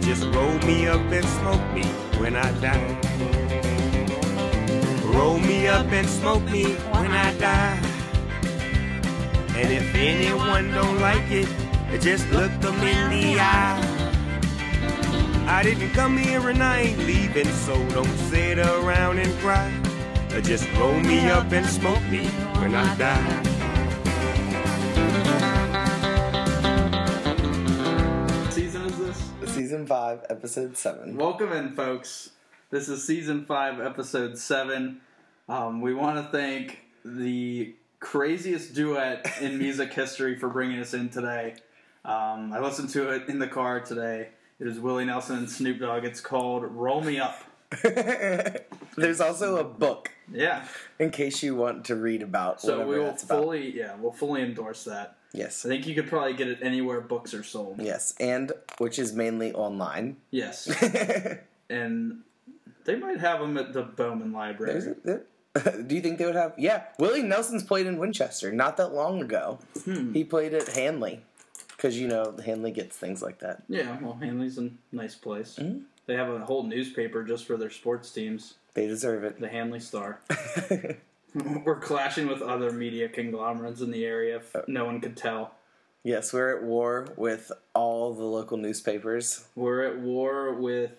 Just 0.00 0.24
roll 0.34 0.58
me 0.66 0.88
up 0.88 1.00
and 1.12 1.24
smoke 1.24 1.72
me 1.72 1.84
when 2.18 2.34
I 2.34 2.50
die. 2.60 3.00
Roll 5.04 5.38
me 5.38 5.68
up 5.68 5.86
and 5.92 6.08
smoke 6.08 6.42
me 6.50 6.64
when 6.64 7.12
I 7.12 7.32
die. 7.38 7.78
And 9.56 9.72
if 9.72 9.94
anyone 9.94 10.72
don't 10.72 10.98
like 11.00 11.30
it, 11.30 11.48
just 12.00 12.28
look 12.30 12.50
them 12.60 12.74
in 12.82 13.10
the 13.10 13.40
eye. 13.40 13.80
I 15.46 15.62
didn't 15.62 15.90
come 15.90 16.18
here 16.18 16.48
and 16.48 16.62
I 16.62 16.80
ain't 16.80 16.98
leaving, 16.98 17.46
so 17.46 17.74
don't 17.90 18.18
sit 18.28 18.58
around 18.58 19.18
and 19.18 19.32
cry. 19.38 19.72
Just 20.42 20.68
roll 20.72 20.98
me 21.00 21.30
up 21.30 21.52
and 21.52 21.64
smoke 21.66 22.02
me 22.10 22.26
when 22.58 22.74
I 22.74 22.96
die. 22.96 23.53
Season 29.74 29.86
5, 29.88 30.26
Episode 30.30 30.76
7. 30.76 31.16
Welcome 31.16 31.52
in, 31.52 31.72
folks. 31.72 32.30
This 32.70 32.88
is 32.88 33.04
season 33.04 33.44
five, 33.44 33.80
episode 33.80 34.38
seven. 34.38 35.00
Um, 35.48 35.80
we 35.80 35.92
want 35.92 36.24
to 36.24 36.30
thank 36.30 36.84
the 37.04 37.74
craziest 37.98 38.72
duet 38.76 39.26
in 39.40 39.58
music 39.58 39.92
history 39.92 40.38
for 40.38 40.48
bringing 40.48 40.78
us 40.78 40.94
in 40.94 41.08
today. 41.08 41.56
Um, 42.04 42.52
I 42.52 42.60
listened 42.60 42.90
to 42.90 43.08
it 43.16 43.28
in 43.28 43.40
the 43.40 43.48
car 43.48 43.80
today. 43.80 44.28
It 44.60 44.68
is 44.68 44.78
Willie 44.78 45.06
Nelson 45.06 45.38
and 45.38 45.50
Snoop 45.50 45.80
Dogg. 45.80 46.04
It's 46.04 46.20
called 46.20 46.62
"Roll 46.62 47.00
Me 47.00 47.18
Up." 47.18 47.42
There's 48.96 49.20
also 49.20 49.56
a 49.56 49.64
book 49.64 50.12
Yeah. 50.32 50.64
in 51.00 51.10
case 51.10 51.42
you 51.42 51.56
want 51.56 51.86
to 51.86 51.96
read 51.96 52.22
about 52.22 52.60
So 52.60 52.74
whatever 52.74 52.90
we 52.90 52.98
will 53.00 53.04
that's 53.06 53.24
about. 53.24 53.42
fully, 53.42 53.76
yeah, 53.76 53.96
we'll 53.98 54.12
fully 54.12 54.42
endorse 54.42 54.84
that. 54.84 55.16
Yes. 55.34 55.66
I 55.66 55.68
think 55.68 55.86
you 55.86 55.94
could 55.94 56.08
probably 56.08 56.32
get 56.34 56.48
it 56.48 56.60
anywhere 56.62 57.00
books 57.00 57.34
are 57.34 57.42
sold. 57.42 57.80
Yes, 57.82 58.14
and 58.20 58.52
which 58.78 58.98
is 58.98 59.12
mainly 59.12 59.52
online. 59.52 60.16
Yes, 60.30 60.68
and 61.68 62.20
they 62.84 62.94
might 62.96 63.18
have 63.20 63.40
them 63.40 63.58
at 63.58 63.72
the 63.72 63.82
Bowman 63.82 64.32
Library. 64.32 64.94
Do 65.04 65.94
you 65.94 66.00
think 66.00 66.18
they 66.18 66.24
would 66.24 66.34
have? 66.36 66.54
Yeah, 66.56 66.84
Willie 66.98 67.22
Nelson's 67.22 67.62
played 67.64 67.86
in 67.86 67.98
Winchester 67.98 68.52
not 68.52 68.76
that 68.78 68.92
long 68.94 69.20
ago. 69.22 69.58
Hmm. 69.84 70.12
He 70.12 70.24
played 70.24 70.54
at 70.54 70.68
Handley 70.68 71.20
because 71.76 71.98
you 71.98 72.08
know 72.08 72.34
Handley 72.44 72.70
gets 72.70 72.96
things 72.96 73.22
like 73.22 73.40
that. 73.40 73.62
Yeah, 73.68 73.96
well, 74.00 74.14
Handley's 74.20 74.58
a 74.58 74.70
nice 74.92 75.14
place. 75.14 75.58
Mm-hmm. 75.60 75.80
They 76.06 76.14
have 76.14 76.28
a 76.28 76.40
whole 76.40 76.62
newspaper 76.64 77.24
just 77.24 77.46
for 77.46 77.56
their 77.56 77.70
sports 77.70 78.10
teams, 78.10 78.54
They 78.74 78.86
deserve 78.86 79.24
it. 79.24 79.40
the 79.40 79.48
Handley 79.48 79.80
Star. 79.80 80.20
We're 81.64 81.80
clashing 81.80 82.26
with 82.28 82.42
other 82.42 82.70
media 82.70 83.08
conglomerates 83.08 83.80
in 83.80 83.90
the 83.90 84.04
area. 84.04 84.36
If 84.36 84.54
uh, 84.54 84.62
no 84.68 84.84
one 84.84 85.00
could 85.00 85.16
tell. 85.16 85.54
yes, 86.02 86.32
we're 86.32 86.56
at 86.56 86.62
war 86.62 87.08
with 87.16 87.50
all 87.74 88.12
the 88.14 88.24
local 88.24 88.56
newspapers. 88.56 89.44
We're 89.56 89.82
at 89.82 89.98
war 89.98 90.52
with 90.52 90.92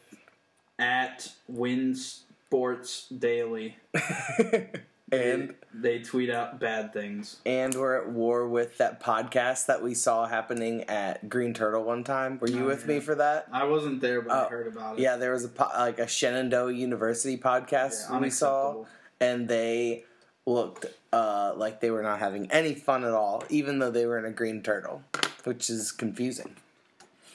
at 0.78 1.32
Win 1.48 1.96
Sports 1.96 3.08
Daily. 3.10 3.78
and 5.12 5.54
they 5.74 6.00
tweet 6.00 6.30
out 6.30 6.60
bad 6.60 6.92
things. 6.92 7.38
and 7.46 7.74
we're 7.76 7.96
at 8.02 8.10
war 8.10 8.48
with 8.48 8.78
that 8.80 9.02
podcast 9.02 9.68
that 9.68 9.82
we 9.84 9.94
saw 9.94 10.26
happening 10.26 10.82
at 10.86 11.30
Green 11.30 11.54
Turtle 11.54 11.84
one 11.84 12.04
time. 12.04 12.40
Were 12.40 12.50
you 12.50 12.64
Oh, 12.66 12.68
with 12.68 12.82
yeah. 12.82 12.88
me 12.96 13.00
for 13.00 13.16
that? 13.16 13.48
I 13.52 13.66
wasn't 13.66 14.02
there, 14.02 14.22
but 14.22 14.32
I 14.34 14.46
Oh, 14.46 14.50
heard 14.50 14.68
about 14.68 14.98
it. 14.98 15.02
Yeah, 15.02 15.16
there 15.18 15.32
was 15.32 15.46
a 15.46 15.50
po- 15.50 15.70
like 15.78 16.00
a 16.00 16.08
Shenandoah 16.08 16.74
University 16.74 17.38
podcast 17.38 18.10
Yeah, 18.10 18.20
we 18.20 18.30
saw, 18.32 18.86
and 19.22 19.48
they 19.48 20.04
looked 20.46 20.86
uh, 21.12 21.54
like 21.56 21.82
they 21.82 21.90
were 21.90 22.04
not 22.04 22.20
having 22.20 22.52
any 22.52 22.76
fun 22.76 23.04
at 23.04 23.12
all, 23.12 23.44
even 23.50 23.80
though 23.80 23.92
they 23.92 24.06
were 24.06 24.20
in 24.20 24.26
a 24.26 24.32
green 24.32 24.62
turtle, 24.62 25.04
which 25.44 25.70
is 25.70 25.92
confusing. 25.92 26.56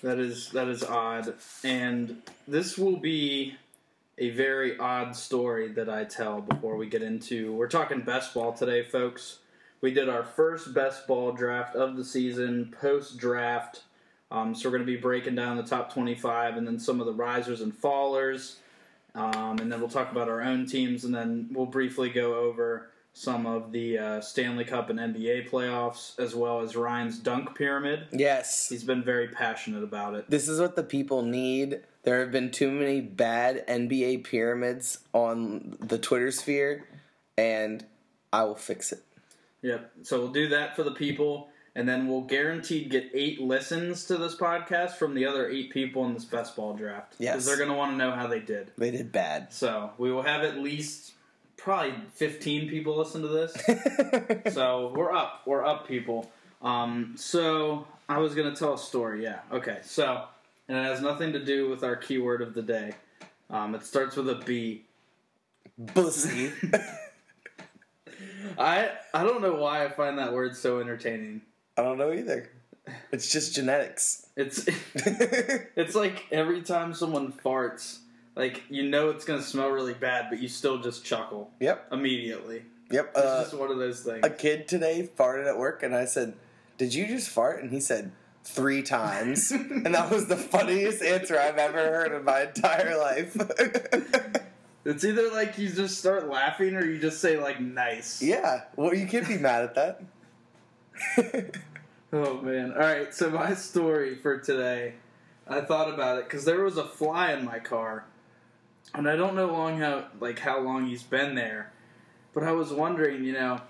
That 0.02 0.18
is 0.18 0.50
that 0.52 0.68
is 0.68 0.82
odd, 0.82 1.34
and 1.62 2.22
this 2.48 2.78
will 2.78 2.96
be 2.96 3.56
a 4.16 4.30
very 4.30 4.78
odd 4.78 5.16
story 5.16 5.68
that 5.72 5.88
I 5.88 6.04
tell 6.04 6.40
before 6.40 6.76
we 6.76 6.86
get 6.86 7.02
into. 7.02 7.52
We're 7.52 7.68
talking 7.68 8.00
best 8.00 8.32
ball 8.32 8.52
today, 8.52 8.82
folks. 8.82 9.38
We 9.82 9.92
did 9.92 10.08
our 10.08 10.24
first 10.24 10.74
best 10.74 11.06
ball 11.06 11.32
draft 11.32 11.74
of 11.74 11.96
the 11.96 12.04
season, 12.04 12.74
post 12.80 13.18
draft. 13.18 13.82
Um, 14.30 14.54
so 14.54 14.68
we're 14.68 14.76
going 14.76 14.86
to 14.86 14.92
be 14.92 15.00
breaking 15.00 15.34
down 15.34 15.56
the 15.56 15.62
top 15.62 15.92
twenty-five, 15.92 16.56
and 16.56 16.66
then 16.66 16.78
some 16.78 17.00
of 17.00 17.06
the 17.06 17.12
risers 17.12 17.60
and 17.60 17.72
fallers, 17.72 18.56
um, 19.14 19.58
and 19.58 19.72
then 19.72 19.80
we'll 19.80 19.88
talk 19.88 20.12
about 20.12 20.28
our 20.28 20.40
own 20.40 20.66
teams, 20.66 21.04
and 21.04 21.14
then 21.14 21.48
we'll 21.52 21.66
briefly 21.66 22.10
go 22.10 22.36
over 22.36 22.88
some 23.20 23.44
of 23.44 23.70
the 23.70 23.98
uh, 23.98 24.20
Stanley 24.22 24.64
Cup 24.64 24.88
and 24.88 24.98
NBA 24.98 25.50
playoffs, 25.50 26.18
as 26.18 26.34
well 26.34 26.62
as 26.62 26.74
Ryan's 26.74 27.18
dunk 27.18 27.54
pyramid. 27.54 28.06
Yes, 28.12 28.70
He's 28.70 28.82
been 28.82 29.04
very 29.04 29.28
passionate 29.28 29.82
about 29.84 30.14
it. 30.14 30.30
this 30.30 30.48
is 30.48 30.58
what 30.58 30.74
the 30.74 30.82
people 30.82 31.20
need. 31.20 31.80
There 32.02 32.20
have 32.20 32.32
been 32.32 32.50
too 32.50 32.70
many 32.70 33.02
bad 33.02 33.66
NBA 33.66 34.24
pyramids 34.24 35.00
on 35.12 35.76
the 35.80 35.98
Twitter 35.98 36.30
sphere, 36.30 36.86
and 37.36 37.84
I 38.32 38.44
will 38.44 38.54
fix 38.54 38.90
it. 38.90 39.02
Yep. 39.60 39.92
So 40.02 40.18
we'll 40.20 40.32
do 40.32 40.48
that 40.48 40.74
for 40.74 40.82
the 40.82 40.92
people, 40.92 41.50
and 41.74 41.86
then 41.86 42.08
we'll 42.08 42.22
guaranteed 42.22 42.90
get 42.90 43.10
eight 43.12 43.38
listens 43.38 44.06
to 44.06 44.16
this 44.16 44.34
podcast 44.34 44.92
from 44.92 45.12
the 45.14 45.26
other 45.26 45.46
eight 45.46 45.68
people 45.70 46.06
in 46.06 46.14
this 46.14 46.24
best 46.24 46.56
ball 46.56 46.72
draft. 46.72 47.16
Yes. 47.18 47.34
Because 47.34 47.44
they're 47.44 47.58
going 47.58 47.68
to 47.68 47.74
want 47.76 47.92
to 47.92 47.98
know 47.98 48.12
how 48.12 48.26
they 48.26 48.40
did. 48.40 48.70
They 48.78 48.90
did 48.90 49.12
bad. 49.12 49.52
So 49.52 49.90
we 49.98 50.10
will 50.10 50.22
have 50.22 50.42
at 50.42 50.56
least 50.56 51.12
probably 51.60 51.94
15 52.14 52.68
people 52.68 52.96
listen 52.96 53.22
to 53.22 53.28
this. 53.28 54.54
so 54.54 54.92
we're 54.96 55.12
up. 55.12 55.42
We're 55.46 55.64
up, 55.64 55.86
people. 55.86 56.30
Um, 56.62 57.14
so 57.16 57.86
I 58.08 58.18
was 58.18 58.34
going 58.34 58.52
to 58.52 58.58
tell 58.58 58.74
a 58.74 58.78
story. 58.78 59.22
Yeah. 59.22 59.40
Okay. 59.52 59.78
So, 59.82 60.24
and 60.68 60.78
it 60.78 60.84
has 60.84 61.00
nothing 61.00 61.32
to 61.32 61.44
do 61.44 61.68
with 61.68 61.84
our 61.84 61.96
keyword 61.96 62.42
of 62.42 62.54
the 62.54 62.62
day. 62.62 62.92
Um, 63.50 63.74
it 63.74 63.84
starts 63.84 64.16
with 64.16 64.28
a 64.28 64.36
B. 64.36 64.84
Pussy. 65.94 66.52
I 68.58 68.90
I 69.14 69.24
don't 69.24 69.42
know 69.42 69.54
why 69.54 69.84
I 69.84 69.88
find 69.88 70.18
that 70.18 70.32
word 70.32 70.56
so 70.56 70.80
entertaining. 70.80 71.42
I 71.76 71.82
don't 71.82 71.98
know 71.98 72.12
either. 72.12 72.50
It's 73.12 73.30
just 73.30 73.54
genetics. 73.54 74.26
It's 74.36 74.66
it's 75.76 75.94
like 75.94 76.26
every 76.30 76.62
time 76.62 76.94
someone 76.94 77.32
farts, 77.32 77.98
like 78.40 78.62
you 78.68 78.82
know 78.84 79.10
it's 79.10 79.24
gonna 79.24 79.42
smell 79.42 79.68
really 79.70 79.94
bad, 79.94 80.26
but 80.30 80.40
you 80.40 80.48
still 80.48 80.78
just 80.78 81.04
chuckle 81.04 81.50
yep. 81.60 81.86
immediately. 81.92 82.62
Yep. 82.90 83.10
It's 83.10 83.18
Uh, 83.18 83.42
just 83.44 83.54
one 83.54 83.70
of 83.70 83.78
those 83.78 84.00
things. 84.00 84.20
a 84.24 84.30
kid 84.30 84.66
today 84.66 85.08
farted 85.18 85.46
at 85.46 85.58
work, 85.58 85.82
and 85.82 85.94
I 85.94 86.04
said, 86.06 86.34
"Did 86.78 86.92
you 86.94 87.06
just 87.06 87.28
fart?" 87.28 87.62
And 87.62 87.70
he 87.70 87.80
said, 87.80 88.12
three 88.42 88.82
times, 88.82 89.50
and 89.52 89.94
that 89.94 90.10
was 90.10 90.26
the 90.26 90.36
funniest 90.36 91.02
answer 91.02 91.38
I've 91.38 91.58
ever 91.58 91.78
heard 91.78 92.12
in 92.12 92.24
my 92.24 92.42
entire 92.42 92.96
life. 92.98 93.36
It's 94.82 95.04
either 95.04 95.30
like 95.30 95.58
you 95.58 95.68
just 95.68 95.98
start 95.98 96.26
laughing 96.30 96.74
or 96.74 96.82
you 96.82 96.98
just 96.98 97.20
say 97.20 97.38
like 97.38 97.60
nice. 97.60 98.22
yeah. 98.22 98.62
Well, 98.76 98.94
you 98.94 99.06
can't 99.06 99.28
be 99.28 99.36
mad 99.36 99.62
at 99.64 99.74
that. 99.74 101.56
Oh 102.12 102.40
man. 102.40 102.72
All 102.72 102.78
right. 102.78 103.14
So 103.14 103.30
my 103.30 103.54
story 103.54 104.16
for 104.16 104.38
today, 104.38 104.94
I 105.46 105.60
thought 105.60 105.92
about 105.92 106.18
it 106.18 106.24
because 106.24 106.44
there 106.44 106.64
was 106.64 106.76
a 106.76 106.84
fly 106.84 107.32
in 107.34 107.44
my 107.44 107.60
car, 107.60 108.04
and 108.94 109.08
I 109.08 109.16
don't 109.16 109.34
know 109.34 109.46
long 109.46 109.78
how 109.78 110.06
like 110.20 110.38
how 110.38 110.60
long 110.60 110.86
he's 110.86 111.02
been 111.02 111.34
there, 111.34 111.72
but 112.32 112.42
I 112.42 112.52
was 112.52 112.72
wondering, 112.72 113.24
you 113.24 113.32
know, 113.32 113.60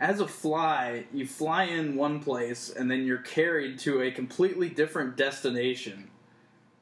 as 0.00 0.20
a 0.20 0.28
fly, 0.28 1.04
you 1.12 1.26
fly 1.26 1.64
in 1.64 1.96
one 1.96 2.20
place 2.20 2.70
and 2.70 2.90
then 2.90 3.04
you're 3.04 3.18
carried 3.18 3.78
to 3.80 4.02
a 4.02 4.10
completely 4.10 4.68
different 4.68 5.16
destination. 5.16 6.10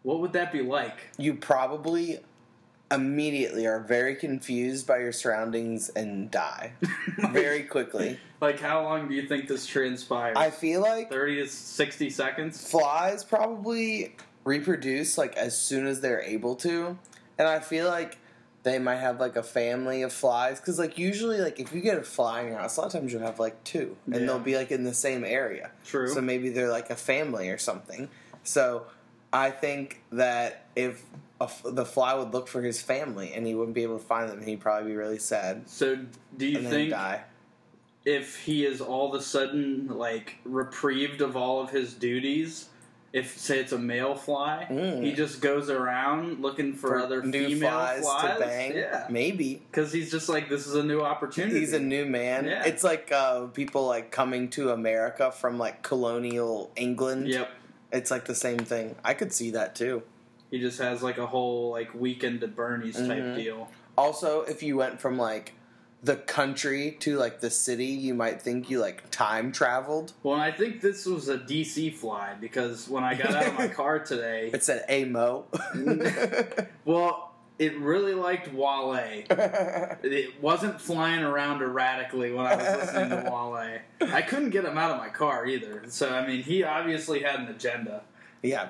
What 0.02 0.20
would 0.20 0.32
that 0.34 0.52
be 0.52 0.62
like? 0.62 1.08
you 1.16 1.34
probably 1.34 2.18
immediately 2.90 3.66
are 3.66 3.80
very 3.80 4.14
confused 4.14 4.86
by 4.86 4.98
your 4.98 5.10
surroundings 5.12 5.88
and 5.88 6.30
die 6.30 6.72
very 7.32 7.62
quickly. 7.62 8.18
Like, 8.40 8.60
how 8.60 8.82
long 8.84 9.08
do 9.08 9.14
you 9.14 9.26
think 9.26 9.48
this 9.48 9.66
transpires? 9.66 10.36
I 10.36 10.50
feel 10.50 10.82
like 10.82 11.08
Thirty 11.10 11.36
to 11.36 11.48
sixty 11.48 12.10
seconds. 12.10 12.70
flies 12.70 13.24
probably 13.24 14.14
reproduce 14.44 15.16
like 15.16 15.34
as 15.36 15.58
soon 15.58 15.86
as 15.86 16.02
they're 16.02 16.20
able 16.20 16.54
to 16.56 16.98
and 17.38 17.46
i 17.48 17.58
feel 17.60 17.86
like 17.88 18.18
they 18.62 18.78
might 18.78 18.96
have 18.96 19.20
like 19.20 19.36
a 19.36 19.42
family 19.42 20.02
of 20.02 20.12
flies 20.12 20.58
because 20.58 20.78
like 20.78 20.96
usually 20.98 21.38
like 21.38 21.60
if 21.60 21.72
you 21.74 21.80
get 21.80 21.98
a 21.98 22.02
fly 22.02 22.40
in 22.42 22.48
your 22.48 22.58
house 22.58 22.76
a 22.76 22.80
lot 22.80 22.86
of 22.86 22.92
times 22.92 23.12
you'll 23.12 23.20
have 23.22 23.38
like 23.38 23.62
two 23.64 23.96
and 24.06 24.14
Yeah. 24.16 24.20
they'll 24.26 24.38
be 24.38 24.56
like 24.56 24.70
in 24.70 24.84
the 24.84 24.94
same 24.94 25.24
area 25.24 25.70
True. 25.84 26.08
so 26.08 26.20
maybe 26.20 26.48
they're 26.48 26.70
like 26.70 26.90
a 26.90 26.96
family 26.96 27.50
or 27.50 27.58
something 27.58 28.08
so 28.42 28.86
i 29.32 29.50
think 29.50 30.02
that 30.12 30.66
if 30.76 31.02
a 31.40 31.44
f 31.44 31.62
the 31.64 31.84
fly 31.84 32.14
would 32.14 32.32
look 32.32 32.48
for 32.48 32.62
his 32.62 32.80
family 32.80 33.32
and 33.34 33.46
he 33.46 33.54
wouldn't 33.54 33.74
be 33.74 33.82
able 33.82 33.98
to 33.98 34.04
find 34.04 34.30
them 34.30 34.40
he'd 34.42 34.60
probably 34.60 34.90
be 34.90 34.96
really 34.96 35.18
sad 35.18 35.68
So, 35.68 35.98
do 36.36 36.46
you 36.46 36.58
and 36.58 36.68
think 36.68 36.90
die 36.90 37.24
if 38.06 38.38
he 38.44 38.64
is 38.66 38.80
all 38.80 39.08
of 39.14 39.18
a 39.20 39.22
sudden 39.24 39.88
like 39.88 40.36
reprieved 40.44 41.20
of 41.22 41.36
all 41.38 41.60
of 41.62 41.70
his 41.70 41.94
duties, 41.94 42.68
if 43.14 43.38
say 43.38 43.60
it's 43.60 43.70
a 43.70 43.78
male 43.78 44.16
fly, 44.16 44.66
Mm. 44.68 45.04
he 45.04 45.12
just 45.12 45.40
goes 45.40 45.70
around 45.70 46.40
looking 46.42 46.74
for, 46.74 46.98
other 46.98 47.22
new 47.22 47.46
female 47.46 47.70
flies, 47.70 48.02
flies, 48.02 48.34
to 48.34 48.40
bang 48.44 48.72
Yeah, 48.76 49.06
maybe 49.08 49.62
because 49.70 49.92
he's 49.92 50.10
just 50.10 50.28
like 50.28 50.48
this 50.48 50.66
is 50.66 50.74
a 50.74 50.82
new 50.82 51.00
opportunity. 51.00 51.60
He's 51.60 51.72
a 51.72 51.78
new 51.78 52.04
man. 52.06 52.46
Yeah. 52.46 52.64
It's 52.66 52.82
like 52.82 53.12
uh, 53.12 53.46
people 53.46 53.86
like 53.86 54.10
coming 54.10 54.48
to 54.50 54.70
America 54.70 55.30
from 55.30 55.58
like 55.58 55.82
colonial 55.82 56.72
England. 56.74 57.28
Yep. 57.28 57.48
It's 57.92 58.10
like 58.10 58.24
the 58.24 58.34
same 58.34 58.58
thing. 58.58 58.96
I 59.04 59.14
could 59.14 59.32
see 59.32 59.52
that 59.52 59.76
too. 59.76 60.02
He 60.50 60.58
just 60.58 60.80
has 60.80 61.00
like 61.00 61.16
a 61.18 61.26
whole 61.26 61.70
like 61.70 61.94
weekend 61.94 62.42
at 62.42 62.56
Bernie's 62.56 62.96
type 62.96 63.22
Mhm. 63.22 63.36
deal. 63.36 63.70
Also, 63.96 64.40
if 64.42 64.60
you 64.60 64.76
went 64.76 65.00
from 65.00 65.16
like 65.16 65.52
the 66.04 66.16
country 66.16 66.96
to 67.00 67.16
like 67.16 67.40
the 67.40 67.48
city, 67.50 67.86
you 67.86 68.12
might 68.14 68.40
think 68.42 68.68
you 68.68 68.78
like 68.78 69.08
time 69.10 69.50
traveled. 69.52 70.12
Well, 70.22 70.38
I 70.38 70.52
think 70.52 70.80
this 70.82 71.06
was 71.06 71.28
a 71.28 71.38
DC 71.38 71.94
fly 71.94 72.34
because 72.40 72.88
when 72.88 73.02
I 73.02 73.14
got 73.14 73.34
out 73.34 73.46
of 73.46 73.54
my 73.54 73.68
car 73.80 73.98
today, 74.00 74.50
It 74.52 74.62
said 74.62 74.84
"Amo." 74.90 75.46
well, 76.84 77.32
it 77.58 77.78
really 77.78 78.14
liked 78.14 78.52
Wale. 78.52 78.94
It 80.02 80.42
wasn't 80.42 80.80
flying 80.80 81.22
around 81.22 81.62
erratically 81.62 82.32
when 82.32 82.46
I 82.46 82.56
was 82.56 82.66
listening 82.66 83.10
to 83.10 83.30
Wale. 83.30 83.78
I 84.12 84.22
couldn't 84.22 84.50
get 84.50 84.64
him 84.64 84.76
out 84.76 84.90
of 84.90 84.98
my 84.98 85.08
car 85.08 85.46
either. 85.46 85.84
So 85.88 86.10
I 86.14 86.26
mean, 86.26 86.42
he 86.42 86.62
obviously 86.64 87.22
had 87.22 87.40
an 87.40 87.46
agenda. 87.48 88.02
yeah, 88.42 88.68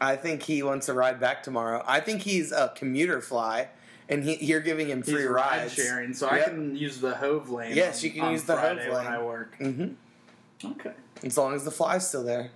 I 0.00 0.16
think 0.16 0.42
he 0.42 0.62
wants 0.62 0.86
to 0.86 0.92
ride 0.92 1.20
back 1.20 1.42
tomorrow. 1.42 1.82
I 1.86 2.00
think 2.00 2.22
he's 2.22 2.50
a 2.52 2.72
commuter 2.76 3.20
fly, 3.20 3.68
and 4.08 4.22
he, 4.24 4.44
you're 4.44 4.60
giving 4.60 4.88
him 4.88 5.02
free 5.02 5.14
He's 5.22 5.26
ride 5.26 5.58
rides. 5.62 5.74
sharing, 5.74 6.12
so 6.14 6.28
I 6.28 6.40
can 6.40 6.76
use 6.76 7.00
the 7.00 7.14
HOV 7.14 7.50
lane. 7.50 7.74
Yes, 7.76 8.00
on- 8.02 8.04
you 8.10 8.20
can 8.20 8.30
use 8.32 8.44
the 8.44 8.56
HOV 8.56 8.60
Friday 8.76 8.90
when. 8.90 9.06
I 9.06 9.22
work. 9.22 9.56
hmm 9.58 9.86
Okay. 10.64 10.92
As 11.22 11.36
long 11.36 11.54
as 11.54 11.64
the 11.64 11.70
fly's 11.70 12.06
still 12.08 12.24
there. 12.24 12.50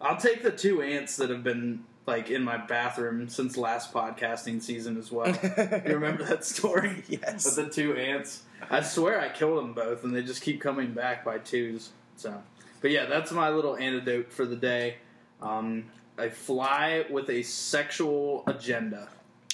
I'll 0.00 0.16
take 0.16 0.42
the 0.42 0.50
two 0.50 0.80
ants 0.82 1.16
that 1.16 1.28
have 1.30 1.42
been 1.44 1.84
like 2.06 2.30
in 2.30 2.42
my 2.42 2.56
bathroom 2.56 3.28
since 3.28 3.56
last 3.56 3.92
podcasting 3.92 4.62
season 4.62 4.96
as 4.98 5.12
well. 5.12 5.28
you 5.86 5.94
remember 5.94 6.24
that 6.24 6.44
story? 6.44 7.04
Yes. 7.08 7.44
With 7.44 7.56
the 7.56 7.68
two 7.70 7.94
ants. 7.96 8.42
I 8.70 8.80
swear 8.82 9.20
I 9.20 9.28
killed 9.28 9.58
them 9.58 9.72
both, 9.74 10.04
and 10.04 10.14
they 10.14 10.22
just 10.22 10.42
keep 10.42 10.60
coming 10.60 10.92
back 10.92 11.24
by 11.24 11.38
twos. 11.38 11.90
So, 12.16 12.42
but 12.80 12.90
yeah, 12.90 13.06
that's 13.06 13.30
my 13.32 13.50
little 13.50 13.76
antidote 13.76 14.32
for 14.32 14.44
the 14.46 14.56
day. 14.56 14.96
Um, 15.42 15.84
I 16.18 16.28
fly 16.30 17.04
with 17.10 17.30
a 17.30 17.42
sexual 17.42 18.42
agenda. 18.46 19.08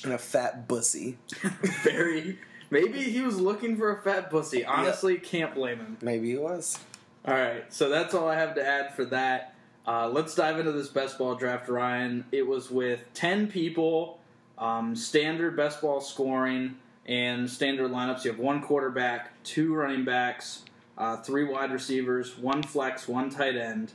And 0.05 0.13
a 0.13 0.19
fat 0.19 0.69
bussy. 0.69 1.19
Very. 1.83 2.39
Maybe 2.71 3.03
he 3.03 3.21
was 3.21 3.41
looking 3.41 3.77
for 3.77 3.97
a 3.97 4.03
fat 4.03 4.31
pussy. 4.31 4.65
Honestly, 4.65 5.19
can't 5.19 5.55
blame 5.55 5.79
him. 5.79 5.99
Maybe 6.03 6.31
he 6.31 6.37
was. 6.37 6.79
All 7.25 7.35
right, 7.35 7.73
so 7.73 7.89
that's 7.89 8.15
all 8.15 8.29
I 8.29 8.37
have 8.37 8.55
to 8.55 8.65
add 8.65 8.95
for 8.95 9.05
that. 9.07 9.55
Uh, 9.87 10.09
let's 10.09 10.35
dive 10.35 10.59
into 10.59 10.73
this 10.73 10.89
best 10.89 11.19
ball 11.19 11.35
draft, 11.35 11.69
Ryan. 11.69 12.25
It 12.31 12.47
was 12.47 12.71
with 12.71 13.03
10 13.15 13.49
people, 13.49 14.21
um, 14.59 14.95
standard 14.95 15.57
best 15.57 15.81
ball 15.81 16.01
scoring, 16.01 16.77
and 17.07 17.49
standard 17.49 17.91
lineups. 17.91 18.25
You 18.25 18.33
have 18.33 18.41
one 18.41 18.63
quarterback, 18.63 19.43
two 19.45 19.75
running 19.75 20.05
backs, 20.05 20.63
uh, 20.99 21.19
three 21.19 21.45
wide 21.45 21.73
receivers, 21.73 22.37
one 22.37 22.63
flex, 22.63 23.07
one 23.07 23.31
tight 23.31 23.57
end, 23.57 23.93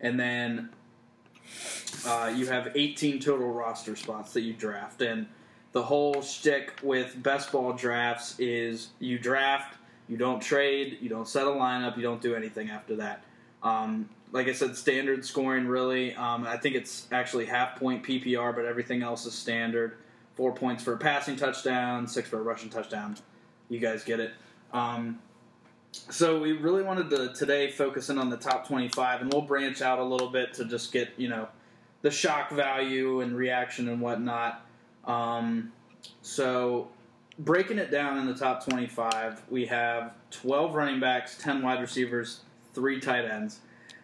and 0.00 0.18
then 0.18 0.70
uh, 2.06 2.32
you 2.34 2.46
have 2.46 2.72
18 2.74 3.20
total 3.20 3.52
roster 3.52 3.96
spots 3.96 4.32
that 4.32 4.42
you 4.42 4.52
draft. 4.52 5.02
And 5.02 5.26
the 5.72 5.82
whole 5.82 6.22
shtick 6.22 6.74
with 6.82 7.22
best 7.22 7.52
ball 7.52 7.72
drafts 7.72 8.38
is 8.38 8.88
you 8.98 9.18
draft, 9.18 9.76
you 10.08 10.16
don't 10.16 10.40
trade, 10.40 10.98
you 11.00 11.08
don't 11.08 11.28
set 11.28 11.46
a 11.46 11.50
lineup, 11.50 11.96
you 11.96 12.02
don't 12.02 12.22
do 12.22 12.34
anything 12.34 12.70
after 12.70 12.96
that. 12.96 13.22
Um, 13.62 14.08
like 14.32 14.48
I 14.48 14.52
said, 14.52 14.76
standard 14.76 15.24
scoring 15.24 15.66
really. 15.66 16.14
Um, 16.14 16.46
I 16.46 16.56
think 16.56 16.74
it's 16.74 17.06
actually 17.12 17.46
half 17.46 17.78
point 17.78 18.02
PPR, 18.02 18.54
but 18.54 18.64
everything 18.64 19.02
else 19.02 19.26
is 19.26 19.34
standard. 19.34 19.98
Four 20.34 20.54
points 20.54 20.82
for 20.84 20.94
a 20.94 20.98
passing 20.98 21.36
touchdown, 21.36 22.06
six 22.06 22.28
for 22.28 22.38
a 22.38 22.42
rushing 22.42 22.70
touchdown. 22.70 23.16
You 23.68 23.80
guys 23.80 24.04
get 24.04 24.20
it. 24.20 24.32
Um, 24.72 25.18
so 25.92 26.38
we 26.38 26.52
really 26.52 26.82
wanted 26.82 27.10
to 27.10 27.32
today 27.32 27.70
focus 27.70 28.10
in 28.10 28.18
on 28.18 28.30
the 28.30 28.36
top 28.36 28.66
25, 28.68 29.22
and 29.22 29.32
we'll 29.32 29.42
branch 29.42 29.82
out 29.82 29.98
a 29.98 30.04
little 30.04 30.28
bit 30.28 30.54
to 30.54 30.64
just 30.64 30.92
get 30.92 31.10
you 31.16 31.28
know 31.28 31.48
the 32.02 32.10
shock 32.10 32.50
value 32.50 33.20
and 33.20 33.36
reaction 33.36 33.88
and 33.88 34.00
whatnot. 34.00 34.64
Um, 35.08 35.72
so 36.22 36.88
breaking 37.38 37.78
it 37.78 37.90
down 37.90 38.18
in 38.18 38.26
the 38.26 38.34
top 38.34 38.64
25, 38.64 39.42
we 39.50 39.66
have 39.66 40.12
12 40.30 40.74
running 40.74 41.00
backs, 41.00 41.36
10 41.38 41.62
wide 41.62 41.80
receivers, 41.80 42.42
three 42.74 43.00
tight 43.00 43.24
ends. 43.24 43.60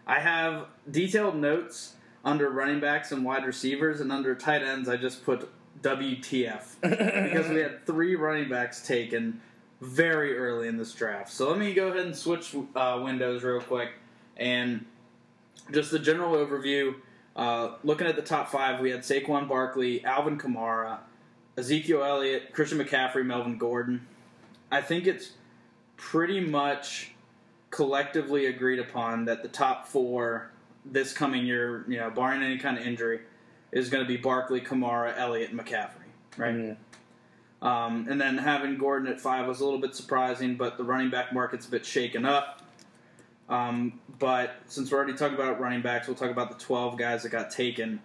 I 0.07 0.19
have 0.19 0.67
detailed 0.91 1.37
notes 1.37 1.95
under 2.25 2.51
running 2.51 2.81
backs 2.81 3.13
and 3.13 3.25
wide 3.25 3.45
receivers, 3.45 4.01
and 4.01 4.11
under 4.11 4.35
tight 4.35 4.63
ends, 4.63 4.89
I 4.89 4.97
just 4.97 5.25
put 5.25 5.49
WTF 5.83 6.63
because 6.81 7.49
we 7.49 7.61
had 7.61 7.87
three 7.87 8.17
running 8.17 8.49
backs 8.49 8.87
taken 8.87 9.41
very 9.81 10.37
early 10.37 10.69
in 10.69 10.77
this 10.77 10.93
draft. 10.93 11.31
So 11.31 11.49
let 11.51 11.59
me 11.59 11.75
go 11.75 11.89
ahead 11.89 12.07
and 12.07 12.17
switch 12.17 12.55
uh, 12.75 13.01
windows 13.05 13.43
real 13.43 13.61
quick 13.61 13.91
and 14.37 14.87
just 15.73 15.91
the 15.91 15.99
general 15.99 16.35
overview. 16.35 16.95
Uh, 17.37 17.73
looking 17.83 18.07
at 18.07 18.17
the 18.17 18.23
top 18.23 18.51
five, 18.51 18.81
we 18.81 18.91
had 18.91 19.01
Saquon 19.01 19.49
Barkley, 19.49 20.05
Alvin 20.05 20.39
Kamara, 20.39 20.99
Ezekiel 21.57 22.05
Elliott, 22.05 22.53
Christian 22.53 22.79
McCaffrey, 22.79 23.25
Melvin 23.25 23.59
Gordon. 23.59 24.07
I 24.71 24.81
think 24.81 25.07
it's 25.07 25.33
pretty 25.97 26.41
much 26.41 27.13
collectively 27.71 28.47
agreed 28.47 28.79
upon 28.79 29.25
that 29.25 29.43
the 29.43 29.49
top 29.49 29.87
four 29.87 30.51
this 30.85 31.13
coming 31.13 31.45
year, 31.45 31.85
you 31.89 31.99
know, 31.99 32.11
barring 32.11 32.43
any 32.43 32.59
kind 32.59 32.79
of 32.79 32.87
injury, 32.87 33.21
is 33.73 33.91
going 33.91 34.05
to 34.05 34.09
be 34.09 34.17
Barkley, 34.17 34.61
Kamara, 34.61 35.17
Elliott, 35.17 35.51
and 35.51 35.59
McCaffrey, 35.59 36.07
right? 36.37 36.55
Mhm. 36.55 36.77
Um, 37.63 38.07
and 38.09 38.21
then 38.21 38.39
having 38.39 38.77
Gordon 38.77 39.09
at 39.09 39.21
five 39.21 39.47
was 39.47 39.61
a 39.61 39.65
little 39.65 39.81
bit 39.81 39.95
surprising, 39.95 40.57
but 40.57 40.77
the 40.77 40.85
running 40.85 41.11
back 41.11 41.33
market's 41.33 41.67
a 41.67 41.71
bit 41.71 41.85
shaken 41.87 42.25
up. 42.25 42.61
Um, 43.49 44.01
but 44.19 44.57
since 44.67 44.91
we're 44.91 44.99
already 44.99 45.15
talking 45.15 45.35
about 45.35 45.61
running 45.61 45.83
backs, 45.83 46.07
we'll 46.07 46.17
talk 46.17 46.31
about 46.31 46.57
the 46.57 46.65
12 46.65 46.97
guys 46.97 47.23
that 47.23 47.29
got 47.31 47.51
taken. 47.51 48.01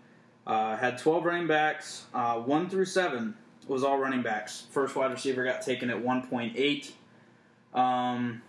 Uh, 0.45 0.75
had 0.75 0.97
12 0.97 1.25
running 1.25 1.47
backs, 1.47 2.05
uh, 2.13 2.35
1 2.39 2.69
through 2.69 2.85
7 2.85 3.35
was 3.67 3.83
all 3.83 3.99
running 3.99 4.23
backs. 4.23 4.65
First 4.71 4.95
wide 4.95 5.11
receiver 5.11 5.43
got 5.43 5.61
taken 5.61 5.89
at 5.89 5.97
1.8. 5.97 6.91
Um, 7.73 8.41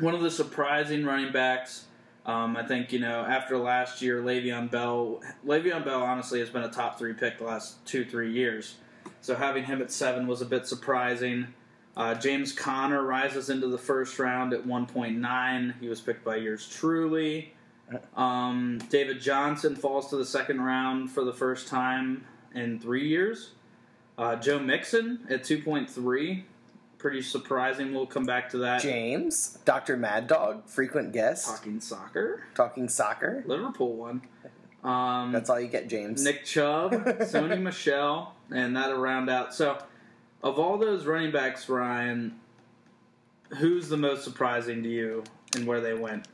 one 0.00 0.14
of 0.14 0.22
the 0.22 0.30
surprising 0.30 1.04
running 1.04 1.32
backs, 1.32 1.84
um, 2.24 2.56
I 2.56 2.66
think, 2.66 2.92
you 2.92 2.98
know, 2.98 3.20
after 3.20 3.58
last 3.58 4.00
year, 4.00 4.22
Le'Veon 4.22 4.70
Bell, 4.70 5.20
Le'Veon 5.46 5.84
Bell 5.84 6.02
honestly 6.02 6.40
has 6.40 6.48
been 6.48 6.62
a 6.62 6.70
top 6.70 6.98
three 6.98 7.12
pick 7.12 7.38
the 7.38 7.44
last 7.44 7.84
two, 7.84 8.04
three 8.04 8.32
years. 8.32 8.76
So 9.20 9.34
having 9.34 9.64
him 9.64 9.82
at 9.82 9.92
seven 9.92 10.26
was 10.26 10.40
a 10.40 10.46
bit 10.46 10.66
surprising. 10.66 11.48
Uh, 11.96 12.14
James 12.14 12.52
Conner 12.52 13.02
rises 13.02 13.50
into 13.50 13.66
the 13.68 13.78
first 13.78 14.18
round 14.18 14.52
at 14.54 14.66
1.9. 14.66 15.74
He 15.80 15.88
was 15.88 16.00
picked 16.00 16.24
by 16.24 16.36
yours 16.36 16.68
truly. 16.68 17.52
Um, 18.16 18.78
David 18.88 19.20
Johnson 19.20 19.76
falls 19.76 20.08
to 20.10 20.16
the 20.16 20.24
second 20.24 20.62
round 20.62 21.10
for 21.10 21.24
the 21.24 21.32
first 21.34 21.68
time 21.68 22.24
in 22.54 22.78
three 22.78 23.06
years. 23.08 23.50
Uh, 24.16 24.36
Joe 24.36 24.58
Mixon 24.58 25.26
at 25.28 25.42
2.3. 25.42 26.42
Pretty 26.96 27.20
surprising. 27.20 27.92
We'll 27.92 28.06
come 28.06 28.24
back 28.24 28.48
to 28.50 28.58
that. 28.58 28.80
James, 28.80 29.58
Dr. 29.64 29.96
Mad 29.96 30.28
Dog, 30.28 30.66
frequent 30.68 31.12
guest, 31.12 31.46
Talking 31.46 31.80
soccer. 31.80 32.44
talking 32.54 32.88
soccer. 32.88 33.42
Liverpool 33.46 33.94
one. 33.94 34.22
Um, 34.84 35.30
That's 35.30 35.48
all 35.48 35.60
you 35.60 35.68
get, 35.68 35.88
James. 35.88 36.24
Nick 36.24 36.44
Chubb, 36.44 36.90
Sony 37.20 37.62
Michel, 37.62 38.34
and 38.50 38.76
that'll 38.76 38.98
round 38.98 39.30
out. 39.30 39.54
So, 39.54 39.78
of 40.42 40.58
all 40.58 40.76
those 40.78 41.06
running 41.06 41.30
backs, 41.30 41.68
Ryan, 41.68 42.38
who's 43.58 43.88
the 43.88 43.96
most 43.96 44.24
surprising 44.24 44.82
to 44.82 44.88
you 44.88 45.24
and 45.54 45.66
where 45.66 45.80
they 45.80 45.94
went? 45.94 46.26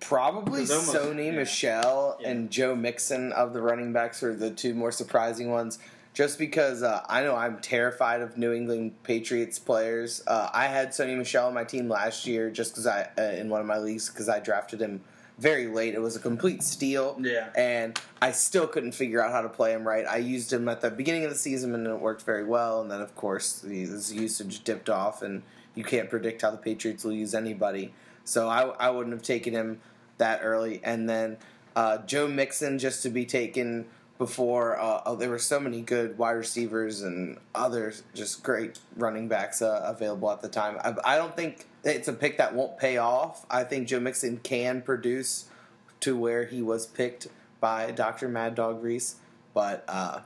Probably 0.00 0.60
almost- 0.62 0.94
Sony 0.94 1.26
yeah. 1.26 1.32
Michel 1.32 2.16
Yeah. 2.20 2.30
and 2.30 2.50
Joe 2.50 2.74
Mixon 2.74 3.32
of 3.32 3.52
the 3.52 3.60
running 3.60 3.92
backs 3.92 4.22
are 4.22 4.34
the 4.34 4.50
two 4.50 4.74
more 4.74 4.92
surprising 4.92 5.50
ones. 5.50 5.78
Just 6.12 6.38
because 6.38 6.82
uh, 6.82 7.04
I 7.08 7.22
know 7.22 7.36
I'm 7.36 7.60
terrified 7.60 8.20
of 8.20 8.36
New 8.36 8.52
England 8.52 9.00
Patriots 9.04 9.60
players. 9.60 10.22
Uh, 10.26 10.50
I 10.52 10.66
had 10.66 10.88
Sony 10.88 11.16
Michel 11.16 11.46
on 11.46 11.54
my 11.54 11.62
team 11.62 11.88
last 11.88 12.26
year 12.26 12.50
just 12.50 12.72
because 12.72 12.84
I 12.86 13.08
uh, 13.16 13.22
in 13.22 13.48
one 13.48 13.60
of 13.60 13.66
my 13.66 13.78
leagues 13.78 14.08
because 14.08 14.28
I 14.28 14.40
drafted 14.40 14.80
him 14.80 15.02
very 15.40 15.66
late. 15.66 15.94
It 15.94 16.00
was 16.00 16.16
a 16.16 16.20
complete 16.20 16.62
steal. 16.62 17.16
Yeah. 17.18 17.48
And 17.56 17.98
I 18.20 18.32
still 18.32 18.66
couldn't 18.66 18.92
figure 18.92 19.24
out 19.24 19.32
how 19.32 19.40
to 19.40 19.48
play 19.48 19.72
him 19.72 19.88
right. 19.88 20.06
I 20.06 20.18
used 20.18 20.52
him 20.52 20.68
at 20.68 20.82
the 20.82 20.90
beginning 20.90 21.24
of 21.24 21.30
the 21.30 21.38
season 21.38 21.74
and 21.74 21.86
it 21.86 21.98
worked 21.98 22.22
very 22.22 22.44
well. 22.44 22.82
And 22.82 22.90
then, 22.90 23.00
of 23.00 23.14
course, 23.16 23.60
the, 23.60 23.80
his 23.80 24.12
usage 24.12 24.62
dipped 24.62 24.90
off, 24.90 25.22
and 25.22 25.42
you 25.74 25.82
can't 25.82 26.10
predict 26.10 26.42
how 26.42 26.50
the 26.50 26.58
Patriots 26.58 27.04
will 27.04 27.14
use 27.14 27.34
anybody. 27.34 27.94
So 28.24 28.48
I, 28.48 28.68
I 28.78 28.90
wouldn't 28.90 29.14
have 29.14 29.22
taken 29.22 29.54
him 29.54 29.80
that 30.18 30.40
early. 30.42 30.80
And 30.84 31.08
then 31.08 31.38
uh, 31.74 31.98
Joe 31.98 32.28
Mixon 32.28 32.78
just 32.78 33.02
to 33.04 33.08
be 33.08 33.24
taken 33.24 33.86
before. 34.18 34.78
Uh, 34.78 35.00
oh, 35.06 35.16
there 35.16 35.30
were 35.30 35.38
so 35.38 35.58
many 35.58 35.80
good 35.80 36.18
wide 36.18 36.32
receivers 36.32 37.00
and 37.00 37.38
others, 37.54 38.02
just 38.12 38.42
great 38.42 38.78
running 38.94 39.28
backs 39.28 39.62
uh, 39.62 39.80
available 39.84 40.30
at 40.30 40.42
the 40.42 40.48
time. 40.48 40.76
I, 40.84 41.14
I 41.14 41.16
don't 41.16 41.34
think 41.34 41.66
it's 41.84 42.08
a 42.08 42.12
pick 42.12 42.38
that 42.38 42.54
won't 42.54 42.78
pay 42.78 42.96
off. 42.96 43.46
I 43.50 43.64
think 43.64 43.88
Joe 43.88 44.00
Mixon 44.00 44.38
can 44.38 44.82
produce 44.82 45.48
to 46.00 46.16
where 46.16 46.46
he 46.46 46.62
was 46.62 46.86
picked 46.86 47.28
by 47.60 47.90
Dr. 47.90 48.28
Mad 48.28 48.54
Dog 48.54 48.82
Reese, 48.82 49.16
but 49.54 49.84
uh, 49.88 50.20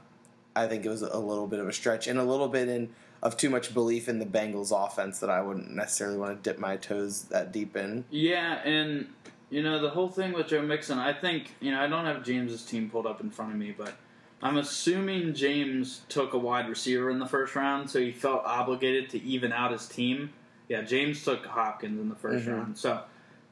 I 0.54 0.66
think 0.66 0.84
it 0.84 0.88
was 0.88 1.02
a 1.02 1.18
little 1.18 1.46
bit 1.46 1.58
of 1.58 1.68
a 1.68 1.73
stretch 1.73 2.06
and 2.06 2.18
a 2.18 2.25
little 2.25 2.49
bit 2.49 2.68
in 2.68 2.90
of 3.23 3.38
too 3.38 3.49
much 3.49 3.73
belief 3.73 4.08
in 4.08 4.18
the 4.18 4.26
Bengals 4.26 4.70
offense 4.70 5.18
that 5.20 5.30
I 5.30 5.40
wouldn't 5.40 5.70
necessarily 5.70 6.18
want 6.18 6.37
to 6.37 6.50
dip 6.50 6.61
my 6.61 6.76
toes 6.76 7.23
that 7.25 7.52
deep 7.52 7.75
in. 7.75 8.04
Yeah, 8.11 8.61
and 8.64 9.08
you 9.50 9.62
know 9.62 9.80
the 9.80 9.90
whole 9.90 10.11
thing 10.11 10.34
with 10.34 10.49
Joe 10.49 10.62
Mixon. 10.62 10.99
I 10.99 11.12
think 11.12 11.54
you 11.61 11.73
know 11.73 11.80
I 11.80 11.87
don't 11.87 12.04
have 12.04 12.23
James's 12.23 12.64
team 12.64 12.90
pulled 12.90 13.06
up 13.06 13.23
in 13.23 13.30
front 13.30 13.52
of 13.52 13.58
me, 13.58 13.75
but 13.76 13.94
I'm 14.42 14.58
assuming 14.58 15.32
James 15.32 16.02
took 16.11 16.34
a 16.34 16.38
wide 16.38 16.68
receiver 16.68 17.11
in 17.11 17.18
the 17.18 17.26
first 17.26 17.56
round, 17.56 17.88
so 17.88 17.99
he 17.99 18.12
felt 18.12 18.42
obligated 18.44 19.08
to 19.11 19.23
even 19.23 19.52
out 19.52 19.73
his 19.73 19.88
team. 19.88 20.30
Yeah, 20.68 20.83
James 20.83 21.23
took 21.25 21.44
Hopkins 21.47 22.00
in 22.00 22.09
the 22.09 22.14
1st 22.14 22.47
Mhm. 22.47 22.52
round. 22.52 22.78
So, 22.78 23.00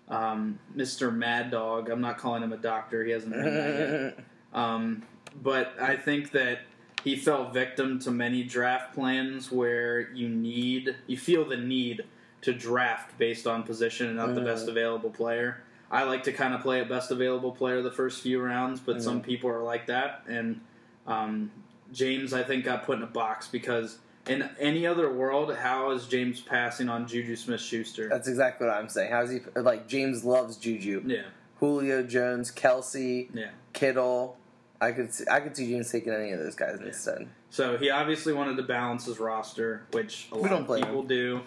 um, 0.08 0.58
Mr. 0.76 1.14
Mad 1.14 1.50
Dog, 1.50 1.90
I'm 1.90 2.00
not 2.00 2.18
calling 2.18 2.42
him 2.42 2.52
a 2.52 2.56
doctor. 2.56 3.04
He 3.04 3.10
hasn't 3.12 3.34
done 3.34 3.44
that 3.44 3.78
yet. 3.78 4.18
Um, 4.54 5.02
but 5.42 5.72
I 5.80 5.96
think 5.96 6.32
that 6.32 6.58
he 7.02 7.16
fell 7.16 7.48
victim 7.50 7.98
to 8.00 8.10
many 8.10 8.42
draft 8.44 8.92
plans 8.92 9.50
where 9.50 10.10
you 10.12 10.28
need, 10.28 10.94
you 11.06 11.16
feel 11.16 11.46
the 11.46 11.56
need 11.56 12.04
to 12.42 12.52
draft 12.52 13.16
based 13.16 13.46
on 13.46 13.62
position 13.62 14.08
and 14.08 14.16
not 14.16 14.34
the 14.34 14.42
Mhm. 14.42 14.44
best 14.44 14.68
available 14.68 15.08
player. 15.08 15.62
I 15.90 16.02
like 16.04 16.22
to 16.24 16.32
kind 16.34 16.52
of 16.52 16.60
play 16.60 16.82
at 16.82 16.88
best 16.90 17.10
available 17.10 17.52
player 17.52 17.80
the 17.80 17.90
first 17.90 18.20
few 18.20 18.42
rounds, 18.42 18.78
but 18.78 19.02
some 19.02 19.20
Mhm. 19.20 19.24
people 19.24 19.48
are 19.48 19.62
like 19.62 19.86
that. 19.86 20.22
And 20.28 20.60
um, 21.06 21.50
James, 21.90 22.34
I 22.34 22.42
think, 22.42 22.64
got 22.66 22.84
put 22.84 22.98
in 22.98 23.02
a 23.02 23.06
box 23.06 23.48
because 23.48 24.00
in 24.28 24.48
any 24.58 24.86
other 24.86 25.12
world, 25.12 25.54
how 25.56 25.90
is 25.90 26.06
James 26.06 26.40
passing 26.40 26.88
on 26.88 27.06
Juju 27.08 27.34
Smith 27.36 27.60
Schuster? 27.60 28.08
That's 28.08 28.28
exactly 28.28 28.66
what 28.66 28.76
I'm 28.76 28.88
saying. 28.88 29.10
How's 29.10 29.30
he 29.30 29.40
like? 29.56 29.88
James 29.88 30.24
loves 30.24 30.56
Juju, 30.56 31.02
Yeah, 31.06 31.22
Julio 31.58 32.02
Jones, 32.02 32.52
Kelce, 32.52 33.28
yeah. 33.34 33.50
Kittle. 33.72 34.36
I 34.80 34.92
could 34.92 35.12
see, 35.14 35.24
I 35.30 35.40
could 35.40 35.56
see 35.56 35.70
James 35.70 35.90
taking 35.90 36.12
any 36.12 36.32
of 36.32 36.38
those 36.40 36.54
guys 36.54 36.78
Yeah. 36.80 36.88
instead. 36.88 37.28
So 37.50 37.76
he 37.76 37.90
obviously 37.90 38.32
wanted 38.32 38.56
to 38.56 38.62
balance 38.62 39.04
his 39.06 39.18
roster, 39.20 39.82
which 39.92 40.28
a 40.32 40.38
We 40.38 40.48
lot 40.48 40.68
of 40.70 40.76
people 40.86 41.02
do. 41.02 41.40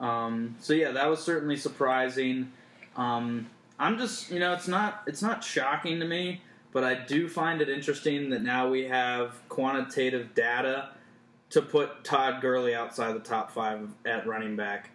Um, 0.00 0.56
so 0.60 0.72
yeah, 0.72 0.90
that 0.92 1.08
was 1.08 1.22
certainly 1.22 1.56
surprising. 1.56 2.52
Um, 2.96 3.46
I'm 3.78 3.98
just, 3.98 4.30
you 4.30 4.38
know, 4.40 4.52
it's 4.54 4.68
not 4.68 5.02
it's 5.06 5.22
not 5.22 5.44
shocking 5.44 6.00
to 6.00 6.06
me, 6.06 6.40
but 6.72 6.82
I 6.84 6.94
do 6.94 7.28
find 7.28 7.60
it 7.62 7.68
interesting 7.68 8.30
that 8.30 8.42
now 8.42 8.68
we 8.68 8.84
have 8.84 9.36
quantitative 9.48 10.34
data 10.34 10.88
to 11.50 11.62
put 11.62 12.04
Todd 12.04 12.40
Gurley 12.40 12.74
outside 12.74 13.14
the 13.14 13.20
top 13.20 13.50
five 13.50 13.88
at 14.04 14.26
running 14.26 14.56
back. 14.56 14.90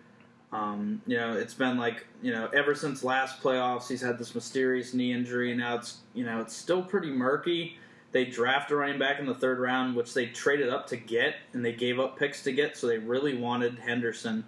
Um, 0.51 1.01
you 1.07 1.15
know, 1.17 1.33
it's 1.33 1.53
been 1.53 1.77
like 1.77 2.05
you 2.21 2.33
know 2.33 2.47
ever 2.47 2.75
since 2.75 3.03
last 3.03 3.41
playoffs, 3.41 3.87
he's 3.87 4.01
had 4.01 4.17
this 4.17 4.35
mysterious 4.35 4.93
knee 4.93 5.13
injury. 5.13 5.55
Now 5.55 5.75
it's 5.75 5.99
you 6.13 6.25
know 6.25 6.41
it's 6.41 6.55
still 6.55 6.83
pretty 6.83 7.09
murky. 7.09 7.77
They 8.11 8.25
draft 8.25 8.71
a 8.71 8.75
running 8.75 8.99
back 8.99 9.19
in 9.19 9.25
the 9.25 9.33
third 9.33 9.59
round, 9.59 9.95
which 9.95 10.13
they 10.13 10.25
traded 10.25 10.67
up 10.67 10.87
to 10.87 10.97
get, 10.97 11.35
and 11.53 11.63
they 11.63 11.71
gave 11.71 11.99
up 11.99 12.19
picks 12.19 12.43
to 12.43 12.51
get. 12.51 12.75
So 12.75 12.87
they 12.87 12.97
really 12.97 13.37
wanted 13.37 13.79
Henderson, 13.79 14.43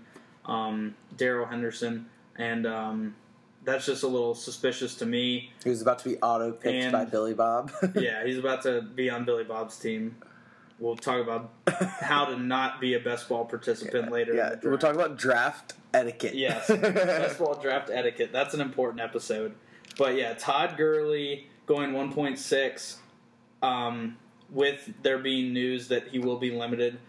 um, 0.46 0.96
Darrell 1.16 1.46
Henderson, 1.46 2.08
and 2.36 2.68
um, 2.68 3.16
that's 3.64 3.86
just 3.86 4.04
a 4.04 4.08
little 4.08 4.36
suspicious 4.36 4.96
to 4.96 5.06
me. 5.06 5.52
He 5.64 5.70
was 5.70 5.82
about 5.82 6.00
to 6.00 6.10
be 6.10 6.18
auto 6.18 6.52
picked 6.52 6.92
by 6.92 7.06
Billy 7.06 7.34
Bob. 7.34 7.72
Yeah, 7.96 8.26
he's 8.26 8.38
about 8.38 8.64
to 8.64 8.82
be 8.82 9.10
on 9.10 9.24
Billy 9.24 9.46
Bob's 9.46 9.78
team. 9.80 10.18
We'll 10.80 10.96
talk 10.96 11.22
about 11.22 11.52
how 12.02 12.26
to 12.26 12.38
not 12.38 12.82
be 12.82 12.94
a 12.94 13.00
best 13.00 13.30
ball 13.30 13.46
participant 13.46 14.12
later. 14.12 14.34
yeah, 14.34 14.56
we'll 14.64 14.78
talk 14.78 14.96
about 14.96 15.18
draft 15.18 15.74
etiquette. 15.94 16.36
Yes, 16.36 16.68
best 16.70 17.40
ball 17.40 17.56
draft 17.56 17.90
etiquette. 17.92 18.32
That's 18.32 18.54
an 18.54 18.62
important 18.62 19.02
episode. 19.02 19.54
But 19.98 20.16
yeah, 20.16 20.34
Todd 20.34 20.76
Gurley 20.76 21.48
going 21.66 21.92
1.6, 21.92 22.96
um, 23.62 24.18
with 24.50 24.94
there 25.02 25.20
being 25.20 25.54
news 25.54 25.88
that 25.90 26.10
he 26.10 26.20
will 26.20 26.38
be 26.38 26.52
limited. 26.52 27.00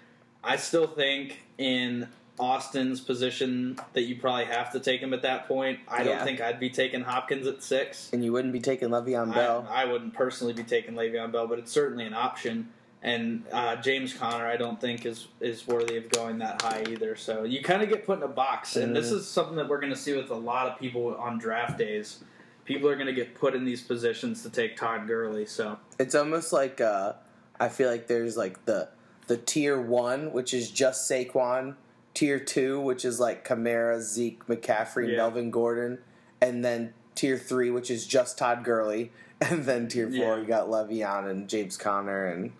I 0.43 0.57
still 0.57 0.87
think 0.87 1.43
in 1.59 2.09
Austin's 2.39 3.01
position 3.01 3.79
that 3.93 4.03
you 4.03 4.17
probably 4.17 4.47
have 4.47 4.73
to 4.73 4.81
take 4.81 5.01
him 5.01 5.15
at 5.15 5.23
that 5.23 5.47
point. 5.47 5.79
I 5.89 6.03
don't 6.03 6.23
think 6.23 6.41
I'd 6.41 6.61
be 6.61 6.71
taking 6.71 7.03
Hopkins 7.03 7.47
at 7.47 7.63
six. 7.63 8.11
and 8.13 8.25
you 8.25 8.33
wouldn't 8.33 8.53
be 8.53 8.61
taking 8.61 8.89
Le'Veon 8.89 9.33
Bell. 9.33 9.67
I, 9.71 9.83
I 9.83 9.85
wouldn't 9.87 10.15
personally 10.15 10.53
be 10.53 10.65
taking 10.65 10.95
Le'Veon 10.95 11.33
Bell, 11.33 11.47
but 11.47 11.59
it's 11.59 11.73
certainly 11.73 12.05
an 12.05 12.15
option. 12.15 12.69
And 13.05 13.45
uh, 13.53 13.77
James 13.77 14.15
Conner, 14.15 14.47
I 14.47 14.57
don't 14.57 14.81
think 14.81 15.05
is 15.05 15.29
is 15.39 15.67
worthy 15.69 15.99
of 15.99 16.09
going 16.09 16.39
that 16.39 16.63
high 16.63 16.85
either. 16.89 17.15
So 17.17 17.45
you 17.45 17.63
kind 17.63 17.83
of 17.83 17.91
get 17.91 18.07
put 18.07 18.17
in 18.17 18.25
a 18.25 18.29
box, 18.29 18.77
and 18.77 18.97
this 18.97 19.13
is 19.13 19.29
something 19.29 19.57
that 19.57 19.69
we're 19.69 19.79
going 19.81 19.93
to 19.93 19.99
see 19.99 20.17
with 20.17 20.31
a 20.31 20.35
lot 20.35 20.67
of 20.69 20.79
people 20.79 21.15
on 21.17 21.39
draft 21.39 21.77
days. 21.77 22.25
People 22.65 22.89
are 22.89 22.95
going 22.95 23.07
to 23.07 23.13
get 23.13 23.35
put 23.35 23.55
in 23.55 23.67
these 23.67 23.83
positions 23.83 24.43
to 24.43 24.49
take 24.49 24.79
Todd 24.79 25.07
Gurley. 25.07 25.45
So 25.45 25.79
it's 25.99 26.15
almost 26.15 26.51
like 26.51 26.81
uh, 26.81 27.13
I 27.61 27.69
feel 27.69 27.91
like 27.91 28.07
there's 28.07 28.39
like 28.39 28.65
the 28.65 28.89
the 29.27 29.37
tier 29.37 29.79
one, 29.79 30.33
which 30.33 30.55
is 30.55 30.71
just 30.71 31.11
Saquon, 31.11 31.75
tier 32.15 32.39
two, 32.41 32.81
which 32.81 33.05
is 33.05 33.21
like 33.21 33.47
Kamara, 33.47 34.01
Zeke, 34.01 34.47
McCaffrey, 34.47 35.11
Yeah. 35.11 35.19
Melvin 35.19 35.51
Gordon, 35.51 35.99
and 36.41 36.65
then 36.65 36.95
tier 37.15 37.37
three, 37.37 37.71
which 37.71 37.91
is 37.91 38.07
just 38.07 38.39
Todd 38.39 38.65
Gurley, 38.65 39.13
and 39.43 39.65
then 39.67 39.89
tier 39.89 40.07
four, 40.07 40.17
Yeah. 40.17 40.37
you 40.39 40.47
got 40.47 40.69
Le'Veon 40.69 41.29
and 41.29 41.51
James 41.51 41.77
Conner, 41.77 42.27
and 42.29 42.53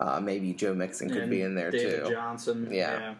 uh, 0.00 0.20
maybe 0.20 0.52
Joe 0.52 0.74
Mixon 0.74 1.08
could 1.08 1.22
and 1.22 1.30
be 1.30 1.42
in 1.42 1.54
there 1.54 1.70
David 1.70 2.04
too. 2.06 2.10
Johnson, 2.10 2.68
Yeah. 2.70 2.98
yeah. 2.98 3.14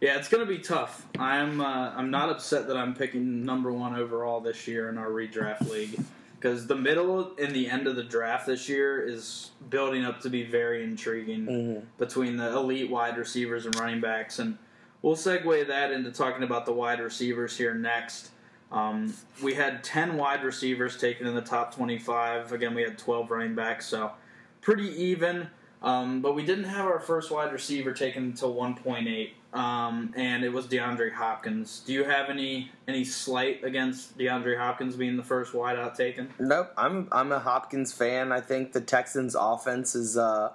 Yeah, 0.00 0.16
it's 0.16 0.28
going 0.28 0.46
to 0.46 0.52
be 0.52 0.60
tough. 0.60 1.04
I'm 1.18 1.60
uh, 1.60 1.90
I'm 1.96 2.10
not 2.12 2.28
upset 2.28 2.68
that 2.68 2.76
I'm 2.76 2.94
picking 2.94 3.44
number 3.44 3.72
one 3.72 3.96
overall 3.96 4.40
this 4.40 4.68
year 4.68 4.88
in 4.88 4.96
our 4.96 5.08
redraft 5.10 5.68
league 5.68 5.98
because 6.38 6.68
the 6.68 6.76
middle 6.76 7.32
and 7.36 7.52
the 7.52 7.68
end 7.68 7.88
of 7.88 7.96
the 7.96 8.04
draft 8.04 8.46
this 8.46 8.68
year 8.68 9.00
is 9.04 9.50
building 9.70 10.04
up 10.04 10.20
to 10.20 10.30
be 10.30 10.44
very 10.44 10.84
intriguing 10.84 11.46
Mhm. 11.46 11.82
between 11.98 12.36
the 12.36 12.46
elite 12.56 12.88
wide 12.88 13.18
receivers 13.18 13.66
and 13.66 13.74
running 13.74 14.00
backs, 14.00 14.38
and 14.38 14.56
we'll 15.02 15.16
segue 15.16 15.66
that 15.66 15.90
into 15.90 16.12
talking 16.12 16.44
about 16.44 16.64
the 16.64 16.72
wide 16.72 17.00
receivers 17.00 17.56
here 17.56 17.74
next. 17.74 18.30
Um, 18.70 19.12
we 19.42 19.54
had 19.54 19.82
10 19.82 20.16
wide 20.16 20.44
receivers 20.44 20.96
taken 20.96 21.26
in 21.26 21.34
the 21.34 21.40
top 21.40 21.74
25. 21.74 22.52
Again, 22.52 22.72
we 22.72 22.82
had 22.82 22.98
12 22.98 23.32
running 23.32 23.56
backs, 23.56 23.86
so 23.86 24.12
pretty 24.60 24.90
even. 25.02 25.48
Um, 25.82 26.20
but 26.20 26.34
we 26.34 26.44
didn't 26.44 26.64
have 26.64 26.86
our 26.86 26.98
first 26.98 27.30
wide 27.30 27.52
receiver 27.52 27.92
taken 27.92 28.24
until 28.24 28.54
1.8, 28.54 29.30
um, 29.56 30.12
and 30.16 30.42
it 30.42 30.52
was 30.52 30.66
DeAndre 30.66 31.12
Hopkins. 31.12 31.82
Do 31.86 31.92
you 31.92 32.04
have 32.04 32.30
any 32.30 32.72
any 32.88 33.04
slight 33.04 33.62
against 33.62 34.18
DeAndre 34.18 34.58
Hopkins 34.58 34.96
being 34.96 35.16
the 35.16 35.22
first 35.22 35.52
wideout 35.52 35.96
taken? 35.96 36.30
Nope, 36.40 36.72
I'm 36.76 37.08
I'm 37.12 37.30
a 37.30 37.38
Hopkins 37.38 37.92
fan. 37.92 38.32
I 38.32 38.40
think 38.40 38.72
the 38.72 38.80
Texans' 38.80 39.36
offense 39.38 39.94
is 39.94 40.16
uh, 40.16 40.52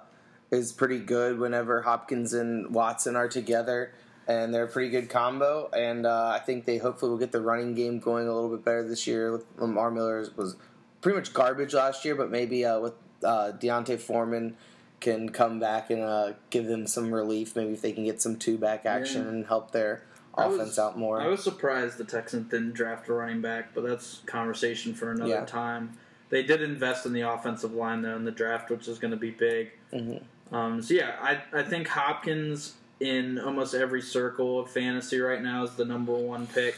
is 0.50 0.72
pretty 0.72 0.98
good 0.98 1.38
whenever 1.38 1.82
Hopkins 1.82 2.34
and 2.34 2.74
Watson 2.74 3.16
are 3.16 3.28
together, 3.28 3.92
and 4.28 4.52
they're 4.52 4.64
a 4.64 4.68
pretty 4.68 4.90
good 4.90 5.08
combo. 5.08 5.70
And 5.72 6.04
uh, 6.04 6.32
I 6.34 6.40
think 6.40 6.66
they 6.66 6.76
hopefully 6.76 7.10
will 7.10 7.18
get 7.18 7.32
the 7.32 7.40
running 7.40 7.74
game 7.74 7.98
going 7.98 8.28
a 8.28 8.34
little 8.34 8.50
bit 8.50 8.62
better 8.62 8.86
this 8.86 9.06
year. 9.06 9.40
Lamar 9.56 9.90
Miller 9.90 10.26
was 10.36 10.56
pretty 11.00 11.16
much 11.16 11.32
garbage 11.32 11.72
last 11.72 12.04
year, 12.04 12.14
but 12.14 12.30
maybe 12.30 12.66
uh, 12.66 12.78
with 12.78 12.92
uh, 13.24 13.52
D'Onta 13.52 13.98
Foreman 13.98 14.56
can 15.04 15.28
come 15.28 15.60
back 15.60 15.90
and 15.90 16.02
uh, 16.02 16.32
give 16.50 16.66
them 16.66 16.86
some 16.86 17.12
relief. 17.14 17.54
Maybe 17.54 17.74
if 17.74 17.82
they 17.82 17.92
can 17.92 18.04
get 18.04 18.20
some 18.22 18.36
two 18.36 18.56
back 18.58 18.86
action 18.86 19.22
Yeah. 19.22 19.28
and 19.28 19.46
help 19.46 19.70
their 19.70 20.02
I 20.34 20.46
was- 20.46 20.56
offense 20.58 20.78
out 20.78 20.98
more. 20.98 21.20
I 21.20 21.26
was 21.28 21.44
surprised 21.44 21.98
the 21.98 22.04
Texans 22.04 22.50
didn't 22.50 22.72
draft 22.72 23.08
a 23.08 23.12
running 23.12 23.40
back, 23.42 23.74
but 23.74 23.84
that's 23.84 24.22
conversation 24.26 24.94
for 24.94 25.12
another 25.12 25.30
Yeah. 25.30 25.44
time. 25.44 25.96
They 26.30 26.42
did 26.42 26.62
invest 26.62 27.04
in 27.06 27.12
the 27.12 27.20
offensive 27.20 27.72
line 27.74 28.02
though 28.02 28.16
in 28.16 28.24
the 28.24 28.32
draft, 28.32 28.70
which 28.70 28.88
is 28.88 28.98
going 28.98 29.12
to 29.12 29.16
be 29.16 29.30
big. 29.30 29.72
Mhm. 29.92 30.22
Um, 30.50 30.82
so 30.82 30.94
yeah, 30.94 31.16
I 31.20 31.42
I 31.52 31.62
think 31.62 31.86
Hopkins 31.88 32.74
in 32.98 33.38
almost 33.38 33.74
every 33.74 34.00
circle 34.00 34.58
of 34.58 34.70
fantasy 34.70 35.20
right 35.20 35.42
now 35.42 35.64
is 35.64 35.72
the 35.76 35.84
number 35.84 36.12
one 36.14 36.46
pick. 36.46 36.74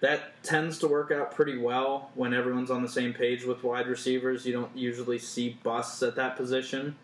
That 0.00 0.42
tends 0.42 0.78
to 0.78 0.86
work 0.88 1.10
out 1.10 1.34
pretty 1.34 1.58
well 1.58 2.10
when 2.14 2.32
everyone's 2.32 2.70
on 2.70 2.80
the 2.82 2.88
same 2.88 3.12
page 3.12 3.44
with 3.44 3.62
wide 3.62 3.86
receivers. 3.88 4.46
You 4.46 4.52
don't 4.54 4.74
usually 4.74 5.18
see 5.18 5.58
busts 5.62 6.02
at 6.02 6.14
that 6.16 6.36
position. 6.36 6.94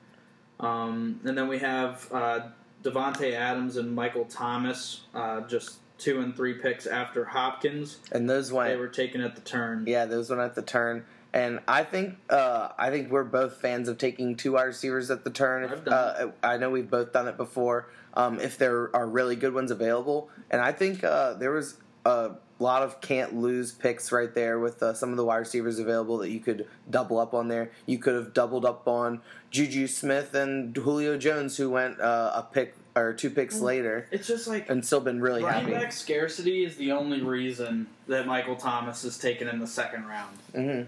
Um, 0.60 1.20
and 1.24 1.36
then 1.36 1.48
we 1.48 1.58
have 1.58 2.08
uh, 2.12 2.40
Davante 2.82 3.32
Adams 3.32 3.76
and 3.76 3.94
Michael 3.94 4.24
Thomas, 4.24 5.02
uh, 5.14 5.42
just 5.42 5.78
two 5.98 6.20
and 6.20 6.34
three 6.36 6.54
picks 6.54 6.86
after 6.86 7.24
Hopkins. 7.24 7.98
and 8.12 8.28
those 8.28 8.52
went 8.52 8.70
They 8.70 8.76
were 8.76 8.88
taken 8.88 9.20
at 9.20 9.34
the 9.34 9.40
turn. 9.42 9.84
Yeah, 9.86 10.06
those 10.06 10.30
went 10.30 10.42
at 10.42 10.54
the 10.54 10.62
turn, 10.62 11.04
and 11.32 11.60
I 11.66 11.84
think 11.84 12.16
uh, 12.30 12.68
I 12.78 12.90
think 12.90 13.10
we're 13.10 13.24
both 13.24 13.56
fans 13.60 13.88
of 13.88 13.98
taking 13.98 14.36
two 14.36 14.52
wide 14.52 14.64
receivers 14.64 15.10
at 15.10 15.24
the 15.24 15.30
turn. 15.30 15.70
I've 15.70 15.84
done 15.84 15.94
uh, 15.94 16.32
I 16.42 16.56
know 16.58 16.70
we've 16.70 16.90
both 16.90 17.12
done 17.12 17.28
it 17.28 17.36
before. 17.36 17.88
Um, 18.14 18.40
if 18.40 18.56
there 18.56 18.94
are 18.96 19.06
really 19.06 19.36
good 19.36 19.52
ones 19.52 19.70
available, 19.70 20.30
and 20.50 20.62
I 20.62 20.72
think 20.72 21.04
uh, 21.04 21.34
there 21.34 21.50
was 21.50 21.76
a 22.06 22.36
lot 22.58 22.82
of 22.82 23.00
can't 23.02 23.36
lose 23.36 23.72
picks 23.72 24.10
right 24.12 24.32
there 24.34 24.58
with 24.58 24.82
uh, 24.82 24.94
some 24.94 25.10
of 25.10 25.16
the 25.16 25.24
wide 25.24 25.36
receivers 25.38 25.78
available 25.78 26.18
that 26.18 26.30
you 26.30 26.40
could 26.40 26.66
double 26.88 27.18
up 27.18 27.34
on 27.34 27.48
there. 27.48 27.70
You 27.84 27.98
could 27.98 28.14
have 28.14 28.32
doubled 28.32 28.64
up 28.64 28.88
on 28.88 29.20
Juju 29.56 29.86
Smith 29.86 30.34
and 30.34 30.76
Julio 30.76 31.16
Jones, 31.16 31.56
who 31.56 31.70
went 31.70 31.98
uh, 31.98 32.32
a 32.34 32.42
pick 32.42 32.74
or 32.94 33.14
two 33.14 33.30
picks 33.30 33.58
later, 33.58 34.06
It's 34.10 34.26
just 34.26 34.46
like 34.46 34.68
and 34.68 34.84
still 34.84 35.00
been 35.00 35.20
really 35.20 35.42
running 35.42 35.68
happy. 35.68 35.72
back 35.84 35.92
scarcity 35.92 36.62
is 36.64 36.76
the 36.76 36.92
only 36.92 37.22
reason 37.22 37.86
that 38.06 38.26
Michael 38.26 38.56
Thomas 38.56 39.02
is 39.04 39.16
taken 39.18 39.48
in 39.48 39.58
the 39.58 39.66
second 39.66 40.06
round. 40.06 40.36
hmm 40.54 40.82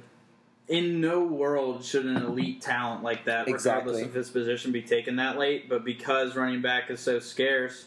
In 0.69 1.01
no 1.01 1.23
world 1.25 1.83
should 1.83 2.05
an 2.05 2.17
elite 2.17 2.61
talent 2.61 3.03
like 3.03 3.25
that, 3.25 3.47
regardless 3.47 3.97
Exactly. 3.97 4.03
of 4.03 4.13
his 4.15 4.29
position, 4.29 4.71
be 4.71 4.83
taken 4.83 5.17
that 5.17 5.39
late. 5.39 5.69
But 5.71 5.83
because 5.85 6.37
running 6.37 6.61
back 6.61 6.91
is 6.91 7.01
so 7.01 7.19
scarce, 7.21 7.87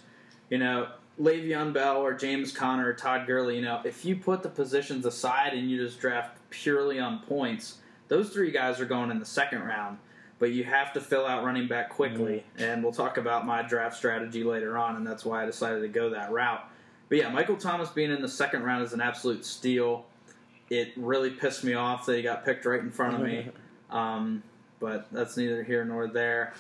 you 0.50 0.58
know, 0.58 0.88
Le'Veon 1.20 1.74
Bell 1.74 1.98
or 1.98 2.14
James 2.16 2.52
Conner 2.52 2.88
or 2.90 2.94
Todd 2.94 3.28
Gurley, 3.28 3.58
you 3.58 3.62
know, 3.62 3.82
if 3.86 4.04
you 4.04 4.16
put 4.16 4.42
the 4.42 4.50
positions 4.50 5.06
aside 5.06 5.54
and 5.54 5.70
you 5.70 5.78
just 5.78 6.00
draft 6.00 6.38
purely 6.50 7.00
on 7.00 7.20
points, 7.20 7.78
those 8.08 8.30
three 8.30 8.50
guys 8.52 8.80
are 8.80 8.86
going 8.86 9.12
in 9.12 9.20
the 9.20 9.26
second 9.26 9.62
round. 9.64 9.98
But 10.42 10.52
you 10.52 10.64
have 10.64 10.92
to 10.92 11.00
fill 11.00 11.28
out 11.28 11.46
running 11.46 11.68
back 11.68 11.92
quickly. 11.92 12.44
And 12.58 12.82
we'll 12.84 12.92
talk 12.92 13.18
about 13.18 13.46
my 13.46 13.62
draft 13.62 13.96
strategy 13.96 14.44
later 14.44 14.76
on, 14.76 14.96
and 14.96 15.06
that's 15.06 15.24
why 15.24 15.44
I 15.44 15.46
decided 15.46 15.82
to 15.82 15.88
go 15.88 16.10
that 16.10 16.32
route. 16.32 16.68
But 17.10 17.20
yeah, 17.20 17.30
Michael 17.30 17.58
Thomas 17.58 17.90
being 17.90 18.10
in 18.10 18.24
the 18.24 18.28
second 18.28 18.64
round 18.64 18.84
is 18.84 18.92
an 18.92 19.02
absolute 19.02 19.46
steal. 19.46 20.08
It 20.72 20.94
really 20.96 21.30
pissed 21.30 21.64
me 21.64 21.76
off 21.76 22.08
that 22.08 22.18
he 22.18 22.24
got 22.24 22.44
picked 22.44 22.66
right 22.66 22.80
in 22.80 22.90
front 22.90 23.16
of 23.16 23.22
me. 23.22 23.48
Um, 23.92 24.42
but 24.80 25.08
that's 25.12 25.36
neither 25.36 25.64
here 25.64 25.84
nor 25.84 26.08
there. 26.08 26.54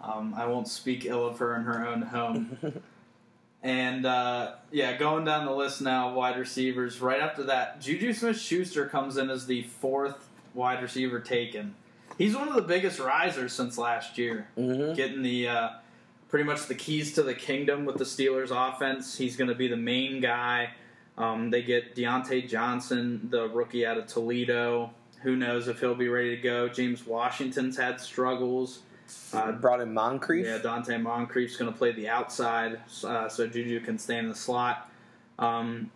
Um, 0.00 0.32
I 0.36 0.46
won't 0.46 0.68
speak 0.68 1.04
ill 1.06 1.26
of 1.26 1.40
her 1.40 1.56
in 1.56 1.62
her 1.64 1.84
own 1.84 2.02
home. 2.02 2.80
and 3.64 4.06
uh, 4.06 4.52
yeah, 4.70 4.96
going 4.96 5.24
down 5.24 5.44
the 5.44 5.52
list 5.52 5.82
now, 5.82 6.14
wide 6.14 6.38
receivers. 6.38 7.00
Right 7.00 7.20
after 7.20 7.42
that, 7.42 7.80
Juju 7.80 8.12
Smith 8.12 8.38
Schuster 8.38 8.86
comes 8.86 9.16
in 9.16 9.28
as 9.28 9.46
the 9.46 9.64
fourth 9.64 10.28
wide 10.54 10.80
receiver 10.80 11.18
taken. 11.18 11.74
He's 12.18 12.36
one 12.36 12.48
of 12.48 12.54
the 12.54 12.62
biggest 12.62 12.98
risers 12.98 13.52
since 13.52 13.78
last 13.78 14.18
year, 14.18 14.48
Mhm. 14.56 14.94
getting 14.94 15.22
the 15.22 15.48
uh, 15.48 15.68
pretty 16.28 16.44
much 16.44 16.66
the 16.66 16.74
keys 16.74 17.12
to 17.14 17.22
the 17.22 17.34
kingdom 17.34 17.84
with 17.84 17.96
the 17.96 18.04
Steelers 18.04 18.50
offense. 18.50 19.16
He's 19.18 19.36
going 19.36 19.48
to 19.48 19.54
be 19.54 19.68
the 19.68 19.76
main 19.76 20.20
guy. 20.20 20.70
Um, 21.18 21.50
they 21.50 21.62
get 21.62 21.94
Diontae 21.94 22.48
Johnson, 22.48 23.28
the 23.30 23.48
rookie 23.48 23.84
out 23.86 23.98
of 23.98 24.06
Toledo. 24.06 24.92
Who 25.22 25.36
knows 25.36 25.68
if 25.68 25.80
he'll 25.80 25.94
be 25.94 26.08
ready 26.08 26.34
to 26.36 26.42
go? 26.42 26.68
James 26.68 27.06
Washington's 27.06 27.76
had 27.76 28.00
struggles. 28.00 28.80
Uh, 29.32 29.52
Brought 29.52 29.80
in 29.80 29.92
Moncrief. 29.92 30.46
yeah, 30.46 30.58
Donte 30.58 31.00
Moncrief's 31.00 31.56
going 31.56 31.70
to 31.70 31.76
play 31.76 31.92
the 31.92 32.08
outside, 32.08 32.80
uh, 33.04 33.28
so 33.28 33.46
Juju 33.46 33.80
can 33.80 33.98
stay 33.98 34.16
in 34.18 34.28
the 34.28 34.34
slot. 34.34 34.90
Um, 35.38 35.90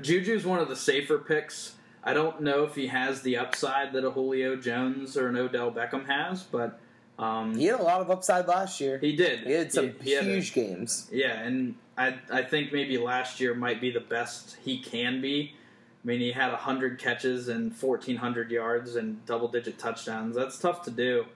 Juju's 0.00 0.44
one 0.44 0.58
of 0.58 0.68
the 0.68 0.74
safer 0.76 1.18
picks. 1.18 1.76
I 2.04 2.12
don't 2.14 2.40
know 2.42 2.64
if 2.64 2.74
he 2.74 2.88
has 2.88 3.22
the 3.22 3.36
upside 3.36 3.92
that 3.92 4.04
a 4.04 4.10
Julio 4.10 4.56
Jones 4.56 5.16
or 5.16 5.28
an 5.28 5.36
Odell 5.36 5.70
Beckham 5.70 6.06
has, 6.06 6.42
but 6.42 6.80
um, 7.18 7.54
He 7.56 7.66
had 7.66 7.78
a 7.78 7.82
lot 7.82 8.00
of 8.00 8.10
upside 8.10 8.48
last 8.48 8.80
year. 8.80 8.98
he 8.98 9.14
did. 9.14 9.40
He 9.46 9.52
had 9.52 9.72
some 9.72 9.92
He- 10.00 10.10
he 10.10 10.12
had 10.12 10.24
a- 10.24 10.28
huge 10.28 10.52
games. 10.54 11.08
yeah, 11.12 11.40
and 11.40 11.74
I 11.96 12.16
I 12.30 12.42
think 12.42 12.72
maybe 12.72 12.98
last 12.98 13.38
year 13.40 13.54
might 13.54 13.80
be 13.80 13.90
the 13.90 14.00
best 14.00 14.56
he 14.64 14.78
can 14.78 15.20
be. 15.20 15.54
I 16.02 16.06
mean, 16.08 16.18
he 16.20 16.32
had 16.32 16.50
hundred 16.52 16.98
catches 16.98 17.48
and 17.48 17.72
fourteen 17.74 18.16
hundred 18.16 18.50
yards 18.50 18.96
and 18.96 19.24
double 19.26 19.46
digit 19.48 19.78
touchdowns. 19.78 20.34
That's 20.34 20.58
tough 20.58 20.82
to 20.84 20.90
do. 20.90 21.26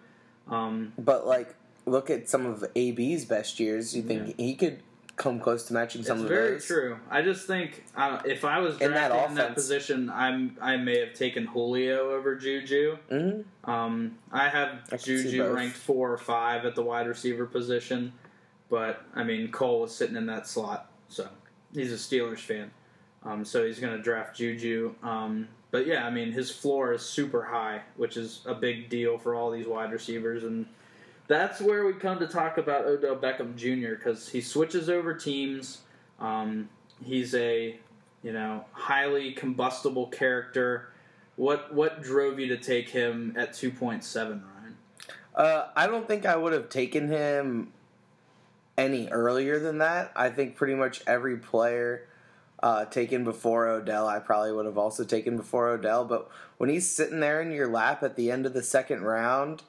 Um, 0.48 0.92
But 0.98 1.26
like, 1.26 1.54
look 1.84 2.10
at 2.10 2.28
some 2.28 2.46
of 2.46 2.64
AB's 2.74 3.24
best 3.26 3.60
years. 3.60 3.94
You 3.94 4.02
think 4.02 4.34
he 4.38 4.54
could 4.56 4.80
come 5.16 5.40
close 5.40 5.64
to 5.64 5.72
matching 5.72 6.02
some 6.02 6.18
it's 6.18 6.24
of 6.24 6.28
very 6.28 6.50
those? 6.52 6.66
Very 6.66 6.80
true. 6.80 6.98
I 7.10 7.22
just 7.22 7.46
think 7.46 7.84
uh, 7.96 8.20
if 8.24 8.44
I 8.44 8.58
was 8.58 8.80
In 8.80 8.90
drafting 8.90 9.16
that 9.16 9.28
in 9.30 9.34
that 9.36 9.54
position, 9.54 10.10
I'm 10.10 10.56
I 10.60 10.76
may 10.76 11.00
have 11.00 11.14
taken 11.14 11.46
Julio 11.46 12.12
over 12.12 12.36
Juju. 12.36 12.96
hmm 13.10 13.70
Um, 13.70 14.18
I 14.30 14.48
have 14.48 14.80
I 14.92 14.96
Juju 14.96 15.52
ranked 15.52 15.76
four 15.76 16.12
or 16.12 16.18
five 16.18 16.64
at 16.64 16.74
the 16.74 16.82
wide 16.82 17.08
receiver 17.08 17.46
position, 17.46 18.12
but 18.68 19.02
I 19.14 19.24
mean 19.24 19.50
Cole 19.50 19.80
was 19.80 19.94
sitting 19.94 20.16
in 20.16 20.26
that 20.26 20.46
slot, 20.46 20.90
so 21.08 21.28
he's 21.74 21.92
a 21.92 21.96
Steelers 21.96 22.40
fan, 22.40 22.70
um, 23.24 23.44
so 23.44 23.66
he's 23.66 23.80
going 23.80 23.96
to 23.96 24.02
draft 24.02 24.36
Juju. 24.36 24.94
Um, 25.02 25.48
but 25.70 25.86
yeah, 25.86 26.06
I 26.06 26.10
mean 26.10 26.32
his 26.32 26.50
floor 26.50 26.92
is 26.92 27.02
super 27.02 27.42
high, 27.42 27.80
which 27.96 28.16
is 28.16 28.42
a 28.46 28.54
big 28.54 28.88
deal 28.90 29.18
for 29.18 29.34
all 29.34 29.50
these 29.50 29.66
wide 29.66 29.92
receivers, 29.92 30.44
and 30.44 30.66
that's 31.28 31.60
where 31.60 31.84
we 31.84 31.92
come 31.94 32.18
to 32.18 32.26
talk 32.26 32.58
about 32.58 32.84
Odell 32.84 33.16
Beckham 33.16 33.56
Jr. 33.56 33.96
because 33.96 34.28
he 34.28 34.40
switches 34.40 34.88
over 34.88 35.14
teams. 35.14 35.78
Um, 36.18 36.68
he's 37.04 37.34
a 37.34 37.78
you 38.22 38.32
know 38.32 38.64
highly 38.72 39.32
combustible 39.32 40.06
character. 40.06 40.88
What 41.36 41.74
what 41.74 42.02
drove 42.02 42.38
you 42.38 42.48
to 42.48 42.56
take 42.56 42.88
him 42.88 43.34
at 43.36 43.54
two 43.54 43.70
point 43.70 44.04
seven, 44.04 44.42
Ryan? 44.42 44.76
Uh, 45.34 45.68
I 45.76 45.86
don't 45.86 46.08
think 46.08 46.24
I 46.26 46.36
would 46.36 46.52
have 46.52 46.68
taken 46.68 47.08
him 47.08 47.72
any 48.78 49.08
earlier 49.08 49.58
than 49.58 49.78
that. 49.78 50.12
I 50.16 50.30
think 50.30 50.56
pretty 50.56 50.74
much 50.74 51.02
every 51.06 51.36
player 51.36 52.08
uh, 52.62 52.86
taken 52.86 53.24
before 53.24 53.66
Odell, 53.66 54.08
I 54.08 54.18
probably 54.18 54.52
would 54.52 54.66
have 54.66 54.78
also 54.78 55.04
taken 55.04 55.36
before 55.36 55.68
Odell. 55.68 56.04
But 56.04 56.28
when 56.56 56.70
he's 56.70 56.90
sitting 56.90 57.20
there 57.20 57.40
in 57.40 57.50
your 57.50 57.68
lap 57.68 58.02
at 58.02 58.16
the 58.16 58.30
end 58.30 58.46
of 58.46 58.54
the 58.54 58.62
second 58.62 59.02
round, 59.02 59.62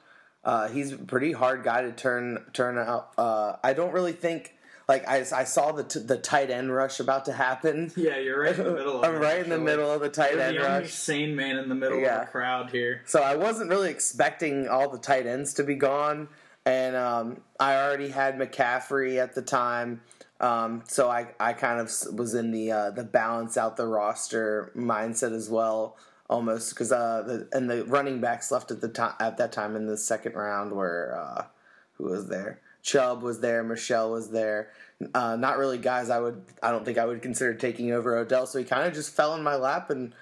uh, 0.48 0.66
he's 0.68 0.92
a 0.92 0.96
pretty 0.98 1.32
hard 1.32 1.62
guy 1.62 1.82
to 1.82 1.92
turn 1.92 2.44
turn 2.52 2.78
out. 2.78 3.12
Uh, 3.16 3.56
I 3.62 3.72
don't 3.74 3.92
really 3.92 4.12
think. 4.12 4.54
Like 4.88 5.06
I, 5.06 5.18
I 5.18 5.44
saw 5.44 5.72
the 5.72 5.84
t- 5.84 6.00
the 6.00 6.16
tight 6.16 6.48
end 6.50 6.74
rush 6.74 6.98
about 6.98 7.26
to 7.26 7.32
happen. 7.34 7.92
Yeah, 7.96 8.16
you're 8.18 8.40
right 8.40 8.58
in 8.58 8.64
the 8.64 8.72
middle. 8.72 9.02
of 9.02 9.04
I'm 9.14 9.20
right 9.20 9.38
in 9.44 9.50
the 9.50 9.58
middle 9.58 9.90
of 9.92 10.00
the 10.00 10.08
tight 10.08 10.32
You're 10.32 10.40
end 10.40 10.56
the 10.56 10.66
only 10.66 10.80
rush. 10.84 10.92
sane 10.94 11.36
man 11.36 11.58
in 11.58 11.68
the 11.68 11.74
middle 11.74 12.00
Yeah. 12.00 12.20
of 12.20 12.26
the 12.26 12.32
crowd 12.32 12.70
here. 12.70 13.02
So 13.04 13.20
I 13.22 13.36
wasn't 13.36 13.68
really 13.68 13.90
expecting 13.90 14.66
all 14.66 14.88
the 14.88 14.96
tight 14.98 15.26
ends 15.26 15.52
to 15.54 15.62
be 15.62 15.74
gone, 15.74 16.28
and 16.64 16.96
um, 16.96 17.42
I 17.60 17.76
already 17.76 18.08
had 18.08 18.38
McCaffrey 18.38 19.18
at 19.22 19.34
the 19.34 19.42
time. 19.42 20.00
Um, 20.40 20.84
so 20.88 21.10
I, 21.10 21.28
I 21.38 21.52
kind 21.52 21.80
of 21.80 21.92
was 22.16 22.32
in 22.32 22.50
the 22.52 22.72
uh, 22.72 22.90
the 22.92 23.04
balance 23.04 23.58
out 23.58 23.76
the 23.76 23.86
roster 23.86 24.72
mindset 24.74 25.34
as 25.34 25.50
well, 25.50 25.98
almost 26.28 26.70
because 26.70 26.92
uh, 26.92 27.22
the, 27.26 27.48
and 27.52 27.68
the 27.70 27.84
running 27.86 28.20
backs 28.20 28.50
left 28.50 28.70
at 28.70 28.80
the 28.80 28.88
time 28.88 29.14
at 29.20 29.36
that 29.38 29.52
time 29.52 29.76
in 29.76 29.86
the 29.86 29.96
second 29.96 30.34
round 30.34 30.72
were 30.72 31.16
uh, 31.18 31.44
who 31.94 32.04
was 32.04 32.28
there? 32.28 32.60
Chubb 32.82 33.22
was 33.22 33.40
there, 33.40 33.62
Michel 33.62 34.10
was 34.10 34.30
there. 34.30 34.70
Uh, 35.14 35.36
not 35.36 35.58
really 35.58 35.78
guys 35.78 36.10
I 36.10 36.18
would 36.20 36.42
I 36.62 36.70
don't 36.70 36.84
think 36.84 36.98
I 36.98 37.04
would 37.06 37.22
consider 37.22 37.54
taking 37.54 37.92
over 37.92 38.16
Odell. 38.16 38.46
So 38.46 38.58
he 38.58 38.64
kind 38.64 38.86
of 38.86 38.94
just 38.94 39.14
fell 39.14 39.34
in 39.34 39.42
my 39.42 39.56
lap 39.56 39.90
and. 39.90 40.14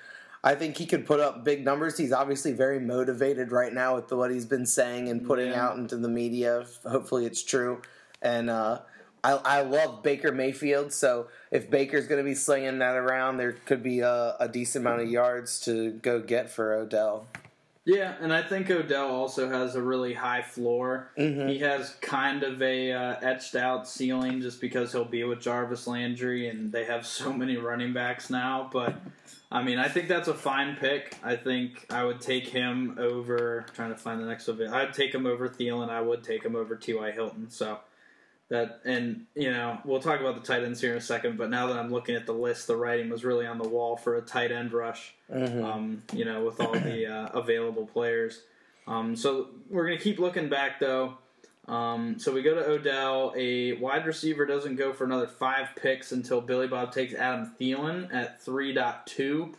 I 0.44 0.54
think 0.54 0.76
he 0.76 0.86
could 0.86 1.06
put 1.06 1.18
up 1.18 1.42
big 1.42 1.64
numbers. 1.64 1.98
He's 1.98 2.12
obviously 2.12 2.52
very 2.52 2.78
motivated 2.78 3.50
right 3.50 3.72
now 3.72 3.96
with 3.96 4.06
the, 4.06 4.16
what 4.16 4.30
he's 4.30 4.44
been 4.44 4.66
saying 4.66 5.08
and 5.08 5.26
putting 5.26 5.48
Yeah. 5.50 5.66
out 5.66 5.76
into 5.76 5.96
the 5.96 6.08
media. 6.08 6.64
Hopefully, 6.88 7.26
it's 7.26 7.42
true. 7.42 7.82
And 8.22 8.48
uh, 8.48 8.82
I, 9.26 9.58
I 9.58 9.62
love 9.62 10.04
Baker 10.04 10.30
Mayfield. 10.30 10.92
So 10.92 11.26
if 11.50 11.68
Baker's 11.68 12.06
going 12.06 12.20
to 12.20 12.24
be 12.24 12.34
slinging 12.34 12.78
that 12.78 12.94
around, 12.94 13.38
there 13.38 13.52
could 13.52 13.82
be 13.82 14.00
a, 14.00 14.36
a 14.38 14.48
decent 14.48 14.84
amount 14.86 15.02
of 15.02 15.10
yards 15.10 15.60
to 15.62 15.90
go 15.90 16.20
get 16.20 16.48
for 16.48 16.72
Odell. 16.74 17.26
Yeah, 17.84 18.14
and 18.20 18.32
I 18.32 18.42
think 18.42 18.68
Odell 18.68 19.08
also 19.10 19.48
has 19.48 19.76
a 19.76 19.82
really 19.82 20.12
high 20.12 20.42
floor. 20.42 21.12
Mhm. 21.16 21.48
He 21.48 21.58
has 21.60 21.90
kind 22.00 22.42
of 22.42 22.60
a 22.60 22.92
uh, 22.92 23.16
etched 23.22 23.54
out 23.54 23.88
ceiling 23.88 24.40
just 24.40 24.60
because 24.60 24.90
he'll 24.90 25.04
be 25.04 25.22
with 25.22 25.40
Jarvis 25.40 25.86
Landry, 25.86 26.48
and 26.48 26.72
they 26.72 26.84
have 26.84 27.06
so 27.06 27.32
many 27.32 27.56
running 27.56 27.92
backs 27.92 28.28
now. 28.28 28.68
But 28.72 28.96
I 29.52 29.62
mean, 29.62 29.78
I 29.78 29.88
think 29.88 30.08
that's 30.08 30.26
a 30.26 30.34
fine 30.34 30.74
pick. 30.76 31.16
I 31.22 31.36
think 31.36 31.86
I 31.88 32.02
would 32.02 32.20
take 32.20 32.48
him 32.48 32.96
over. 32.98 33.66
Trying 33.72 33.90
to 33.90 33.98
find 33.98 34.20
the 34.20 34.26
next 34.26 34.48
of 34.48 34.60
it. 34.60 34.70
I'd 34.70 34.92
take 34.92 35.14
him 35.14 35.24
over 35.24 35.48
Thielen. 35.48 35.88
I 35.88 36.00
would 36.00 36.24
take 36.24 36.44
him 36.44 36.56
over 36.56 36.74
T.Y. 36.74 37.12
Hilton. 37.12 37.50
So 37.50 37.78
that, 38.48 38.80
and 38.84 39.26
you 39.34 39.50
know, 39.50 39.78
we'll 39.84 40.00
talk 40.00 40.20
about 40.20 40.34
the 40.36 40.46
tight 40.46 40.62
ends 40.62 40.80
here 40.80 40.92
in 40.92 40.98
a 40.98 41.00
second. 41.00 41.36
But 41.38 41.50
now 41.50 41.66
that 41.68 41.76
I'm 41.78 41.90
looking 41.90 42.14
at 42.14 42.26
the 42.26 42.32
list, 42.32 42.66
the 42.66 42.76
writing 42.76 43.08
was 43.10 43.24
really 43.24 43.46
on 43.46 43.58
the 43.58 43.68
wall 43.68 43.96
for 43.96 44.16
a 44.16 44.22
tight 44.22 44.52
end 44.52 44.72
rush 44.72 45.14
Mhm. 45.32 45.64
um, 45.64 46.02
you 46.12 46.24
know, 46.24 46.44
with 46.44 46.60
all 46.60 46.72
the 46.72 47.06
uh, 47.06 47.26
available 47.38 47.86
players. 47.86 48.42
Um, 48.86 49.16
so 49.16 49.48
we're 49.68 49.86
going 49.86 49.98
to 49.98 50.04
keep 50.04 50.18
looking 50.20 50.48
back, 50.48 50.78
though. 50.78 51.18
Um, 51.66 52.20
so 52.20 52.30
we 52.32 52.42
go 52.42 52.54
to 52.54 52.64
Odell. 52.64 53.34
A 53.36 53.72
wide 53.72 54.06
receiver 54.06 54.46
doesn't 54.46 54.76
go 54.76 54.92
for 54.92 55.02
another 55.04 55.26
five 55.26 55.70
picks 55.74 56.12
until 56.12 56.40
Billy 56.40 56.68
Bob 56.68 56.92
takes 56.92 57.12
Adam 57.12 57.50
Thielen 57.60 58.14
at 58.14 58.40
3.2. 58.44 59.52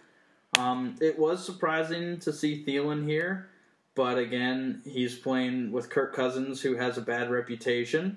Um, 0.57 0.95
it 1.01 1.19
was 1.19 1.45
surprising 1.45 2.19
to 2.19 2.31
see 2.31 2.63
Thielen 2.65 3.05
here, 3.05 3.49
but 3.95 4.17
again, 4.17 4.81
he's 4.85 5.17
playing 5.17 5.73
with 5.73 5.89
Kirk 5.89 6.15
Cousins, 6.15 6.61
who 6.61 6.75
has 6.77 6.97
a 6.97 7.01
bad 7.01 7.29
reputation. 7.29 8.15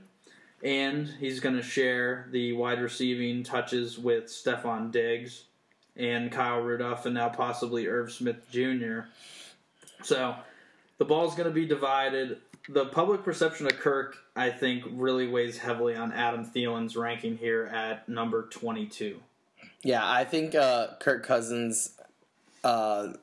And 0.62 1.08
he's 1.08 1.40
going 1.40 1.56
to 1.56 1.62
share 1.62 2.28
the 2.30 2.52
wide 2.52 2.80
receiving 2.80 3.42
touches 3.42 3.98
with 3.98 4.26
Stefon 4.26 4.90
Diggs 4.92 5.44
and 5.96 6.30
Kyle 6.30 6.60
Rudolph, 6.60 7.06
and 7.06 7.14
now 7.14 7.28
possibly 7.28 7.86
Irv 7.86 8.12
Smith 8.12 8.50
Jr. 8.50 9.00
So 10.02 10.34
the 10.98 11.04
ball's 11.04 11.34
going 11.34 11.48
to 11.48 11.54
be 11.54 11.66
divided. 11.66 12.38
The 12.68 12.86
public 12.86 13.24
perception 13.24 13.66
of 13.66 13.78
Kirk, 13.78 14.16
I 14.36 14.50
think, 14.50 14.84
really 14.90 15.26
weighs 15.26 15.58
heavily 15.58 15.96
on 15.96 16.12
Adam 16.12 16.44
Thielen's 16.44 16.96
ranking 16.96 17.36
here 17.36 17.66
at 17.66 18.08
number 18.08 18.42
22. 18.50 19.20
Yeah, 19.82 20.08
I 20.08 20.24
think 20.24 20.54
uh, 20.54 20.88
Kirk 21.00 21.24
Cousins' 21.24 21.98
uh, 22.62 23.14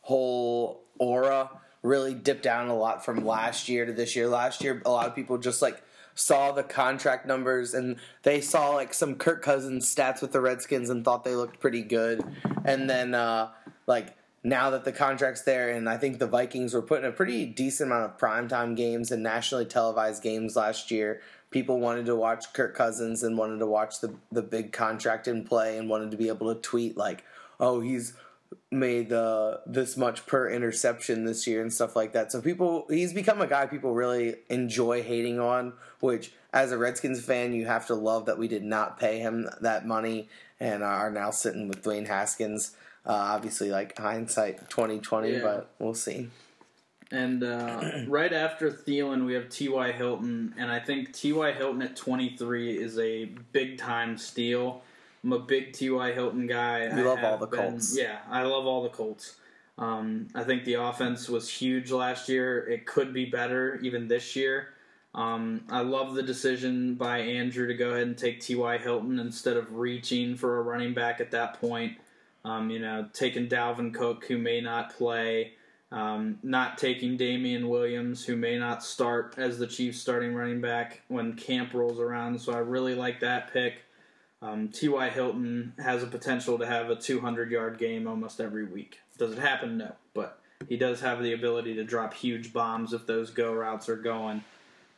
whole 0.00 0.80
aura 0.98 1.50
really 1.82 2.14
dipped 2.14 2.42
down 2.42 2.68
a 2.68 2.74
lot 2.76 3.04
from 3.04 3.24
last 3.24 3.68
year 3.68 3.84
to 3.84 3.92
this 3.92 4.16
year. 4.16 4.26
Last 4.26 4.64
year, 4.64 4.82
a 4.84 4.90
lot 4.90 5.06
of 5.06 5.14
people 5.14 5.38
just 5.38 5.60
like 5.62 5.82
saw 6.18 6.50
the 6.50 6.64
contract 6.64 7.26
numbers 7.26 7.74
and 7.74 7.96
they 8.24 8.40
saw 8.40 8.70
like 8.70 8.92
some 8.92 9.14
Kirk 9.14 9.40
Cousins 9.40 9.92
stats 9.92 10.20
with 10.20 10.32
the 10.32 10.40
Redskins 10.40 10.90
and 10.90 11.04
thought 11.04 11.24
they 11.24 11.36
looked 11.36 11.60
pretty 11.60 11.82
good. 11.82 12.24
And 12.64 12.90
then 12.90 13.14
uh, 13.14 13.50
like 13.86 14.16
now 14.42 14.70
that 14.70 14.84
the 14.84 14.92
contract's 14.92 15.42
there, 15.42 15.70
and 15.70 15.88
I 15.88 15.96
think 15.96 16.18
the 16.18 16.26
Vikings 16.26 16.74
were 16.74 16.82
putting 16.82 17.04
a 17.04 17.12
pretty 17.12 17.46
decent 17.46 17.90
amount 17.90 18.12
of 18.12 18.18
primetime 18.18 18.74
games 18.76 19.12
and 19.12 19.22
nationally 19.22 19.64
televised 19.64 20.22
games 20.22 20.56
last 20.56 20.90
year. 20.90 21.20
People 21.50 21.78
wanted 21.78 22.06
to 22.06 22.16
watch 22.16 22.52
Kirk 22.52 22.74
Cousins 22.74 23.22
and 23.22 23.38
wanted 23.38 23.58
to 23.60 23.66
watch 23.66 24.00
the 24.00 24.14
the 24.32 24.42
big 24.42 24.72
contract 24.72 25.28
in 25.28 25.44
play 25.44 25.78
and 25.78 25.88
wanted 25.88 26.10
to 26.10 26.16
be 26.16 26.28
able 26.28 26.52
to 26.52 26.60
tweet 26.60 26.96
like, 26.96 27.24
"Oh, 27.60 27.80
he's 27.80 28.14
made 28.70 29.08
the 29.08 29.60
this 29.66 29.96
much 29.96 30.26
per 30.26 30.48
interception 30.48 31.24
this 31.24 31.46
year 31.46 31.60
and 31.62 31.72
stuff 31.72 31.96
like 31.96 32.12
that. 32.12 32.32
So 32.32 32.40
people, 32.40 32.86
he's 32.88 33.12
become 33.12 33.40
a 33.40 33.46
guy 33.46 33.66
people 33.66 33.94
really 33.94 34.36
enjoy 34.48 35.02
hating 35.02 35.40
on. 35.40 35.74
Which, 36.00 36.32
as 36.52 36.72
a 36.72 36.78
Redskins 36.78 37.24
fan, 37.24 37.52
you 37.52 37.66
have 37.66 37.86
to 37.88 37.94
love 37.94 38.26
that 38.26 38.38
we 38.38 38.48
did 38.48 38.62
not 38.62 38.98
pay 38.98 39.18
him 39.18 39.48
that 39.60 39.86
money 39.86 40.28
and 40.60 40.82
are 40.82 41.10
now 41.10 41.30
sitting 41.30 41.68
with 41.68 41.82
Dwayne 41.82 42.06
Haskins. 42.06 42.74
Uh, 43.06 43.12
obviously, 43.12 43.70
like 43.70 43.96
hindsight 43.98 44.68
twenty 44.70 44.98
twenty, 44.98 45.32
Yeah. 45.32 45.42
but 45.42 45.70
we'll 45.78 45.94
see. 45.94 46.28
And 47.10 47.42
uh, 47.42 47.90
right 48.06 48.32
after 48.32 48.70
Thielen, 48.70 49.24
we 49.24 49.32
have 49.34 49.48
T.Y. 49.48 49.92
Hilton, 49.92 50.54
and 50.58 50.70
I 50.70 50.78
think 50.78 51.14
T.Y. 51.14 51.52
Hilton 51.52 51.80
at 51.80 51.96
23 51.96 52.76
is 52.76 52.98
a 52.98 53.24
big 53.52 53.78
time 53.78 54.18
steal. 54.18 54.82
I'm 55.24 55.32
a 55.32 55.38
big 55.38 55.72
T.Y. 55.72 56.12
Hilton 56.12 56.46
guy. 56.46 56.84
You 56.84 56.90
I 56.90 57.02
love 57.02 57.24
all 57.24 57.38
the 57.38 57.46
been- 57.46 57.70
Colts. 57.70 57.96
Yeah, 57.98 58.18
I 58.30 58.42
love 58.42 58.66
all 58.66 58.82
the 58.82 58.88
Colts. 58.88 59.36
Um, 59.76 60.28
I 60.34 60.42
think 60.42 60.64
the 60.64 60.74
offense 60.74 61.28
was 61.28 61.48
huge 61.48 61.90
last 61.92 62.28
year. 62.28 62.66
It 62.68 62.84
could 62.86 63.14
be 63.14 63.26
better 63.26 63.78
even 63.82 64.08
this 64.08 64.34
year. 64.34 64.70
Um, 65.14 65.64
I 65.70 65.80
love 65.80 66.14
the 66.14 66.22
decision 66.22 66.94
by 66.94 67.18
Andrew 67.18 67.66
to 67.66 67.74
go 67.74 67.90
ahead 67.90 68.06
and 68.06 68.18
take 68.18 68.40
T.Y. 68.40 68.78
Hilton 68.78 69.18
instead 69.18 69.56
of 69.56 69.72
reaching 69.74 70.36
for 70.36 70.58
a 70.58 70.62
running 70.62 70.94
back 70.94 71.20
at 71.20 71.30
that 71.30 71.60
point. 71.60 71.96
Um, 72.44 72.70
you 72.70 72.78
know, 72.78 73.08
taking 73.12 73.48
Dalvin 73.48 73.92
Cook, 73.92 74.24
who 74.26 74.38
may 74.38 74.60
not 74.60 74.94
play, 74.96 75.52
um, 75.90 76.38
not 76.42 76.78
taking 76.78 77.16
Damien 77.16 77.68
Williams, 77.68 78.24
who 78.24 78.36
may 78.36 78.58
not 78.58 78.84
start 78.84 79.34
as 79.38 79.58
the 79.58 79.66
Chiefs 79.66 79.98
starting 80.00 80.34
running 80.34 80.60
back 80.60 81.02
when 81.08 81.34
camp 81.34 81.74
rolls 81.74 81.98
around. 81.98 82.40
So 82.40 82.52
I 82.52 82.58
really 82.58 82.94
like 82.94 83.20
that 83.20 83.52
pick. 83.52 83.82
Um, 84.40 84.68
T.Y. 84.68 85.08
Hilton 85.10 85.72
has 85.78 86.02
a 86.02 86.06
potential 86.06 86.58
to 86.58 86.66
have 86.66 86.90
a 86.90 86.96
200 86.96 87.50
yard 87.50 87.78
game 87.78 88.06
almost 88.06 88.40
every 88.40 88.64
week. 88.64 88.98
Does 89.18 89.32
it 89.32 89.38
happen? 89.38 89.78
No. 89.78 89.94
But 90.14 90.38
he 90.68 90.76
does 90.76 91.00
have 91.00 91.22
the 91.22 91.32
ability 91.32 91.74
to 91.74 91.84
drop 91.84 92.14
huge 92.14 92.52
bombs 92.52 92.92
if 92.92 93.06
those 93.06 93.30
go 93.30 93.52
routes 93.52 93.88
are 93.88 93.96
going. 93.96 94.44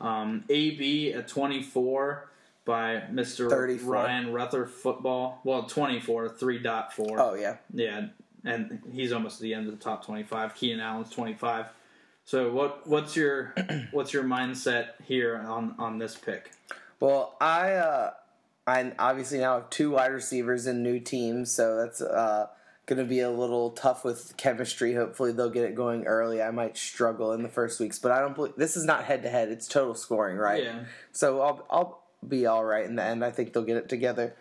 Um, 0.01 0.45
AB 0.49 1.13
at 1.13 1.29
24 1.29 2.29
by 2.65 3.03
Mr. 3.11 3.49
34. 3.49 3.93
Ryan 3.93 4.33
Ruther 4.33 4.67
Football. 4.67 5.41
Well, 5.45 5.65
24, 5.65 6.29
3.4. 6.31 6.91
Oh 7.19 7.35
yeah, 7.35 7.57
Yeah, 7.73 8.09
and 8.45 8.81
he's 8.93 9.13
almost 9.13 9.41
at 9.41 9.43
the 9.43 9.55
end 9.55 9.67
of 9.69 9.77
the 9.77 9.83
top 9.83 10.05
twenty-five. 10.05 10.55
Keenan 10.55 10.81
Allen's 10.81 11.11
twenty-five. 11.11 11.67
So 12.25 12.53
what 12.53 12.87
what's 12.87 13.17
your 13.17 13.55
what's 13.91 14.13
your 14.13 14.25
mindset 14.25 14.91
here 15.05 15.37
on 15.37 15.75
on 15.79 15.99
this 15.99 16.15
pick? 16.15 16.53
Well, 17.01 17.37
I 17.41 17.73
uh, 17.73 18.11
I 18.71 18.93
obviously 18.99 19.39
now 19.39 19.55
have 19.55 19.71
two 19.71 19.91
wide 19.93 20.13
receivers 20.13 20.67
in 20.67 20.83
new 20.83 21.01
teams, 21.01 21.51
so 21.51 21.77
that's 21.77 22.01
uh, 22.01 22.47
going 22.87 22.99
to 22.99 23.05
be 23.05 23.21
a 23.21 23.31
little 23.31 23.71
tough 23.71 24.05
with 24.05 24.37
chemistry. 24.37 24.95
Hopefully, 24.95 25.33
they'll 25.33 25.51
get 25.51 25.65
it 25.65 25.75
going 25.75 26.07
early. 26.07 26.41
I 26.41 26.51
might 26.51 26.77
struggle 26.77 27.33
in 27.33 27.43
the 27.43 27.49
first 27.49 27.81
weeks, 27.81 27.99
but 27.99 28.13
I 28.13 28.21
don't 28.21 28.35
believe 28.35 28.55
this 28.57 28.77
is 28.77 28.85
not 28.85 29.05
head 29.05 29.23
to 29.25 29.29
head. 29.29 29.49
It's 29.49 29.67
total 29.67 29.95
scoring, 29.95 30.37
right? 30.37 30.63
Yeah. 30.63 30.85
So 31.13 31.41
I'll 31.41 31.67
I'll 31.69 32.03
be 32.27 32.47
all 32.47 32.65
right 32.65 32.85
in 32.85 32.97
the 32.97 33.03
end. 33.03 33.25
I 33.25 33.31
think 33.31 33.53
they'll 33.53 33.65
get 33.65 33.77
it 33.77 33.89
together. 33.89 34.37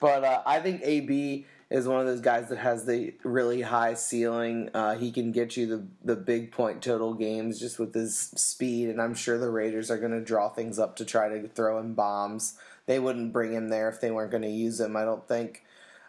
But 0.00 0.24
uh, 0.24 0.42
I 0.46 0.60
think 0.60 0.80
AB 0.82 1.46
is 1.70 1.88
one 1.88 2.00
of 2.00 2.06
those 2.06 2.20
guys 2.20 2.48
that 2.50 2.58
has 2.58 2.84
the 2.84 3.14
really 3.22 3.62
high 3.62 3.94
ceiling. 3.94 4.70
Uh, 4.74 4.94
he 4.96 5.10
can 5.10 5.32
get 5.32 5.56
you 5.56 5.66
the 5.66 5.86
the 6.04 6.16
big 6.16 6.52
point 6.52 6.82
total 6.82 7.14
games 7.14 7.60
just 7.60 7.78
with 7.78 7.94
his 7.94 8.16
speed, 8.16 8.88
and 8.88 9.00
I'm 9.00 9.14
sure 9.14 9.38
the 9.38 9.50
Raiders 9.50 9.90
are 9.90 9.98
going 9.98 10.12
to 10.12 10.20
draw 10.20 10.48
things 10.48 10.78
up 10.78 10.96
to 10.96 11.04
try 11.04 11.28
to 11.28 11.48
throw 11.48 11.78
in 11.80 11.94
bombs. 11.94 12.54
They 12.86 12.98
wouldn't 12.98 13.32
bring 13.32 13.52
him 13.52 13.68
there 13.68 13.88
if 13.88 14.00
they 14.00 14.10
weren't 14.10 14.30
going 14.30 14.42
to 14.42 14.50
use 14.50 14.80
him. 14.80 14.96
I 14.96 15.04
don't 15.04 15.26
think. 15.26 15.64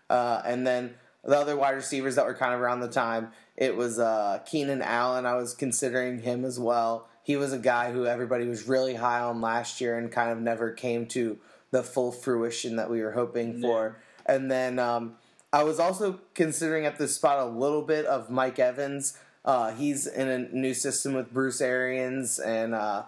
Uh, 0.10 0.42
and 0.46 0.66
then 0.66 0.96
the 1.24 1.38
other 1.38 1.56
wide 1.56 1.72
receivers 1.72 2.16
that 2.16 2.26
were 2.26 2.36
kind 2.36 2.54
of 2.54 2.62
around 2.62 2.82
the 2.82 2.88
time, 2.88 3.32
it 3.58 3.76
was 3.76 4.00
uh, 4.00 4.40
Keenan 4.46 4.82
Allen. 4.82 5.26
I 5.26 5.36
was 5.36 5.54
considering 5.54 6.22
him 6.22 6.46
as 6.46 6.60
well. 6.60 7.08
He 7.24 7.36
was 7.36 7.54
a 7.54 7.58
guy 7.58 7.92
who 7.92 8.06
everybody 8.06 8.48
was 8.48 8.68
really 8.68 8.96
high 8.96 9.22
on 9.22 9.42
last 9.42 9.82
year 9.82 9.98
and 9.98 10.12
kind 10.12 10.32
of 10.32 10.40
never 10.40 10.72
came 10.72 11.08
to 11.08 11.40
the 11.72 11.82
full 11.82 12.12
fruition 12.12 12.76
that 12.76 12.90
we 12.90 13.02
were 13.02 13.14
hoping 13.14 13.60
for. 13.62 13.98
And 14.26 14.52
then 14.52 14.78
um, 14.78 15.16
I 15.52 15.64
was 15.64 15.80
also 15.80 16.20
considering 16.34 16.86
at 16.86 16.98
this 16.98 17.16
spot 17.16 17.40
a 17.40 17.50
little 17.50 17.82
bit 17.82 18.06
of 18.06 18.30
Mike 18.30 18.60
Evans. 18.60 19.18
Uh, 19.44 19.72
he's 19.72 20.06
in 20.06 20.28
a 20.28 20.40
new 20.56 20.74
system 20.74 21.14
with 21.14 21.34
Bruce 21.34 21.62
Arians 21.62 22.40
and 22.40 22.76
uh, 22.76 23.04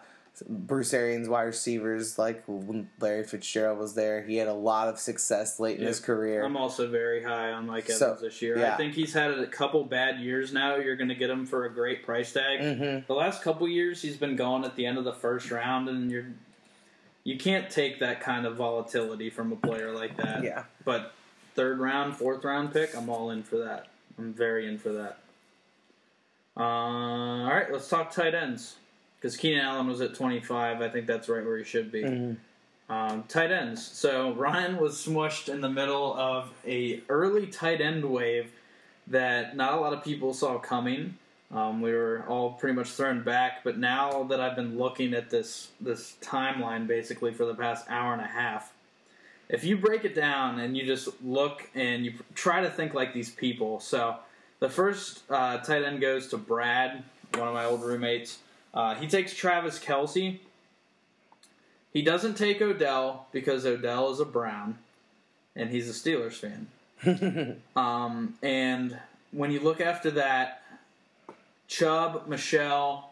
Bruce 0.48 0.94
Arians 0.94 1.28
wide 1.28 1.44
receivers. 1.44 2.18
Like 2.20 2.44
when 2.48 2.90
Larry 3.00 3.24
Fitzgerald 3.24 3.80
was 3.80 3.96
there, 3.96 4.22
he 4.22 4.38
had 4.38 4.48
a 4.48 4.54
lot 4.54 4.88
of 4.88 5.00
success 5.00 5.60
late 5.60 5.80
in 5.80 5.86
his 5.86 6.00
career. 6.00 6.44
I'm 6.44 6.58
also 6.58 6.88
very 6.88 7.24
high 7.24 7.52
on 7.52 7.66
Mike 7.68 7.86
Evans 7.86 8.00
So, 8.00 8.18
this 8.22 8.42
year. 8.42 8.64
I 8.66 8.78
think 8.78 8.94
he's 8.94 9.14
had 9.14 9.32
a 9.32 9.48
couple 9.48 9.84
bad 9.84 10.20
years 10.20 10.54
now. 10.54 10.76
You're 10.76 10.96
going 10.96 11.10
to 11.10 11.16
get 11.16 11.30
him 11.30 11.46
for 11.46 11.66
a 11.66 11.74
great 11.74 12.06
price 12.06 12.34
tag. 12.34 12.60
Mhm. 12.60 13.08
The 13.08 13.14
last 13.14 13.42
couple 13.42 13.68
years, 13.68 14.02
he's 14.02 14.18
been 14.18 14.36
going 14.36 14.64
at 14.64 14.76
the 14.76 14.86
end 14.86 14.98
of 14.98 15.04
the 15.04 15.14
first 15.14 15.50
round, 15.52 15.90
and 15.90 16.12
you're 16.12 16.26
you 17.24 17.38
can't 17.38 17.70
take 17.70 18.00
that 18.00 18.22
kind 18.22 18.46
of 18.46 18.56
volatility 18.56 19.30
from 19.30 19.52
a 19.52 19.56
player 19.58 19.92
like 19.92 20.16
that. 20.16 20.44
Yeah. 20.44 20.64
But 20.86 21.14
third 21.56 21.78
round, 21.80 22.16
fourth 22.16 22.44
round 22.46 22.72
pick, 22.72 22.96
I'm 22.96 23.10
all 23.10 23.32
in 23.32 23.44
for 23.44 23.58
that. 23.58 23.88
I'm 24.18 24.34
very 24.34 24.66
in 24.66 24.78
for 24.78 24.94
that. 24.94 25.18
Uh, 26.56 26.62
all 26.64 27.46
right, 27.48 27.70
let's 27.72 27.90
talk 27.90 28.12
tight 28.12 28.34
ends 28.34 28.78
because 29.20 29.36
Keenan 29.38 29.66
Allen 29.66 29.88
was 29.88 30.02
at 30.02 30.14
25. 30.16 30.82
I 30.82 30.90
think 30.90 31.08
that's 31.08 31.28
right 31.30 31.44
where 31.46 31.58
he 31.58 31.64
should 31.64 31.92
be. 31.92 32.04
Um, 32.90 33.24
tight 33.28 33.52
ends. 33.52 33.86
So 33.86 34.34
Ryan 34.34 34.78
was 34.78 34.94
smushed 34.96 35.50
in 35.50 35.60
the 35.60 35.70
middle 35.70 36.16
of 36.16 36.50
a 36.66 37.02
early 37.10 37.48
tight 37.48 37.82
end 37.82 38.06
wave 38.06 38.52
that 39.08 39.56
not 39.58 39.74
a 39.74 39.78
lot 39.78 39.94
of 39.94 40.04
people 40.04 40.34
saw 40.34 40.58
coming. 40.58 41.18
Um, 41.54 41.82
we 41.82 41.92
were 41.94 42.24
all 42.28 42.52
pretty 42.52 42.76
much 42.76 42.90
thrown 42.90 43.24
back, 43.24 43.64
but 43.64 43.78
now 43.78 44.24
that 44.24 44.40
I've 44.40 44.56
been 44.56 44.78
looking 44.78 45.14
at 45.14 45.30
this 45.30 45.70
this 45.80 46.16
timeline 46.22 46.88
basically 46.88 47.34
for 47.34 47.46
the 47.46 47.56
past 47.56 47.86
hour 47.90 48.14
and 48.14 48.22
a 48.22 48.28
half, 48.28 48.74
if 49.50 49.64
you 49.64 49.78
break 49.78 50.04
it 50.06 50.14
down 50.16 50.60
and 50.60 50.76
you 50.76 50.86
just 50.86 51.10
look 51.24 51.70
and 51.74 52.06
you 52.06 52.14
try 52.36 52.62
to 52.62 52.70
think 52.70 52.94
like 52.94 53.14
these 53.14 53.30
people, 53.30 53.80
so 53.80 54.18
the 54.60 54.70
first 54.70 55.24
uh, 55.30 55.58
tight 55.60 55.84
end 55.84 56.02
goes 56.02 56.28
to 56.28 56.38
Brad, 56.38 57.04
one 57.36 57.48
of 57.48 57.54
my 57.54 57.66
old 57.66 57.82
roommates. 57.82 58.40
Uh, 58.74 58.96
he 58.96 59.08
takes 59.08 59.34
Travis 59.34 59.80
Kelce. 59.80 60.40
He 61.94 62.02
doesn't 62.02 62.36
take 62.36 62.62
Odell 62.62 63.28
because 63.32 63.66
Odell 63.66 64.12
is 64.12 64.20
a 64.20 64.26
Brown, 64.26 64.78
and 65.56 65.70
he's 65.70 65.90
a 65.90 65.94
Steelers 65.94 66.34
fan. 66.34 67.62
um, 67.76 68.36
and 68.44 68.98
when 69.32 69.52
you 69.52 69.60
look 69.60 69.82
after 69.82 70.12
that, 70.12 70.62
Chubb, 71.68 72.28
Michel, 72.28 73.12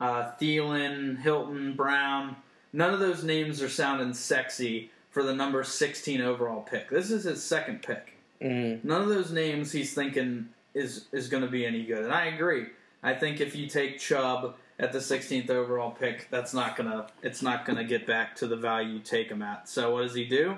uh, 0.00 0.30
Thielen, 0.40 1.18
Hilton, 1.18 1.74
Brown, 1.74 2.36
none 2.72 2.94
of 2.94 3.00
those 3.00 3.22
names 3.24 3.62
are 3.62 3.68
sounding 3.68 4.14
sexy 4.14 4.90
for 5.10 5.22
the 5.22 5.34
number 5.34 5.62
16 5.62 6.20
overall 6.20 6.62
pick. 6.62 6.88
This 6.88 7.10
is 7.10 7.24
his 7.24 7.42
second 7.42 7.82
pick. 7.82 8.14
Mhm. 8.40 8.82
None 8.82 9.02
of 9.02 9.08
those 9.08 9.30
names 9.30 9.72
he's 9.72 9.94
thinking 9.94 10.48
is 10.74 11.06
is 11.12 11.28
going 11.28 11.42
to 11.42 11.48
be 11.50 11.66
any 11.66 11.84
good. 11.84 12.02
And 12.02 12.12
I 12.12 12.26
agree. 12.26 12.66
I 13.02 13.14
think 13.14 13.40
if 13.40 13.56
you 13.56 13.66
take 13.66 13.98
Chubb 13.98 14.54
at 14.78 14.92
the 14.92 14.98
16th 15.00 15.50
overall 15.50 15.90
pick, 15.90 16.28
that's 16.30 16.54
not 16.54 16.76
gonna 16.76 17.06
it's 17.22 17.42
not 17.42 17.64
gonna 17.64 17.84
get 17.84 18.06
back 18.06 18.36
to 18.36 18.46
the 18.46 18.56
value 18.56 18.94
you 18.94 19.00
take 19.00 19.28
him 19.28 19.42
at. 19.42 19.68
So 19.68 19.94
what 19.94 20.02
does 20.02 20.14
he 20.14 20.24
do? 20.24 20.56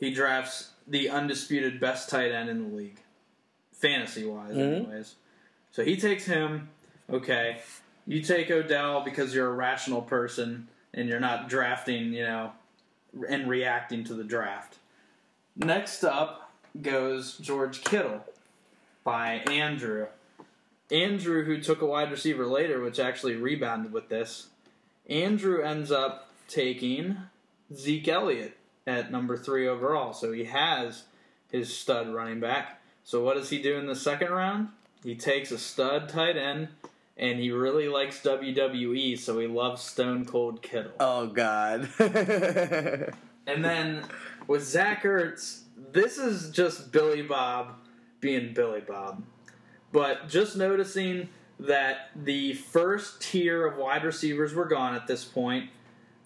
He 0.00 0.12
drafts 0.12 0.70
the 0.86 1.10
undisputed 1.10 1.80
best 1.80 2.08
tight 2.08 2.32
end 2.32 2.48
in 2.48 2.70
the 2.70 2.76
league, 2.76 3.00
fantasy 3.72 4.24
wise, 4.24 4.54
Mhm. 4.56 4.76
anyways. 4.76 5.14
So 5.70 5.84
he 5.84 5.96
takes 5.96 6.24
him. 6.24 6.70
Okay, 7.10 7.60
you 8.06 8.22
take 8.22 8.50
Odell 8.50 9.02
because 9.02 9.34
you're 9.34 9.48
a 9.48 9.54
rational 9.54 10.02
person 10.02 10.68
and 10.94 11.08
you're 11.08 11.20
not 11.20 11.48
drafting, 11.48 12.12
you 12.12 12.22
know, 12.22 12.52
and 13.28 13.48
reacting 13.48 14.04
to 14.04 14.14
the 14.14 14.24
draft. 14.24 14.78
Next 15.56 16.04
up 16.04 16.52
goes 16.80 17.36
George 17.38 17.82
Kittle 17.82 18.24
by 19.04 19.34
Andrew. 19.50 20.06
Andrew, 20.90 21.44
who 21.44 21.60
took 21.60 21.82
a 21.82 21.86
wide 21.86 22.10
receiver 22.10 22.46
later, 22.46 22.80
which 22.80 22.98
actually 22.98 23.36
rebounded 23.36 23.92
with 23.92 24.08
this. 24.08 24.48
Andrew 25.08 25.62
ends 25.62 25.90
up 25.90 26.30
taking 26.48 27.18
Zeke 27.74 28.08
Elliott 28.08 28.56
at 28.86 29.12
number 29.12 29.36
three 29.36 29.68
overall. 29.68 30.12
So 30.12 30.32
he 30.32 30.44
has 30.44 31.04
his 31.50 31.76
stud 31.76 32.08
running 32.08 32.40
back. 32.40 32.80
So 33.04 33.22
what 33.22 33.36
does 33.36 33.50
he 33.50 33.60
do 33.60 33.76
in 33.76 33.86
the 33.86 33.96
second 33.96 34.30
round? 34.30 34.68
He 35.04 35.14
takes 35.14 35.50
a 35.50 35.58
stud 35.58 36.08
tight 36.08 36.36
end, 36.36 36.68
and 37.16 37.38
he 37.38 37.50
really 37.50 37.88
likes 37.88 38.20
WWE, 38.22 39.18
so 39.18 39.38
he 39.38 39.46
loves 39.46 39.82
Stone 39.82 40.24
Cold 40.24 40.62
Kittle. 40.62 40.92
Oh 41.00 41.26
God. 41.28 41.88
And 43.48 43.64
then 43.64 44.02
with 44.46 44.62
Zach 44.62 45.04
Ertz, 45.04 45.62
this 45.90 46.18
is 46.18 46.50
just 46.50 46.92
Billy 46.92 47.22
Bob 47.22 47.76
being 48.20 48.52
Billy 48.52 48.82
Bob. 48.82 49.22
But 49.92 50.28
just 50.28 50.56
noticing 50.56 51.28
that 51.60 52.10
the 52.14 52.54
first 52.54 53.20
tier 53.20 53.66
of 53.66 53.76
wide 53.76 54.04
receivers 54.04 54.54
were 54.54 54.66
gone 54.66 54.94
at 54.94 55.06
this 55.06 55.24
point, 55.24 55.70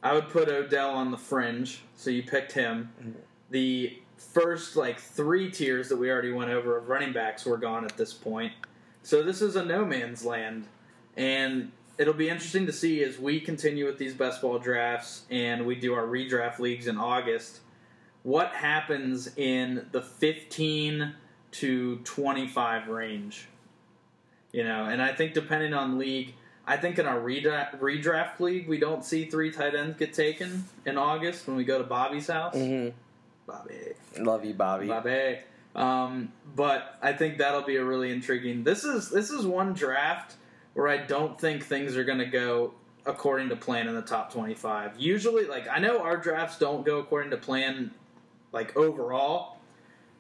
I 0.03 0.15
would 0.15 0.29
put 0.29 0.49
Odell 0.49 0.91
on 0.91 1.11
the 1.11 1.17
fringe, 1.17 1.83
so 1.97 2.11
you 2.11 2.23
picked 2.23 2.53
him. 2.53 2.91
Mm-hmm. 3.01 3.11
The 3.51 3.99
first 4.17 4.77
like 4.77 4.99
three 4.99 5.51
tiers 5.51 5.89
that 5.89 5.97
we 5.97 6.11
already 6.11 6.33
went 6.33 6.51
over 6.51 6.77
of 6.77 6.89
running 6.89 7.13
backs 7.13 7.45
were 7.45 7.57
gone 7.57 7.85
at 7.85 7.97
this 7.97 8.13
point. 8.13 8.53
So 9.03 9.23
this 9.23 9.43
is 9.43 9.57
a 9.57 9.65
no 9.65 9.85
man's 9.85 10.25
land, 10.25 10.67
and 11.17 11.73
it'll 11.99 12.15
be 12.15 12.29
interesting 12.29 12.67
to 12.67 12.73
see 12.73 13.03
as 13.03 13.19
we 13.19 13.41
continue 13.41 13.87
with 13.87 13.99
these 13.99 14.15
best 14.15 14.43
ball 14.43 14.59
drafts 14.59 15.25
and 15.31 15.67
we 15.67 15.75
do 15.75 15.95
our 15.95 16.07
redraft 16.07 16.59
leagues 16.59 16.87
in 16.87 16.99
August. 16.99 17.61
What 18.23 18.51
happens 18.51 19.37
in 19.37 19.87
the 19.93 20.03
15 20.03 21.15
to 21.53 21.97
25 21.99 22.89
range? 22.89 23.49
You 24.53 24.65
know, 24.65 24.85
and 24.85 25.01
I 25.01 25.13
think 25.15 25.35
depending 25.35 25.73
on 25.73 25.99
league, 25.99 26.35
I 26.67 26.77
think 26.77 26.99
in 26.99 27.07
our 27.07 27.19
redraft, 27.19 27.79
redraft 27.81 28.39
league, 28.39 28.69
we 28.69 28.79
don't 28.79 29.05
see 29.05 29.25
three 29.25 29.51
tight 29.51 29.75
ends 29.75 29.97
get 29.97 30.13
taken 30.13 30.65
in 30.87 30.99
August 30.99 31.47
when 31.47 31.57
we 31.57 31.65
go 31.65 31.79
to 31.79 31.85
Bobby's 31.85 32.29
house. 32.29 32.55
hmm 32.55 32.89
Bobby. 33.47 33.75
Love 34.19 34.45
you, 34.45 34.55
Bobby. 34.55 34.87
Bobby. 34.87 35.39
Um, 35.75 36.33
but 36.55 36.99
I 37.03 37.13
think 37.13 37.39
that'll 37.39 37.63
be 37.63 37.77
a 37.77 37.85
really 37.85 38.13
intriguing. 38.13 38.63
This 38.63 38.85
is 38.85 39.11
this 39.11 39.31
is 39.31 39.47
one 39.47 39.73
draft 39.73 40.37
where 40.75 40.89
I 40.89 40.99
don't 40.99 41.41
think 41.41 41.65
things 41.65 41.97
are 41.97 42.05
going 42.05 42.19
to 42.19 42.27
go 42.27 42.75
according 43.05 43.49
to 43.49 43.57
plan 43.57 43.89
in 43.89 43.95
the 43.95 44.03
top 44.03 44.33
25. 44.33 45.01
Usually, 45.01 45.45
like 45.47 45.67
I 45.69 45.79
know 45.79 46.03
our 46.03 46.17
drafts 46.17 46.59
don't 46.59 46.85
go 46.85 46.99
according 46.99 47.31
to 47.31 47.37
plan, 47.37 47.91
like 48.53 48.77
overall, 48.77 49.52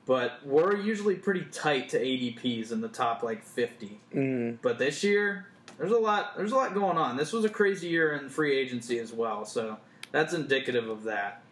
but 0.07 0.41
we're 0.45 0.77
usually 0.77 1.15
pretty 1.15 1.45
tight 1.53 1.89
to 1.91 2.01
ADPs 2.01 2.73
in 2.73 2.81
the 2.81 2.89
top 2.89 3.23
like 3.23 3.45
50. 3.45 4.01
hmm 4.13 4.51
But 4.63 4.79
this 4.79 5.05
year, 5.05 5.47
there's 5.79 5.93
a 5.93 5.99
lot. 5.99 6.37
There's 6.37 6.53
a 6.53 6.57
lot 6.57 6.75
going 6.75 6.99
on. 6.99 7.17
This 7.17 7.33
was 7.33 7.45
a 7.45 7.49
crazy 7.49 7.89
year 7.89 8.13
in 8.15 8.29
free 8.29 8.57
agency 8.57 8.99
as 8.99 9.13
well, 9.13 9.45
so 9.45 9.79
that's 10.11 10.33
indicative 10.33 10.89
of 10.89 11.05
that. 11.05 11.43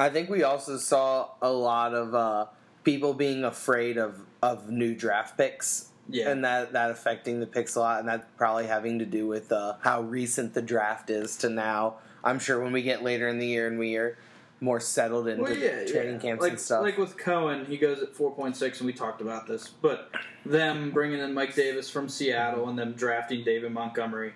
I 0.00 0.08
think 0.08 0.30
we 0.30 0.42
also 0.42 0.78
saw 0.78 1.30
a 1.40 1.50
lot 1.50 1.94
of 1.94 2.14
uh, 2.14 2.46
people 2.84 3.14
being 3.14 3.44
afraid 3.44 3.98
of, 3.98 4.20
of 4.42 4.70
new 4.70 4.94
draft 4.94 5.36
picks. 5.36 5.88
Yeah. 6.08 6.30
And 6.30 6.44
that, 6.44 6.72
that 6.72 6.90
affecting 6.90 7.38
the 7.38 7.46
picks 7.46 7.76
a 7.76 7.80
lot, 7.80 8.00
and 8.00 8.08
that 8.08 8.36
probably 8.36 8.66
having 8.66 8.98
to 8.98 9.06
do 9.06 9.26
with 9.28 9.52
uh, 9.52 9.74
how 9.80 10.02
recent 10.02 10.52
the 10.52 10.62
draft 10.62 11.10
is 11.10 11.36
to 11.38 11.48
now. 11.48 11.96
I'm 12.24 12.38
sure 12.38 12.60
when 12.62 12.72
we 12.72 12.82
get 12.82 13.02
later 13.02 13.28
in 13.28 13.38
the 13.38 13.46
year 13.46 13.68
and 13.68 13.78
we 13.78 13.96
are 13.96 14.18
more 14.62 14.78
settled 14.80 15.26
into 15.26 15.42
Well, 15.42 15.56
yeah, 15.56 15.84
training 15.84 16.14
yeah. 16.14 16.20
camps 16.20 16.42
like, 16.42 16.52
and 16.52 16.60
stuff. 16.60 16.82
Like 16.82 16.96
with 16.96 17.16
Cohen, 17.18 17.66
he 17.66 17.76
goes 17.76 18.00
at 18.00 18.14
4.6, 18.14 18.78
and 18.78 18.86
we 18.86 18.92
talked 18.92 19.20
about 19.20 19.46
this. 19.48 19.68
But 19.68 20.10
them 20.46 20.92
bringing 20.92 21.18
in 21.18 21.34
Mike 21.34 21.54
Davis 21.54 21.90
from 21.90 22.08
Seattle 22.08 22.68
and 22.68 22.78
them 22.78 22.92
drafting 22.92 23.42
David 23.44 23.72
Montgomery. 23.72 24.34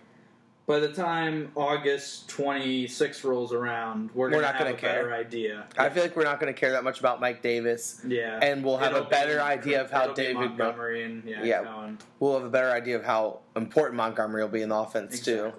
By 0.66 0.80
the 0.80 0.88
time 0.92 1.52
August 1.54 2.28
26 2.28 3.22
rolls 3.22 3.52
around, 3.52 4.10
we're, 4.14 4.26
We're 4.26 4.30
gonna 4.30 4.42
not 4.42 4.54
have 4.56 4.64
gonna 4.64 4.76
a 4.76 4.80
better 4.80 5.14
idea. 5.14 5.64
I 5.78 5.88
feel 5.90 6.02
like 6.02 6.16
we're 6.16 6.24
not 6.24 6.40
going 6.40 6.52
to 6.52 6.58
care 6.58 6.72
that 6.72 6.82
much 6.82 6.98
about 6.98 7.20
Mike 7.20 7.40
Davis. 7.40 8.00
yeah, 8.04 8.40
and 8.42 8.64
we'll 8.64 8.76
have 8.78 8.92
a 8.94 8.96
It'll 8.96 9.08
better 9.08 9.36
be- 9.36 9.40
idea 9.42 9.80
of 9.80 9.92
how 9.92 10.12
David 10.12 10.34
Montgomery 10.34 11.04
and 11.04 11.22
yeah, 11.24 11.44
Yeah. 11.44 11.62
Cohen. 11.62 11.98
We'll 12.18 12.34
have 12.34 12.42
a 12.44 12.50
better 12.50 12.72
idea 12.72 12.96
of 12.96 13.04
how 13.04 13.38
important 13.54 13.96
Montgomery 13.96 14.42
will 14.42 14.48
be 14.48 14.62
in 14.62 14.70
the 14.70 14.74
offense 14.76 15.20
too. 15.20 15.52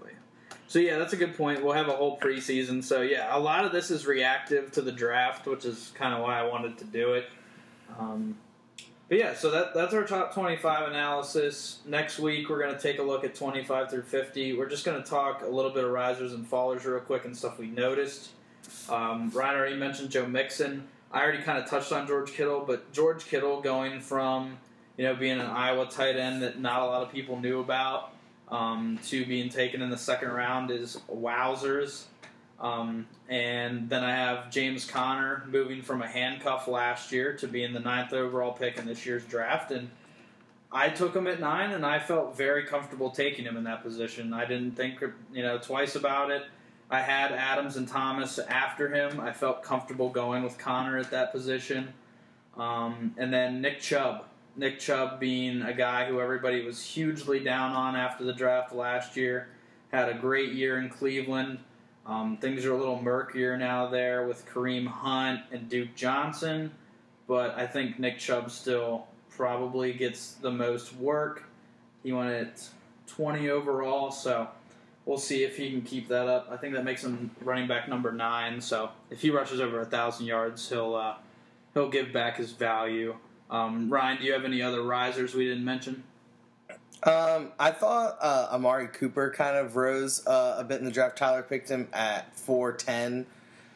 So 0.68 0.80
yeah, 0.80 0.98
that's 0.98 1.14
a 1.14 1.18
good 1.18 1.36
point. 1.38 1.64
We'll 1.64 1.74
have 1.74 1.88
a 1.88 1.96
whole 1.96 2.20
preseason. 2.20 2.84
So 2.84 3.02
yeah, 3.02 3.36
a 3.36 3.40
lot 3.40 3.64
of 3.64 3.72
this 3.72 3.90
is 3.90 4.06
reactive 4.06 4.72
to 4.74 4.82
the 4.82 4.92
draft, 4.92 5.48
which 5.48 5.64
is 5.64 5.92
kind 5.96 6.14
of 6.14 6.22
why 6.22 6.40
I 6.40 6.44
wanted 6.44 6.78
to 6.80 6.84
do 6.86 7.14
it. 7.14 7.30
Um, 7.98 8.36
but 9.08 9.18
yeah, 9.18 9.34
so 9.34 9.50
that 9.52 9.74
that's 9.74 9.94
our 9.94 10.04
top 10.04 10.34
twenty-five 10.34 10.90
analysis. 10.90 11.80
Next 11.86 12.20
week 12.20 12.50
we're 12.50 12.60
going 12.62 12.76
to 12.76 12.82
take 12.82 13.00
a 13.00 13.04
look 13.04 13.24
at 13.24 13.34
twenty-five 13.34 13.90
through 13.90 14.04
fifty. 14.04 14.52
We're 14.52 14.68
just 14.68 14.84
going 14.84 15.02
to 15.02 15.10
talk 15.10 15.42
a 15.42 15.48
little 15.48 15.72
bit 15.72 15.86
of 15.86 15.92
risers 15.92 16.34
and 16.34 16.50
fallers 16.50 16.84
real 16.84 17.00
quick 17.00 17.24
and 17.24 17.36
stuff 17.36 17.58
we 17.58 17.68
noticed. 17.68 18.32
Um, 18.90 19.30
Ryan 19.30 19.58
already 19.58 19.76
mentioned 19.78 20.10
Joe 20.10 20.26
Mixon. 20.26 20.86
I 21.14 21.24
already 21.24 21.42
kind 21.42 21.58
of 21.58 21.70
touched 21.70 21.94
on 21.94 22.06
George 22.06 22.34
Kittle, 22.34 22.66
but 22.68 22.92
George 22.92 23.26
Kittle 23.26 23.62
going 23.62 24.02
from 24.02 24.58
you 24.98 25.06
know 25.06 25.16
being 25.16 25.40
an 25.40 25.46
Iowa 25.46 25.86
tight 25.86 26.18
end 26.18 26.44
that 26.44 26.60
not 26.60 26.82
a 26.82 26.86
lot 26.86 27.04
of 27.04 27.10
people 27.14 27.40
knew 27.40 27.62
about 27.62 28.12
um, 28.50 29.00
to 29.08 29.26
being 29.26 29.50
taken 29.50 29.82
in 29.82 29.90
the 29.90 29.98
second 29.98 30.30
round 30.30 30.72
is 30.72 31.00
wowzers. 31.10 32.04
Um, 32.60 33.08
and 33.30 33.90
then 33.90 34.04
I 34.04 34.12
have 34.12 34.50
James 34.50 34.86
Conner 34.86 35.44
moving 35.48 35.82
from 35.82 36.02
a 36.02 36.08
handcuff 36.08 36.68
last 36.68 37.12
year 37.12 37.34
to 37.34 37.48
being 37.48 37.74
the 37.74 37.80
ninth 37.80 38.14
overall 38.14 38.52
pick 38.52 38.78
in 38.78 38.86
this 38.86 39.06
year's 39.06 39.26
draft. 39.26 39.72
And 39.72 39.90
I 40.72 40.90
took 40.90 41.16
him 41.16 41.28
at 41.28 41.40
nine, 41.40 41.72
and 41.72 41.86
I 41.86 42.00
felt 42.00 42.36
very 42.36 42.64
comfortable 42.64 43.12
taking 43.12 43.46
him 43.46 43.58
in 43.58 43.64
that 43.66 43.84
position. 43.84 44.34
I 44.34 44.46
didn't 44.46 44.72
think 44.72 45.02
you 45.32 45.44
know 45.44 45.58
twice 45.58 45.96
about 45.96 46.32
it. 46.32 46.44
I 46.90 47.02
had 47.02 47.32
Adams 47.32 47.76
and 47.76 47.88
Thomas 47.88 48.40
after 48.40 48.94
him. 48.94 49.20
I 49.20 49.34
felt 49.34 49.62
comfortable 49.62 50.10
going 50.10 50.44
with 50.44 50.58
Conner 50.58 50.98
at 50.98 51.12
that 51.12 51.32
position. 51.32 51.94
Um, 52.58 53.14
and 53.18 53.32
then 53.32 53.62
Nick 53.62 53.82
Chubb. 53.82 54.26
Nick 54.58 54.80
Chubb 54.80 55.20
being 55.20 55.62
a 55.62 55.74
guy 55.74 56.06
who 56.06 56.20
everybody 56.20 56.66
was 56.66 56.84
hugely 56.84 57.40
down 57.40 57.74
on 57.74 57.96
after 57.96 58.24
the 58.24 58.34
draft 58.34 58.74
last 58.74 59.16
year. 59.16 59.50
Had 59.92 60.10
a 60.10 60.16
great 60.16 60.54
year 60.54 60.80
in 60.80 60.90
Cleveland. 60.90 61.60
Um, 62.08 62.38
things 62.38 62.66
are 62.66 62.74
a 62.74 62.78
little 62.78 63.02
murkier 63.02 63.56
now 63.58 63.88
there 63.88 64.28
with 64.28 64.46
Kareem 64.48 64.88
Hunt 64.88 65.42
and 65.52 65.70
Duke 65.70 65.94
Johnson. 65.96 66.72
But 67.28 67.56
I 67.56 67.68
think 67.68 68.00
Nick 68.00 68.18
Chubb 68.18 68.50
still 68.50 69.08
probably 69.30 69.94
gets 69.94 70.34
the 70.34 70.52
most 70.52 70.96
work. 70.96 71.44
He 72.04 72.12
went 72.12 72.32
at 72.32 72.68
20 73.08 73.50
overall, 73.50 74.10
so 74.10 74.48
we'll 75.06 75.20
see 75.20 75.44
if 75.44 75.58
he 75.58 75.70
can 75.70 75.82
keep 75.84 76.08
that 76.08 76.28
up. 76.28 76.48
I 76.50 76.58
think 76.58 76.74
that 76.74 76.84
makes 76.84 77.04
him 77.04 77.30
running 77.42 77.68
back 77.68 77.88
number 77.88 78.12
nine. 78.12 78.60
So 78.62 78.90
if 79.12 79.22
he 79.22 79.30
rushes 79.30 79.60
over 79.60 79.82
a 79.82 79.86
thousand 79.86 80.26
yards, 80.26 80.68
he'll 80.68 80.96
uh, 80.96 81.16
he'll 81.74 81.90
give 81.90 82.12
back 82.12 82.38
his 82.38 82.54
value. 82.54 83.16
Um, 83.50 83.90
Ryan, 83.90 84.18
do 84.18 84.26
you 84.26 84.34
have 84.34 84.46
any 84.46 84.62
other 84.62 84.82
risers 84.84 85.34
we 85.34 85.46
didn't 85.46 85.66
mention? 85.66 86.04
Um, 87.04 87.52
I 87.60 87.72
thought 87.72 88.18
uh, 88.20 88.50
Amari 88.52 88.88
Cooper 88.88 89.32
kind 89.32 89.56
of 89.56 89.76
rose 89.76 90.26
uh, 90.26 90.56
a 90.58 90.64
bit 90.64 90.80
in 90.80 90.86
the 90.86 90.92
draft. 90.92 91.18
Tyler 91.18 91.44
picked 91.44 91.70
him 91.70 91.88
at 91.94 92.36
four 92.36 92.74
ten. 92.74 93.26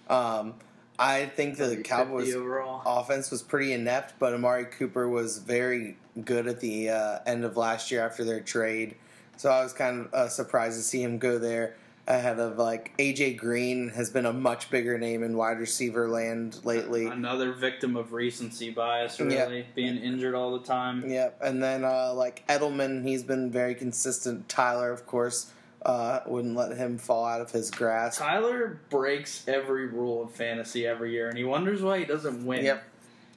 Um, 0.10 0.56
I 0.98 1.26
think 1.26 1.58
the 1.58 1.78
Cowboys 1.78 2.34
overall. 2.36 2.82
offense 2.86 3.32
was 3.32 3.42
pretty 3.42 3.74
inept, 3.74 4.16
but 4.20 4.34
Amari 4.34 4.66
Cooper 4.66 5.08
was 5.08 5.38
very 5.38 5.98
good 6.26 6.48
at 6.48 6.60
the 6.60 6.90
uh, 6.90 7.20
end 7.26 7.46
of 7.46 7.58
last 7.58 7.92
year 7.92 8.06
after 8.06 8.24
their 8.24 8.42
trade. 8.42 8.96
So 9.38 9.50
I 9.50 9.64
was 9.64 9.74
kind 9.74 10.02
of 10.02 10.14
uh, 10.14 10.28
surprised 10.28 10.78
to 10.78 10.84
see 10.84 11.02
him 11.02 11.18
go 11.18 11.40
there 11.40 11.76
ahead 12.08 12.40
of 12.40 12.58
like 12.58 12.98
AJ 12.98 13.38
Green 13.38 13.90
has 13.90 14.10
been 14.10 14.26
a 14.26 14.34
much 14.34 14.70
bigger 14.70 14.98
name 14.98 15.24
in 15.24 15.38
wide 15.38 15.60
receiver 15.60 16.10
land 16.10 16.60
lately. 16.66 17.06
Another 17.06 17.54
victim 17.54 17.96
of 17.96 18.12
recency 18.14 18.70
bias, 18.72 19.20
really 19.20 19.66
being 19.76 19.98
injured 19.98 20.36
all 20.36 20.58
the 20.58 20.66
time. 20.66 21.10
Yep, 21.10 21.40
and 21.42 21.62
then 21.62 21.84
uh, 21.86 22.14
like 22.14 22.46
Edelman, 22.48 23.06
he's 23.06 23.24
been 23.24 23.52
very 23.52 23.76
consistent. 23.76 24.50
Tyler, 24.50 24.92
of 24.92 25.06
course, 25.06 25.52
uh, 25.86 26.20
wouldn't 26.26 26.56
let 26.56 26.76
him 26.78 26.98
fall 26.98 27.26
out 27.26 27.40
of 27.42 27.52
his 27.52 27.70
grasp. 27.72 28.20
Tyler 28.20 28.80
breaks 28.90 29.48
every 29.48 29.88
rule 29.88 30.24
of 30.24 30.32
fantasy 30.32 30.86
every 30.88 31.12
year, 31.12 31.30
and 31.30 31.38
he 31.38 31.44
wonders 31.44 31.82
why 31.82 32.00
he 32.00 32.06
doesn't 32.06 32.46
win. 32.46 32.66
Yep, 32.66 32.84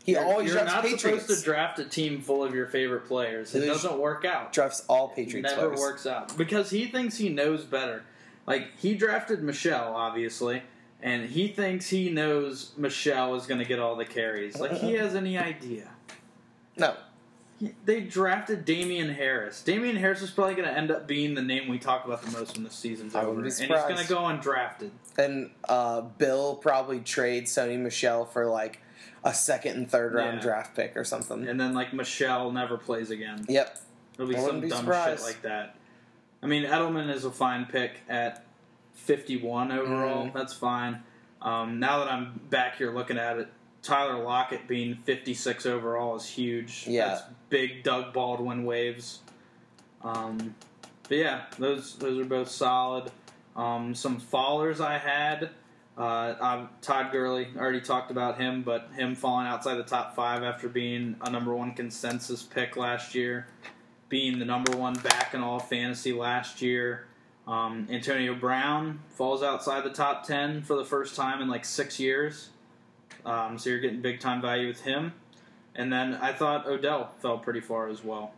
he 0.05 0.13
You're, 0.13 0.25
always 0.25 0.53
you're 0.53 0.65
not 0.65 0.83
Patriots. 0.83 1.03
supposed 1.23 1.29
to 1.41 1.45
draft 1.45 1.79
a 1.79 1.85
team 1.85 2.21
full 2.23 2.43
of 2.43 2.55
your 2.55 2.67
favorite 2.67 3.07
players. 3.07 3.55
It 3.55 3.67
doesn't 3.67 3.99
work 3.99 4.25
out. 4.25 4.53
drafts 4.53 4.85
all 4.89 5.11
It 5.11 5.17
Patriots 5.17 5.51
never 5.51 5.69
players. 5.69 5.81
works 5.81 6.07
out 6.07 6.37
because 6.37 6.71
he 6.71 6.87
thinks 6.87 7.17
he 7.19 7.29
knows 7.29 7.65
better. 7.65 8.03
Like 8.47 8.77
he 8.79 8.95
drafted 8.95 9.43
Michel, 9.43 9.95
obviously, 9.97 10.63
and 11.03 11.29
he 11.29 11.49
thinks 11.49 11.89
he 11.89 12.11
knows 12.11 12.73
Michel 12.77 13.35
is 13.37 13.47
going 13.47 13.61
to 13.61 13.67
get 13.67 13.79
all 13.79 13.97
the 13.97 14.05
carries. 14.05 14.59
Like 14.59 14.73
he 14.73 14.95
has 14.95 15.15
any 15.15 15.39
idea? 15.39 15.89
No, 16.77 16.95
He- 17.59 17.75
They 17.85 18.01
drafted 18.01 18.65
Damien 18.65 19.15
Harris. 19.15 19.63
Damien 19.63 19.97
Harris 19.97 20.21
is 20.23 20.31
probably 20.31 20.55
going 20.57 20.69
to 20.69 20.77
end 20.77 20.91
up 20.91 21.07
being 21.07 21.35
the 21.35 21.43
name 21.43 21.69
we 21.69 21.79
talk 21.79 22.05
about 22.05 22.21
the 22.23 22.31
most 22.33 22.55
when 22.57 22.65
the 22.65 22.71
season's 22.71 23.15
I 23.15 23.23
over, 23.25 23.37
and 23.37 23.45
he's 23.45 23.61
going 23.61 23.97
to 23.97 24.09
go 24.09 24.19
undrafted. 24.23 24.91
and 25.17 25.51
uh, 25.69 26.01
Bill 26.03 26.57
probably 26.57 27.01
trades 27.01 27.53
Sony 27.55 27.79
Michel 27.79 28.25
for 28.25 28.47
like 28.47 28.81
a 29.23 29.33
second 29.33 29.77
and 29.77 29.91
third 29.91 30.13
round 30.15 30.37
Yeah. 30.39 30.43
draft 30.43 30.75
pick 30.77 30.97
or 30.97 31.05
something. 31.05 31.47
And 31.49 31.59
then 31.59 31.73
like 31.75 31.95
Michel 31.95 32.51
never 32.51 32.77
plays 32.77 33.11
again. 33.11 33.47
Yep, 33.49 33.79
It'll 34.15 34.27
be 34.27 34.37
I 34.37 34.41
some 34.45 34.61
be 34.61 34.69
dumb 34.69 34.81
surprised. 34.81 35.21
shit 35.21 35.27
like 35.27 35.43
that. 35.43 35.77
I 36.45 36.47
mean, 36.47 36.65
Edelman 36.65 37.11
is 37.13 37.25
a 37.25 37.31
fine 37.31 37.65
pick 37.65 38.03
at 38.09 38.45
51 38.93 39.73
overall. 39.73 40.27
Mhm. 40.27 40.35
That's 40.35 40.53
fine. 40.53 41.03
Um, 41.41 41.81
now 41.81 42.01
that 42.01 42.13
I'm 42.13 42.39
back 42.51 42.77
here 42.77 42.93
looking 42.93 43.17
at 43.19 43.39
it, 43.39 43.49
Tyler 43.83 44.23
Lockett 44.23 44.69
being 44.69 44.97
56 45.05 45.65
overall 45.67 46.17
is 46.17 46.27
huge. 46.27 46.87
Yeah. 46.87 47.09
That's 47.09 47.23
big 47.49 47.83
Doug 47.83 48.13
Baldwin 48.13 48.65
waves. 48.65 49.21
Um, 50.03 50.55
but 51.09 51.19
yeah, 51.19 51.43
those 51.59 51.97
those 51.97 52.19
are 52.19 52.25
both 52.29 52.49
solid. 52.51 53.11
Um, 53.57 53.95
some 53.95 54.21
fallers 54.21 54.81
I 54.81 54.99
had. 54.99 55.51
Uh, 55.97 56.35
um, 56.41 56.69
Todd 56.83 57.13
Gurley 57.13 57.49
already 57.57 57.81
talked 57.81 58.11
about 58.11 58.39
him, 58.39 58.63
but 58.63 58.91
him 58.95 59.15
falling 59.15 59.47
outside 59.47 59.77
the 59.77 59.85
top 59.85 60.17
five 60.17 60.43
after 60.43 60.69
being 60.69 61.17
a 61.21 61.31
number 61.31 61.55
one 61.55 61.73
consensus 61.73 62.43
pick 62.43 62.77
last 62.77 63.15
year, 63.15 63.47
being 64.15 64.39
the 64.39 64.45
number 64.45 64.77
one 64.77 64.95
back 64.95 65.35
in 65.35 65.43
all 65.43 65.59
fantasy 65.59 66.13
last 66.13 66.63
year. 66.63 67.05
Um, 67.49 67.89
Antonio 67.91 68.33
Brown 68.33 69.01
falls 69.09 69.43
outside 69.43 69.83
the 69.83 69.91
top 69.91 70.25
ten 70.25 70.63
for 70.63 70.77
the 70.77 70.85
first 70.85 71.17
time 71.17 71.43
in 71.43 71.49
like 71.49 71.65
six 71.65 71.99
years. 71.99 72.51
Um, 73.27 73.59
so 73.59 73.71
you're 73.71 73.81
getting 73.81 74.03
big 74.03 74.21
time 74.21 74.41
value 74.41 74.69
with 74.69 74.83
him. 74.83 75.15
And 75.75 75.93
then 75.93 76.15
I 76.15 76.33
thought 76.33 76.65
Odell 76.69 77.11
fell 77.19 77.39
pretty 77.39 77.61
far 77.61 77.89
as 77.89 78.05
well. 78.05 78.35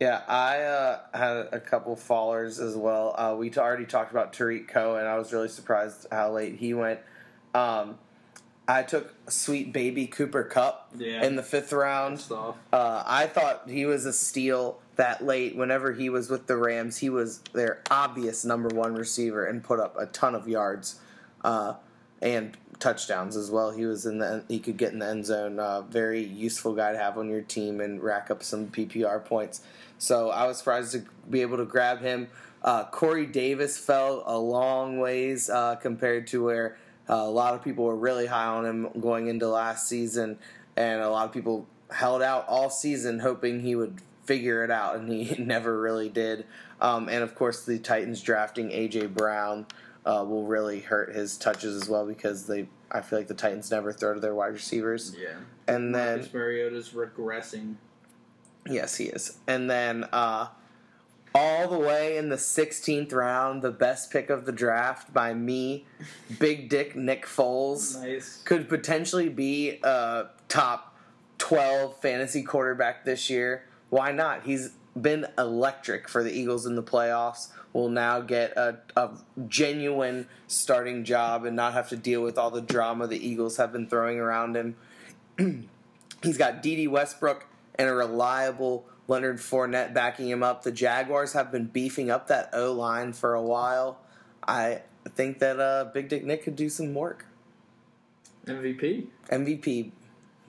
Yeah, 0.00 0.22
I 0.26 0.60
uh, 0.62 1.00
had 1.12 1.48
a 1.52 1.60
couple 1.60 1.94
fallers 1.94 2.58
as 2.58 2.74
well. 2.74 3.14
Uh, 3.14 3.36
we 3.38 3.50
t- 3.50 3.60
already 3.60 3.84
talked 3.84 4.12
about 4.12 4.32
Tarik 4.32 4.66
Cohen. 4.66 5.04
I 5.04 5.18
was 5.18 5.30
really 5.34 5.48
surprised 5.48 6.06
how 6.10 6.32
late 6.32 6.56
he 6.56 6.72
went. 6.72 7.00
Um, 7.54 7.98
I 8.66 8.82
took 8.82 9.12
sweet 9.30 9.74
baby 9.74 10.06
Cooper 10.06 10.42
Kupp 10.44 10.88
Yeah. 10.96 11.22
in 11.22 11.36
the 11.36 11.42
fifth 11.42 11.70
round. 11.74 12.24
Uh, 12.30 13.02
I 13.06 13.26
thought 13.26 13.68
he 13.68 13.84
was 13.84 14.06
a 14.06 14.12
steal 14.14 14.78
that 14.96 15.24
late. 15.24 15.56
Whenever 15.56 15.92
he 15.92 16.08
was 16.08 16.28
with 16.30 16.46
the 16.46 16.56
Rams, 16.56 16.98
he 16.98 17.10
was 17.10 17.38
their 17.52 17.80
obvious 17.90 18.44
number 18.44 18.68
one 18.68 18.94
receiver 18.94 19.44
and 19.44 19.62
put 19.62 19.80
up 19.80 19.96
a 19.98 20.06
ton 20.06 20.34
of 20.34 20.48
yards 20.48 21.00
uh, 21.44 21.74
and 22.20 22.56
touchdowns 22.78 23.36
as 23.36 23.50
well. 23.50 23.70
He 23.70 23.86
was 23.86 24.06
in 24.06 24.18
the 24.18 24.44
he 24.48 24.58
could 24.58 24.76
get 24.76 24.92
in 24.92 24.98
the 24.98 25.06
end 25.06 25.26
zone. 25.26 25.58
Uh, 25.58 25.82
very 25.82 26.22
useful 26.22 26.74
guy 26.74 26.92
to 26.92 26.98
have 26.98 27.16
on 27.16 27.28
your 27.28 27.42
team 27.42 27.80
and 27.80 28.02
rack 28.02 28.30
up 28.30 28.42
some 28.42 28.68
PPR 28.68 29.24
points. 29.24 29.62
So 29.98 30.30
I 30.30 30.46
was 30.46 30.58
surprised 30.58 30.92
to 30.92 31.04
be 31.30 31.42
able 31.42 31.58
to 31.58 31.64
grab 31.64 32.00
him. 32.00 32.28
Uh, 32.62 32.84
Corey 32.84 33.26
Davis 33.26 33.78
fell 33.78 34.22
a 34.26 34.38
long 34.38 34.98
ways 34.98 35.48
uh, 35.50 35.76
compared 35.76 36.26
to 36.28 36.44
where 36.44 36.76
uh, 37.08 37.14
a 37.14 37.30
lot 37.30 37.54
of 37.54 37.62
people 37.62 37.84
were 37.84 37.96
really 37.96 38.26
high 38.26 38.46
on 38.46 38.64
him 38.64 38.88
going 39.00 39.26
into 39.26 39.48
last 39.48 39.88
season, 39.88 40.38
and 40.76 41.02
a 41.02 41.08
lot 41.08 41.26
of 41.26 41.32
people 41.32 41.66
held 41.90 42.22
out 42.22 42.46
all 42.48 42.70
season 42.70 43.18
hoping 43.18 43.60
he 43.60 43.74
would 43.74 44.00
figure 44.24 44.64
it 44.64 44.70
out, 44.70 44.96
and 44.96 45.08
he 45.08 45.36
never 45.42 45.80
really 45.80 46.08
did. 46.08 46.46
Um, 46.80 47.08
and 47.08 47.22
of 47.22 47.34
course, 47.34 47.64
the 47.64 47.78
Titans 47.78 48.20
drafting 48.22 48.70
AJ 48.70 49.14
Brown 49.14 49.66
uh, 50.04 50.24
will 50.26 50.44
really 50.46 50.80
hurt 50.80 51.14
his 51.14 51.36
touches 51.36 51.80
as 51.80 51.88
well 51.88 52.06
because 52.06 52.46
they. 52.46 52.68
I 52.90 53.00
feel 53.00 53.18
like 53.18 53.28
the 53.28 53.34
Titans 53.34 53.70
never 53.70 53.90
throw 53.92 54.12
to 54.12 54.20
their 54.20 54.34
wide 54.34 54.52
receivers, 54.52 55.16
Yeah. 55.18 55.28
and 55.66 55.94
then 55.94 56.16
Marcus 56.18 56.34
Mariota's 56.34 56.90
regressing. 56.90 57.76
Yes, 58.68 58.96
he 58.96 59.04
is. 59.06 59.38
And 59.48 59.70
then 59.70 60.04
uh, 60.12 60.48
all 61.34 61.68
the 61.68 61.78
way 61.78 62.18
in 62.18 62.28
the 62.28 62.36
16th 62.36 63.12
round, 63.14 63.62
the 63.62 63.70
best 63.70 64.10
pick 64.12 64.28
of 64.28 64.44
the 64.44 64.52
draft 64.52 65.12
by 65.14 65.32
me, 65.32 65.86
Big 66.38 66.68
Dick 66.68 66.94
Nick 66.94 67.24
Foles, 67.24 67.98
Nice. 67.98 68.42
could 68.44 68.68
potentially 68.68 69.30
be 69.30 69.80
a 69.82 70.26
top 70.48 70.94
12 71.38 71.96
fantasy 72.02 72.42
quarterback 72.42 73.04
this 73.06 73.30
year. 73.30 73.64
Why 73.92 74.10
not? 74.10 74.44
He's 74.44 74.70
been 74.98 75.26
electric 75.36 76.08
for 76.08 76.24
the 76.24 76.32
Eagles 76.32 76.64
in 76.64 76.76
the 76.76 76.82
playoffs. 76.82 77.48
Will 77.74 77.90
now 77.90 78.22
get 78.22 78.56
a, 78.56 78.78
a 78.96 79.10
genuine 79.48 80.28
starting 80.46 81.04
job 81.04 81.44
and 81.44 81.54
not 81.54 81.74
have 81.74 81.90
to 81.90 81.96
deal 81.98 82.22
with 82.22 82.38
all 82.38 82.50
the 82.50 82.62
drama 82.62 83.06
the 83.06 83.18
Eagles 83.18 83.58
have 83.58 83.70
been 83.70 83.86
throwing 83.86 84.18
around 84.18 84.56
him. 84.56 84.76
He's 86.22 86.38
got 86.38 86.62
Dede 86.62 86.88
Westbrook 86.88 87.46
and 87.74 87.86
a 87.86 87.92
reliable 87.92 88.86
Leonard 89.08 89.40
Fournette 89.40 89.92
backing 89.92 90.30
him 90.30 90.42
up. 90.42 90.62
The 90.62 90.72
Jaguars 90.72 91.34
have 91.34 91.52
been 91.52 91.66
beefing 91.66 92.10
up 92.10 92.28
that 92.28 92.48
O 92.54 92.72
line 92.72 93.12
for 93.12 93.34
a 93.34 93.42
while. 93.42 93.98
I 94.48 94.80
think 95.14 95.38
that 95.40 95.60
uh, 95.60 95.90
Big 95.92 96.08
Dick 96.08 96.24
Nick 96.24 96.44
could 96.44 96.56
do 96.56 96.70
some 96.70 96.94
work. 96.94 97.26
MVP. 98.46 99.08
MVP 99.28 99.92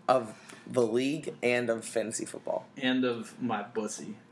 of 0.08 0.34
the 0.66 0.82
league 0.82 1.34
and 1.42 1.70
of 1.70 1.86
fantasy 1.86 2.26
football. 2.26 2.66
And 2.78 3.06
of 3.06 3.42
my 3.42 3.63
bussy. 3.63 4.16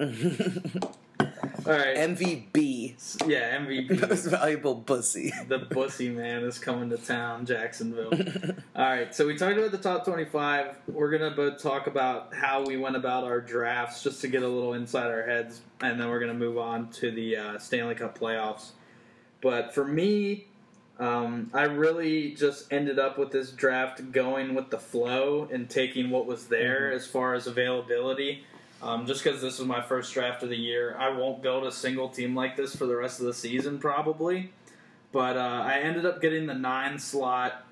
All 1.65 1.73
right. 1.73 1.95
MVB, 1.95 3.27
yeah, 3.27 3.57
MVP. 3.59 3.99
most 4.09 4.25
valuable 4.25 4.75
pussy. 4.75 5.31
the 5.47 5.59
bussy 5.59 6.09
man 6.09 6.43
is 6.43 6.57
coming 6.57 6.89
to 6.89 6.97
town, 6.97 7.45
Jacksonville. 7.45 8.11
All 8.75 8.85
right, 8.85 9.13
so 9.13 9.27
we 9.27 9.37
talked 9.37 9.57
about 9.57 9.71
the 9.71 9.77
top 9.77 10.05
25. 10.05 10.75
We're 10.87 11.15
to 11.29 11.35
both 11.35 11.61
talk 11.61 11.87
about 11.87 12.33
how 12.33 12.63
we 12.63 12.77
went 12.77 12.95
about 12.95 13.25
our 13.25 13.39
drafts 13.39 14.01
just 14.01 14.21
to 14.21 14.27
get 14.27 14.41
a 14.41 14.47
little 14.47 14.73
inside 14.73 15.07
our 15.11 15.23
heads, 15.23 15.61
and 15.81 15.99
then 15.99 16.09
we're 16.09 16.19
to 16.31 16.37
move 16.37 16.57
on 16.57 16.89
to 16.93 17.11
the 17.11 17.37
uh, 17.37 17.59
Stanley 17.59 17.95
Cup 17.95 18.17
playoffs. 18.17 18.71
But 19.41 19.73
for 19.73 19.85
me, 19.85 20.47
um, 21.01 21.49
I 21.51 21.63
really 21.63 22.31
just 22.35 22.71
ended 22.71 22.99
up 22.99 23.17
with 23.17 23.31
this 23.31 23.49
draft 23.51 24.11
going 24.11 24.53
with 24.53 24.69
the 24.69 24.77
flow 24.77 25.49
and 25.51 25.67
taking 25.67 26.11
what 26.11 26.27
was 26.27 26.45
there 26.47 26.91
as 26.91 27.07
far 27.07 27.33
as 27.33 27.47
availability. 27.47 28.45
Um, 28.83 29.07
just 29.07 29.23
because 29.23 29.41
this 29.41 29.57
was 29.57 29.67
my 29.67 29.81
first 29.81 30.13
draft 30.13 30.43
of 30.43 30.49
the 30.49 30.55
year, 30.55 30.95
I 30.99 31.09
won't 31.09 31.41
build 31.41 31.65
a 31.65 31.71
single 31.71 32.09
team 32.09 32.35
like 32.35 32.55
this 32.55 32.75
for 32.75 32.85
the 32.85 32.95
rest 32.95 33.19
of 33.19 33.25
the 33.25 33.33
season, 33.33 33.79
probably. 33.79 34.51
But 35.11 35.37
uh, 35.37 35.63
I 35.65 35.79
ended 35.79 36.05
up 36.05 36.21
getting 36.21 36.45
the 36.45 36.53
nine 36.53 36.99
slot, 36.99 37.65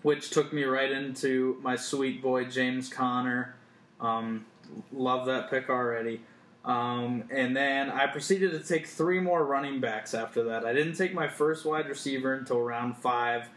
which 0.00 0.30
took 0.30 0.50
me 0.50 0.64
right 0.64 0.90
into 0.90 1.58
my 1.62 1.76
sweet 1.76 2.22
boy 2.22 2.46
James 2.46 2.88
Conner. 2.88 3.56
Um, 4.00 4.46
love 4.90 5.26
that 5.26 5.50
pick 5.50 5.68
already. 5.68 6.22
Um, 6.64 7.24
and 7.30 7.54
then 7.56 7.90
I 7.90 8.06
proceeded 8.06 8.52
to 8.52 8.60
take 8.60 8.86
three 8.86 9.20
more 9.20 9.44
running 9.44 9.80
backs 9.80 10.14
after 10.14 10.44
that. 10.44 10.64
I 10.64 10.72
didn't 10.72 10.94
take 10.94 11.12
my 11.12 11.28
first 11.28 11.64
wide 11.66 11.88
receiver 11.88 12.34
until 12.34 12.60
round 12.62 12.96
five, 12.96 13.48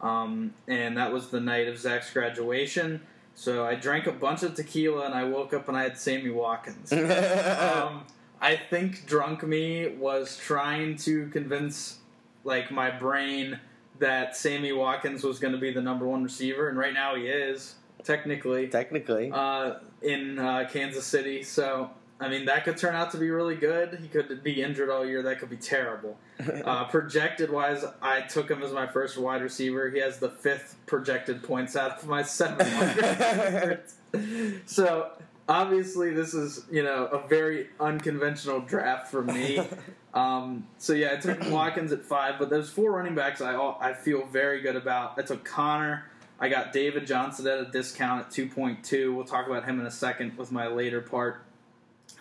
um, 0.00 0.52
and 0.66 0.96
that 0.96 1.12
was 1.12 1.28
the 1.30 1.40
night 1.40 1.68
of 1.68 1.78
Zach's 1.78 2.12
graduation. 2.12 3.00
So 3.34 3.64
I 3.64 3.74
drank 3.76 4.06
a 4.06 4.12
bunch 4.12 4.42
of 4.42 4.54
tequila 4.54 5.04
and 5.06 5.14
I 5.14 5.24
woke 5.24 5.52
up 5.54 5.68
and 5.68 5.76
I 5.76 5.82
had 5.84 5.98
Sammy 5.98 6.30
Watkins. 6.30 6.90
um, 6.92 8.04
I 8.40 8.56
think 8.56 9.06
drunk 9.06 9.42
me 9.46 9.88
was 9.88 10.36
trying 10.38 10.96
to 10.98 11.28
convince 11.28 11.98
like 12.44 12.70
my 12.70 12.90
brain 12.90 13.60
that 13.98 14.36
Sammy 14.36 14.72
Watkins 14.72 15.22
was 15.22 15.38
going 15.38 15.52
to 15.52 15.58
be 15.60 15.72
the 15.72 15.80
number 15.80 16.06
one 16.06 16.22
receiver, 16.22 16.68
and 16.68 16.76
right 16.76 16.92
now 16.92 17.14
he 17.14 17.28
is 17.28 17.76
technically 18.04 18.68
Technically. 18.68 19.30
uh, 19.32 19.74
in 20.02 20.38
uh, 20.38 20.68
Kansas 20.70 21.06
City. 21.06 21.42
So 21.42 21.90
I 22.18 22.28
mean 22.28 22.46
that 22.46 22.64
could 22.64 22.78
turn 22.78 22.94
out 22.94 23.10
to 23.12 23.18
be 23.18 23.30
really 23.30 23.56
good. 23.56 23.98
He 24.00 24.08
could 24.08 24.42
be 24.42 24.62
injured 24.62 24.88
all 24.88 25.04
year. 25.04 25.22
That 25.22 25.38
could 25.38 25.50
be 25.50 25.56
terrible. 25.56 26.18
Uh, 26.66 26.84
projected 26.84 27.50
wise, 27.50 27.84
I 28.02 28.20
took 28.22 28.50
him 28.50 28.62
as 28.62 28.72
my 28.72 28.86
first 28.86 29.16
wide 29.16 29.40
receiver. 29.40 29.88
He 29.88 30.00
has 30.00 30.18
the 30.18 30.28
fifth 30.28 30.76
projected 30.84 31.42
points 31.42 31.76
out 31.76 31.98
of 31.98 32.06
my 32.06 32.22
seven 32.22 32.58
wide 32.58 32.96
receivers. 34.12 34.60
So 34.66 35.12
obviously, 35.48 36.12
this 36.12 36.34
is 36.34 36.64
you 36.70 36.82
know 36.82 37.06
a 37.06 37.26
very 37.26 37.68
unconventional 37.80 38.60
draft 38.60 39.10
for 39.10 39.22
me. 39.22 39.60
Um, 40.16 40.66
so 40.78 40.94
yeah, 40.94 41.12
I 41.12 41.16
took 41.16 41.50
Watkins 41.50 41.92
at 41.92 42.02
five, 42.02 42.38
but 42.38 42.48
there's 42.48 42.70
four 42.70 42.90
running 42.92 43.14
backs 43.14 43.42
I 43.42 43.54
I 43.54 43.92
feel 43.92 44.24
very 44.24 44.62
good 44.62 44.74
about. 44.74 45.18
I 45.18 45.22
took 45.22 45.44
Conner. 45.44 46.06
I 46.40 46.48
got 46.48 46.72
David 46.72 47.06
Johnson 47.06 47.46
at 47.46 47.60
a 47.60 47.66
discount 47.66 48.26
at 48.26 48.30
2.2. 48.30 49.14
We'll 49.14 49.26
talk 49.26 49.46
about 49.46 49.64
him 49.64 49.78
in 49.78 49.86
a 49.86 49.90
second 49.90 50.38
with 50.38 50.50
my 50.52 50.68
later 50.68 51.02
part. 51.02 51.42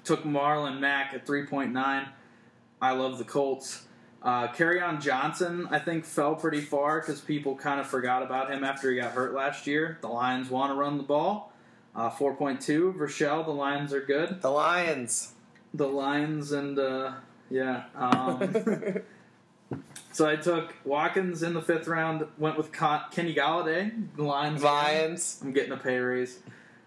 Took 0.05 0.23
Marlon 0.23 0.79
Mack 0.79 1.13
at 1.13 1.25
3.9. 1.25 2.07
I 2.81 2.91
love 2.91 3.17
the 3.17 3.23
Colts. 3.23 3.85
Uh, 4.21 4.47
on 4.83 5.01
Johnson, 5.01 5.67
I 5.69 5.79
think, 5.79 6.05
fell 6.05 6.35
pretty 6.35 6.61
far 6.61 6.99
because 6.99 7.21
people 7.21 7.55
kind 7.55 7.79
of 7.79 7.87
forgot 7.87 8.23
about 8.23 8.51
him 8.51 8.63
after 8.63 8.91
he 8.91 8.97
got 8.97 9.11
hurt 9.11 9.33
last 9.33 9.67
year. 9.67 9.97
The 10.01 10.07
Lions 10.07 10.49
want 10.49 10.71
to 10.71 10.75
run 10.75 10.97
the 10.97 11.03
ball. 11.03 11.53
Uh, 11.95 12.09
4.2. 12.09 12.93
Rochelle, 12.95 13.43
the 13.43 13.51
Lions 13.51 13.93
are 13.93 14.01
good. 14.01 14.41
the 14.41 14.49
Lions. 14.49 15.33
The 15.73 15.87
Lions 15.87 16.51
and, 16.51 16.79
uh, 16.79 17.13
yeah. 17.49 17.83
Um, 17.95 19.01
so 20.11 20.27
I 20.27 20.35
took 20.35 20.73
Watkins 20.85 21.43
in 21.43 21.53
the 21.53 21.61
fifth 21.61 21.87
round, 21.87 22.25
went 22.37 22.57
with 22.57 22.71
Kenny 22.71 23.35
Golladay, 23.35 23.91
the 24.15 24.23
Lions. 24.23 24.63
Lions. 24.63 25.39
I'm 25.43 25.51
getting 25.51 25.71
a 25.71 25.77
pay 25.77 25.97
raise. 25.97 26.39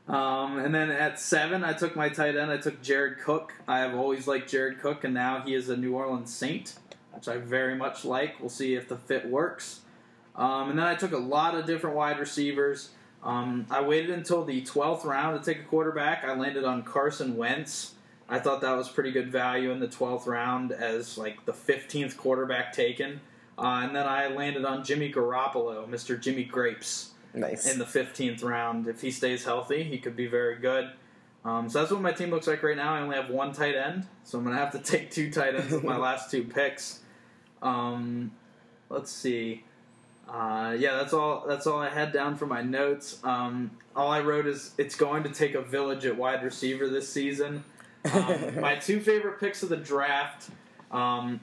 Um, 0.08 0.58
and 0.58 0.74
then 0.74 0.90
at 0.90 1.20
seven, 1.20 1.62
I 1.62 1.74
took 1.74 1.94
my 1.94 2.08
tight 2.08 2.36
end. 2.36 2.50
I 2.50 2.56
took 2.56 2.80
Jared 2.82 3.18
Cook. 3.18 3.52
I 3.68 3.80
have 3.80 3.94
always 3.94 4.26
liked 4.26 4.50
Jared 4.50 4.80
Cook, 4.80 5.04
and 5.04 5.12
now 5.12 5.42
he 5.42 5.54
is 5.54 5.68
a 5.68 5.76
New 5.76 5.94
Orleans 5.94 6.32
Saint, 6.32 6.74
which 7.12 7.28
I 7.28 7.36
very 7.36 7.74
much 7.74 8.04
like. 8.06 8.40
We'll 8.40 8.48
see 8.48 8.74
if 8.74 8.88
the 8.88 8.96
fit 8.96 9.28
works. 9.28 9.80
Um, 10.34 10.70
and 10.70 10.78
then 10.78 10.86
I 10.86 10.94
took 10.94 11.12
a 11.12 11.18
lot 11.18 11.54
of 11.54 11.66
different 11.66 11.94
wide 11.94 12.18
receivers. 12.18 12.90
Um, 13.22 13.66
I 13.70 13.82
waited 13.82 14.10
until 14.10 14.44
the 14.44 14.62
12th 14.62 15.04
round 15.04 15.42
to 15.42 15.54
take 15.54 15.62
a 15.62 15.66
quarterback. 15.66 16.24
I 16.24 16.34
landed 16.34 16.64
on 16.64 16.84
Carson 16.84 17.36
Wentz. 17.36 17.94
I 18.30 18.38
thought 18.38 18.60
that 18.60 18.76
was 18.76 18.88
pretty 18.88 19.10
good 19.10 19.30
value 19.30 19.72
in 19.72 19.80
the 19.80 19.88
12th 19.88 20.26
round 20.26 20.72
as 20.72 21.18
like 21.18 21.44
the 21.44 21.52
15th 21.52 22.16
quarterback 22.16 22.72
taken. 22.72 23.20
Uh, 23.58 23.82
and 23.82 23.96
then 23.96 24.06
I 24.06 24.28
landed 24.28 24.64
on 24.64 24.84
Jimmy 24.84 25.12
Garoppolo, 25.12 25.88
Mr. 25.88 26.18
Jimmy 26.18 26.44
Grapes 26.44 27.10
Nice. 27.34 27.70
in 27.70 27.78
the 27.78 27.84
15th 27.84 28.42
round. 28.42 28.86
If 28.86 29.00
he 29.00 29.10
stays 29.10 29.44
healthy, 29.44 29.82
he 29.84 29.98
could 29.98 30.16
be 30.16 30.26
very 30.26 30.56
good. 30.56 30.90
Um, 31.44 31.68
so 31.68 31.78
that's 31.78 31.90
what 31.90 32.00
my 32.00 32.12
team 32.12 32.30
looks 32.30 32.46
like 32.46 32.62
right 32.62 32.76
now. 32.76 32.94
I 32.94 33.00
only 33.00 33.16
have 33.16 33.30
one 33.30 33.52
tight 33.52 33.74
end, 33.74 34.06
so 34.24 34.38
I'm 34.38 34.44
going 34.44 34.56
to 34.56 34.62
have 34.62 34.72
to 34.72 34.78
take 34.92 35.10
two 35.10 35.30
tight 35.30 35.54
ends 35.54 35.72
with 35.72 35.84
my 35.84 35.96
last 36.08 36.30
two 36.30 36.44
picks. 36.44 37.00
Um, 37.62 38.32
let's 38.88 39.10
see. 39.10 39.64
Uh, 40.28 40.76
yeah, 40.78 40.96
that's 40.96 41.14
all. 41.14 41.44
That's 41.48 41.66
all 41.66 41.80
I 41.80 41.88
had 41.88 42.12
down 42.12 42.36
for 42.36 42.44
my 42.46 42.60
notes. 42.60 43.18
Um, 43.24 43.70
all 43.96 44.10
I 44.10 44.20
wrote 44.20 44.46
is 44.46 44.74
it's 44.76 44.94
going 44.94 45.22
to 45.22 45.30
take 45.30 45.54
a 45.54 45.62
village 45.62 46.04
at 46.04 46.16
wide 46.16 46.42
receiver 46.42 46.86
this 46.88 47.10
season. 47.10 47.64
Um, 48.12 48.60
my 48.60 48.76
two 48.76 49.00
favorite 49.00 49.40
picks 49.40 49.62
of 49.62 49.70
the 49.70 49.76
draft: 49.76 50.50
um, 50.90 51.40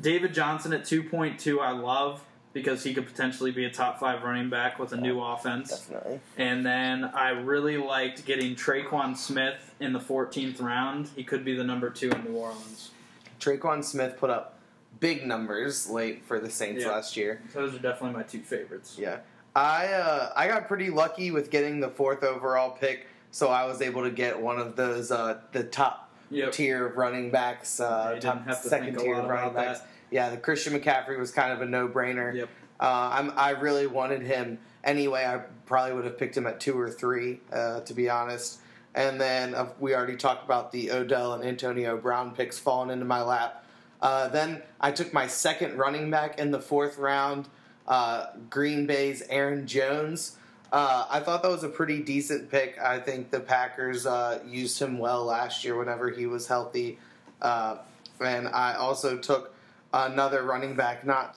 David 0.00 0.34
Johnson 0.34 0.72
at 0.72 0.84
two 0.84 1.02
point 1.02 1.40
two. 1.40 1.58
I 1.60 1.72
love. 1.72 2.24
Because 2.52 2.82
he 2.82 2.92
could 2.94 3.06
potentially 3.06 3.52
be 3.52 3.64
a 3.64 3.70
top 3.70 4.00
five 4.00 4.24
running 4.24 4.50
back 4.50 4.78
with 4.80 4.92
a 4.92 4.96
new 4.96 5.20
offense. 5.20 5.70
Definitely. 5.70 6.20
And 6.36 6.66
then 6.66 7.04
I 7.04 7.30
really 7.30 7.76
liked 7.76 8.24
getting 8.26 8.56
Tre'Quan 8.56 9.16
Smith 9.16 9.72
in 9.78 9.92
the 9.92 10.00
14th 10.00 10.60
round. 10.60 11.10
He 11.14 11.22
could 11.22 11.44
be 11.44 11.54
the 11.54 11.62
number 11.62 11.90
two 11.90 12.10
in 12.10 12.24
New 12.24 12.34
Orleans. 12.36 12.90
Tre'Quan 13.38 13.84
Smith 13.84 14.16
put 14.18 14.30
up 14.30 14.58
big 14.98 15.24
numbers 15.24 15.88
late 15.88 16.24
for 16.24 16.40
the 16.40 16.50
Saints 16.50 16.82
Yeah. 16.84 16.90
last 16.90 17.16
year. 17.16 17.40
Those 17.54 17.74
are 17.74 17.78
definitely 17.78 18.16
my 18.18 18.24
two 18.24 18.40
favorites. 18.40 18.96
Yeah, 18.98 19.18
I 19.54 19.86
uh, 19.86 20.32
I 20.36 20.48
got 20.48 20.66
pretty 20.66 20.90
lucky 20.90 21.30
with 21.30 21.50
getting 21.50 21.78
the 21.80 21.88
fourth 21.88 22.22
overall 22.24 22.70
pick, 22.72 23.06
so 23.30 23.48
I 23.48 23.64
was 23.64 23.80
able 23.80 24.02
to 24.02 24.10
get 24.10 24.38
one 24.40 24.58
of 24.58 24.74
those 24.76 25.10
uh, 25.12 25.38
the 25.52 25.62
top 25.64 26.08
Yep. 26.32 26.52
tier 26.52 26.86
of 26.86 26.96
running 26.96 27.30
backs, 27.30 27.80
uh, 27.80 28.18
top 28.20 28.34
didn't 28.36 28.46
have 28.48 28.62
to 28.62 28.68
second 28.68 28.98
tier 28.98 29.20
running 29.22 29.54
backs. 29.54 29.80
that. 29.80 29.88
Yeah, 30.10 30.30
the 30.30 30.36
Christian 30.36 30.72
McCaffrey 30.72 31.18
was 31.18 31.30
kind 31.30 31.52
of 31.52 31.60
a 31.60 31.66
no 31.66 31.88
brainer. 31.88 32.34
Yep. 32.34 32.48
Uh, 32.80 33.10
I'm, 33.12 33.32
I 33.36 33.50
really 33.50 33.86
wanted 33.86 34.22
him 34.22 34.58
anyway. 34.82 35.24
I 35.24 35.38
probably 35.66 35.94
would 35.94 36.04
have 36.04 36.18
picked 36.18 36.36
him 36.36 36.46
at 36.46 36.60
two 36.60 36.78
or 36.78 36.90
three, 36.90 37.40
uh, 37.52 37.80
to 37.80 37.94
be 37.94 38.08
honest. 38.08 38.60
And 38.94 39.20
then 39.20 39.54
uh, 39.54 39.68
we 39.78 39.94
already 39.94 40.16
talked 40.16 40.44
about 40.44 40.72
the 40.72 40.90
Odell 40.90 41.34
and 41.34 41.44
Antonio 41.44 41.96
Brown 41.96 42.34
picks 42.34 42.58
falling 42.58 42.90
into 42.90 43.04
my 43.04 43.22
lap. 43.22 43.64
Uh, 44.02 44.28
then 44.28 44.62
I 44.80 44.92
took 44.92 45.12
my 45.12 45.26
second 45.26 45.76
running 45.76 46.10
back 46.10 46.38
in 46.38 46.50
the 46.50 46.60
fourth 46.60 46.96
round, 46.98 47.48
uh, 47.86 48.26
Green 48.48 48.86
Bay's 48.86 49.22
Aaron 49.28 49.66
Jones. 49.66 50.36
Uh, 50.72 51.04
I 51.10 51.20
thought 51.20 51.42
that 51.42 51.50
was 51.50 51.64
a 51.64 51.68
pretty 51.68 52.02
decent 52.02 52.50
pick. 52.50 52.78
I 52.80 52.98
think 52.98 53.30
the 53.30 53.40
Packers 53.40 54.06
uh, 54.06 54.40
used 54.46 54.80
him 54.80 54.98
well 54.98 55.24
last 55.24 55.64
year 55.64 55.76
whenever 55.76 56.10
he 56.10 56.26
was 56.26 56.46
healthy. 56.46 56.98
Uh, 57.42 57.78
and 58.20 58.48
I 58.48 58.74
also 58.74 59.18
took 59.18 59.54
another 59.92 60.42
running 60.42 60.74
back, 60.74 61.04
not 61.04 61.36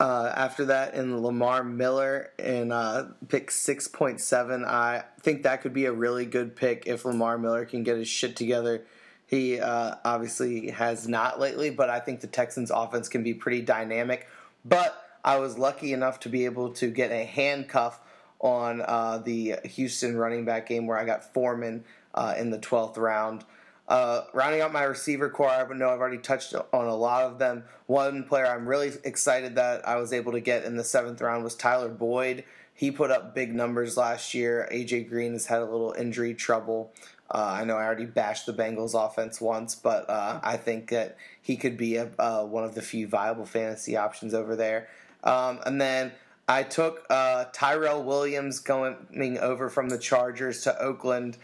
uh, 0.00 0.32
after 0.34 0.66
that 0.66 0.94
in 0.94 1.22
Lamar 1.22 1.64
Miller 1.64 2.30
in 2.38 2.70
uh, 2.70 3.10
pick 3.28 3.50
6.7. 3.50 4.64
I 4.64 5.04
think 5.20 5.42
that 5.42 5.62
could 5.62 5.74
be 5.74 5.86
a 5.86 5.92
really 5.92 6.24
good 6.24 6.54
pick 6.54 6.84
if 6.86 7.04
Lamar 7.04 7.38
Miller 7.38 7.64
can 7.64 7.82
get 7.82 7.96
his 7.96 8.08
shit 8.08 8.36
together. 8.36 8.84
He 9.26 9.60
uh, 9.60 9.96
obviously 10.04 10.70
has 10.70 11.08
not 11.08 11.40
lately, 11.40 11.70
but 11.70 11.90
I 11.90 12.00
think 12.00 12.20
the 12.20 12.28
Texans' 12.28 12.70
offense 12.70 13.08
can 13.08 13.22
be 13.22 13.34
pretty 13.34 13.60
dynamic. 13.60 14.26
But 14.64 14.96
I 15.24 15.38
was 15.38 15.58
lucky 15.58 15.92
enough 15.92 16.20
to 16.20 16.28
be 16.28 16.44
able 16.44 16.72
to 16.74 16.90
get 16.90 17.10
a 17.10 17.24
handcuff 17.24 18.00
on 18.40 18.80
uh, 18.80 19.18
the 19.18 19.56
Houston 19.64 20.16
running 20.16 20.44
back 20.44 20.68
game 20.68 20.86
where 20.86 20.96
I 20.96 21.04
got 21.04 21.34
Foreman 21.34 21.84
uh, 22.14 22.34
in 22.38 22.50
the 22.50 22.58
12th 22.58 22.96
round. 22.96 23.44
Uh, 23.88 24.24
rounding 24.34 24.60
out 24.60 24.70
my 24.70 24.82
receiver 24.82 25.30
core, 25.30 25.48
I 25.48 25.66
know 25.74 25.88
I've 25.88 26.00
already 26.00 26.18
touched 26.18 26.54
on 26.54 26.86
a 26.86 26.94
lot 26.94 27.24
of 27.24 27.38
them. 27.38 27.64
One 27.86 28.24
player 28.24 28.46
I'm 28.46 28.68
really 28.68 28.92
excited 29.02 29.54
that 29.56 29.88
I 29.88 29.96
was 29.96 30.12
able 30.12 30.32
to 30.32 30.40
get 30.40 30.64
in 30.64 30.76
the 30.76 30.84
seventh 30.84 31.22
round 31.22 31.42
was 31.42 31.54
Tyler 31.54 31.88
Boyd. 31.88 32.44
He 32.74 32.90
put 32.90 33.10
up 33.10 33.34
big 33.34 33.54
numbers 33.54 33.96
last 33.96 34.34
year. 34.34 34.68
AJ 34.70 35.08
Green 35.08 35.32
has 35.32 35.46
had 35.46 35.60
a 35.60 35.64
little 35.64 35.94
injury 35.98 36.34
trouble. 36.34 36.92
Uh, 37.30 37.56
I 37.60 37.64
know 37.64 37.76
I 37.76 37.84
already 37.84 38.04
bashed 38.04 38.46
the 38.46 38.52
Bengals 38.52 38.94
offense 38.94 39.40
once, 39.40 39.74
but 39.74 40.08
uh, 40.08 40.38
I 40.42 40.58
think 40.58 40.90
that 40.90 41.16
he 41.40 41.56
could 41.56 41.76
be 41.76 41.96
a, 41.96 42.10
uh, 42.18 42.44
one 42.44 42.64
of 42.64 42.74
the 42.74 42.82
few 42.82 43.08
viable 43.08 43.46
fantasy 43.46 43.96
options 43.96 44.34
over 44.34 44.54
there. 44.54 44.88
Um, 45.24 45.60
and 45.66 45.80
then 45.80 46.12
I 46.46 46.62
took 46.62 47.06
uh, 47.10 47.46
Tyrell 47.52 48.02
Williams 48.02 48.60
going 48.60 49.38
over 49.40 49.68
from 49.68 49.88
the 49.88 49.98
Chargers 49.98 50.62
to 50.62 50.78
Oakland. 50.78 51.36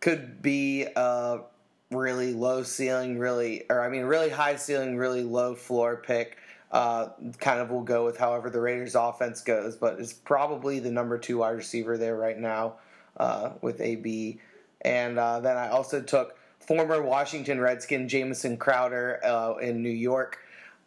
Could 0.00 0.42
be 0.42 0.86
a 0.94 1.40
really 1.90 2.32
low 2.32 2.62
ceiling, 2.62 3.18
really, 3.18 3.64
or 3.70 3.80
I 3.80 3.88
mean, 3.88 4.02
really 4.04 4.30
high 4.30 4.56
ceiling, 4.56 4.96
really 4.96 5.22
low 5.22 5.54
floor 5.54 5.96
pick. 5.96 6.38
Uh, 6.72 7.10
kind 7.38 7.60
of 7.60 7.70
will 7.70 7.82
go 7.82 8.04
with 8.04 8.18
however 8.18 8.50
the 8.50 8.60
Raiders' 8.60 8.96
offense 8.96 9.40
goes, 9.40 9.76
but 9.76 10.00
is 10.00 10.12
probably 10.12 10.80
the 10.80 10.90
number 10.90 11.16
two 11.16 11.38
wide 11.38 11.50
receiver 11.50 11.96
there 11.96 12.16
right 12.16 12.38
now 12.38 12.74
uh, 13.16 13.50
with 13.62 13.80
AB. 13.80 14.40
And 14.82 15.18
uh, 15.18 15.40
then 15.40 15.56
I 15.56 15.68
also 15.68 16.02
took 16.02 16.36
former 16.58 17.02
Washington 17.02 17.60
Redskin 17.60 18.08
Jamison 18.08 18.56
Crowder 18.56 19.20
uh, 19.24 19.54
in 19.54 19.82
New 19.82 19.88
York 19.88 20.38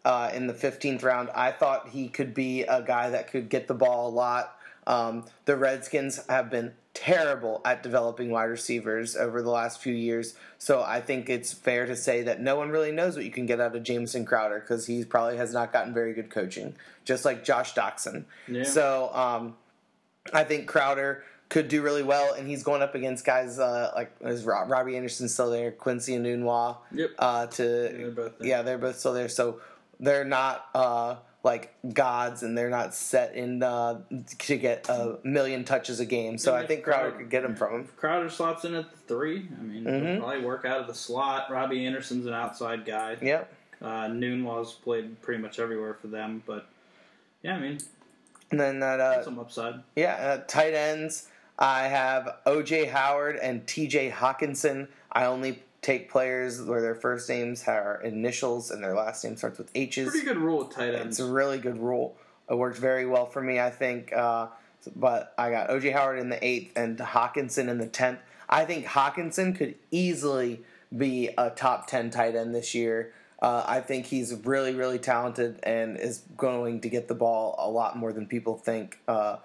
uh, 0.05 0.29
in 0.33 0.47
the 0.47 0.53
15th 0.53 1.03
round. 1.03 1.29
I 1.33 1.51
thought 1.51 1.89
he 1.89 2.09
could 2.09 2.33
be 2.33 2.63
a 2.63 2.81
guy 2.81 3.09
that 3.09 3.31
could 3.31 3.49
get 3.49 3.67
the 3.67 3.73
ball 3.73 4.09
a 4.09 4.11
lot. 4.11 4.57
Um, 4.87 5.25
the 5.45 5.55
Redskins 5.55 6.25
have 6.27 6.49
been 6.49 6.73
terrible 6.93 7.61
at 7.63 7.83
developing 7.83 8.29
wide 8.29 8.45
receivers 8.45 9.15
over 9.15 9.41
the 9.41 9.49
last 9.49 9.81
few 9.81 9.93
years, 9.93 10.35
so 10.57 10.81
I 10.81 11.01
think 11.01 11.29
it's 11.29 11.53
fair 11.53 11.85
to 11.85 11.95
say 11.95 12.23
that 12.23 12.41
no 12.41 12.55
one 12.55 12.69
really 12.69 12.91
knows 12.91 13.15
what 13.15 13.25
you 13.25 13.31
can 13.31 13.45
get 13.45 13.61
out 13.61 13.75
of 13.75 13.83
Jamison 13.83 14.25
Crowder 14.25 14.59
because 14.59 14.87
he 14.87 15.05
probably 15.05 15.37
has 15.37 15.53
not 15.53 15.71
gotten 15.71 15.93
very 15.93 16.13
good 16.13 16.29
coaching, 16.29 16.75
just 17.05 17.25
like 17.25 17.43
Josh 17.43 17.73
Doctson. 17.73 18.25
Yeah. 18.47 18.63
So 18.63 19.11
um, 19.13 19.55
I 20.33 20.43
think 20.43 20.67
Crowder 20.67 21.23
could 21.49 21.67
do 21.67 21.81
really 21.81 22.03
well, 22.03 22.33
and 22.33 22.47
he's 22.47 22.63
going 22.63 22.81
up 22.81 22.95
against 22.95 23.25
guys 23.25 23.59
uh, 23.59 23.91
like 23.95 24.11
is 24.21 24.43
Rob, 24.45 24.69
Robbie 24.69 24.95
Anderson 24.95 25.27
still 25.27 25.49
there, 25.49 25.71
Quincy 25.71 26.13
Enunwa. 26.15 26.77
Yep. 26.91 27.09
Uh, 27.17 27.45
to 27.47 27.63
they're 27.63 28.11
both 28.11 28.37
there. 28.39 28.47
yeah, 28.47 28.61
they're 28.61 28.77
both 28.77 28.99
still 28.99 29.13
there. 29.13 29.29
So 29.29 29.59
they're 29.99 30.25
not 30.25 30.65
uh, 30.75 31.15
like 31.43 31.73
gods, 31.93 32.43
and 32.43 32.57
they're 32.57 32.69
not 32.69 32.93
set 32.93 33.33
in 33.35 33.63
uh, 33.63 34.01
to 34.39 34.57
get 34.57 34.89
a 34.89 35.17
million 35.23 35.63
touches 35.63 35.99
a 36.01 36.05
game. 36.05 36.37
So 36.37 36.53
I 36.53 36.65
think 36.65 36.83
Crowder 36.83 37.09
Crowder- 37.11 37.17
could 37.17 37.29
get 37.29 37.43
them 37.43 37.55
from 37.55 37.73
him. 37.75 37.89
Crowder 37.95 38.29
slots 38.29 38.65
in 38.65 38.75
at 38.75 38.91
the 38.91 38.97
three. 39.07 39.47
I 39.57 39.63
mean, 39.63 39.83
Mhm. 39.85 40.19
probably 40.19 40.41
work 40.41 40.65
out 40.65 40.81
of 40.81 40.87
the 40.87 40.93
slot. 40.93 41.49
Robbie 41.49 41.85
Anderson's 41.85 42.25
an 42.25 42.33
outside 42.33 42.83
guy. 42.85 43.15
Yep. 43.21 43.53
Uh, 43.81 44.07
Enunwa's 44.07 44.73
played 44.73 45.21
pretty 45.21 45.41
much 45.41 45.57
everywhere 45.59 45.93
for 45.93 46.07
them, 46.07 46.43
but 46.45 46.67
yeah, 47.41 47.55
I 47.55 47.59
mean, 47.59 47.77
And 48.51 48.59
then 48.59 48.79
that 48.81 48.99
uh, 48.99 49.23
some 49.23 49.39
upside. 49.39 49.75
Yeah, 49.95 50.15
uh, 50.15 50.37
tight 50.47 50.73
ends. 50.73 51.29
I 51.57 51.83
have 51.87 52.37
OJ 52.45 52.89
Howard 52.89 53.37
and 53.37 53.65
TJ 53.65 54.11
Hockenson. 54.11 54.87
I 55.11 55.25
only 55.25 55.63
take 55.81 56.09
players 56.11 56.61
where 56.61 56.81
their 56.81 56.95
first 56.95 57.29
names 57.29 57.63
are 57.67 58.01
initials 58.03 58.71
and 58.71 58.83
their 58.83 58.93
last 58.93 59.23
name 59.23 59.37
starts 59.37 59.57
with 59.57 59.71
H's. 59.75 60.09
Pretty 60.09 60.25
good 60.25 60.37
rule 60.37 60.59
with 60.59 60.75
tight 60.75 60.93
It's 60.93 61.19
a 61.19 61.29
really 61.29 61.57
good 61.57 61.77
rule. 61.77 62.17
It 62.49 62.57
worked 62.57 62.77
very 62.77 63.05
well 63.05 63.25
for 63.25 63.41
me, 63.41 63.59
I 63.59 63.69
think. 63.69 64.11
Uh, 64.11 64.47
but 64.95 65.33
I 65.37 65.51
got 65.51 65.69
OJ 65.69 65.93
Howard 65.93 66.19
in 66.19 66.29
the 66.29 66.43
eighth 66.45 66.73
and 66.75 66.97
Hockenson 66.97 67.69
in 67.69 67.77
the 67.77 67.87
tenth. 67.87 68.19
I 68.49 68.65
think 68.65 68.85
Hockenson 68.85 69.55
could 69.55 69.75
easily 69.91 70.61
be 70.95 71.29
a 71.37 71.51
top 71.51 71.87
ten 71.87 72.09
tight 72.09 72.35
end 72.35 72.55
this 72.55 72.73
year. 72.73 73.13
Uh, 73.41 73.63
I 73.65 73.79
think 73.79 74.07
he's 74.07 74.33
really, 74.33 74.73
really 74.73 74.99
talented 74.99 75.59
and 75.63 75.97
is 75.97 76.23
going 76.35 76.81
to 76.81 76.89
get 76.89 77.07
the 77.07 77.15
ball 77.15 77.55
a 77.57 77.69
lot 77.69 77.97
more 77.97 78.11
than 78.11 78.25
people 78.25 78.57
think. 78.57 78.99
Uh, 79.07 79.37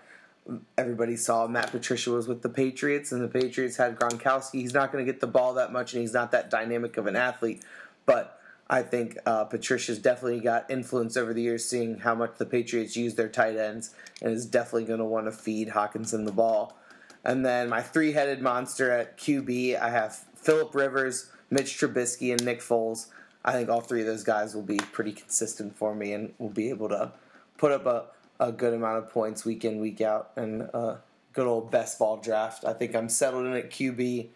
everybody 0.77 1.17
saw 1.17 1.47
Matt 1.47 1.71
Patricia 1.71 2.11
was 2.11 2.29
with 2.29 2.43
the 2.43 2.49
Patriots, 2.49 3.13
and 3.13 3.23
the 3.23 3.29
Patriots 3.29 3.77
had 3.77 3.99
Gronkowski. 3.99 4.61
He's 4.61 4.75
not 4.75 4.93
going 4.93 5.05
to 5.05 5.11
get 5.11 5.21
the 5.21 5.27
ball 5.27 5.55
that 5.55 5.73
much, 5.73 5.95
and 5.95 6.01
he's 6.01 6.13
not 6.13 6.33
that 6.33 6.51
dynamic 6.51 6.97
of 6.97 7.07
an 7.07 7.17
athlete. 7.17 7.63
But 8.07 8.39
I 8.69 8.83
think 8.83 9.19
uh, 9.27 9.45
Patricia's 9.45 9.99
definitely 9.99 10.41
got 10.41 10.71
influence 10.71 11.17
over 11.17 11.33
the 11.33 11.43
years, 11.43 11.65
seeing 11.65 11.99
how 11.99 12.15
much 12.15 12.37
the 12.39 12.47
Patriots 12.47 12.97
use 12.97 13.15
their 13.15 13.29
tight 13.29 13.57
ends, 13.57 13.95
and 14.21 14.33
is 14.33 14.47
definitely 14.47 14.85
going 14.85 14.99
to 14.99 15.05
want 15.05 15.27
to 15.27 15.33
feed 15.33 15.69
Hockenson 15.69 16.25
the 16.25 16.33
ball. 16.33 16.77
And 17.25 17.45
then 17.45 17.71
my 17.71 17.81
three-headed 17.81 18.43
monster 18.43 18.91
at 18.91 19.17
QB, 19.17 19.81
I 19.81 19.91
have 19.91 20.15
Philip 20.37 20.75
Rivers, 20.75 21.31
Mitch 21.51 21.79
Trubisky, 21.79 22.33
and 22.33 22.45
Nick 22.45 22.61
Foles. 22.61 23.07
I 23.45 23.53
think 23.53 23.71
all 23.71 23.81
three 23.81 24.01
of 24.01 24.07
those 24.07 24.25
guys 24.25 24.55
will 24.55 24.63
be 24.63 24.77
pretty 24.77 25.13
consistent 25.13 25.77
for 25.77 25.95
me, 25.95 26.13
and 26.13 26.35
will 26.39 26.51
be 26.51 26.69
able 26.69 26.91
to 26.91 27.13
put 27.57 27.73
up 27.73 27.87
a, 27.87 28.05
a 28.41 28.53
good 28.53 28.75
amount 28.75 28.99
of 28.99 29.11
points 29.11 29.45
week 29.45 29.65
in, 29.65 29.81
week 29.81 30.01
out, 30.01 30.31
and 30.37 30.63
a 30.63 31.01
good 31.33 31.47
old 31.47 31.71
best 31.71 31.99
ball 31.99 32.17
draft. 32.17 32.65
I 32.65 32.73
think 32.73 32.95
I'm 32.95 33.09
settled 33.09 33.47
in 33.47 33.53
at 33.55 33.71
QB. 33.71 34.27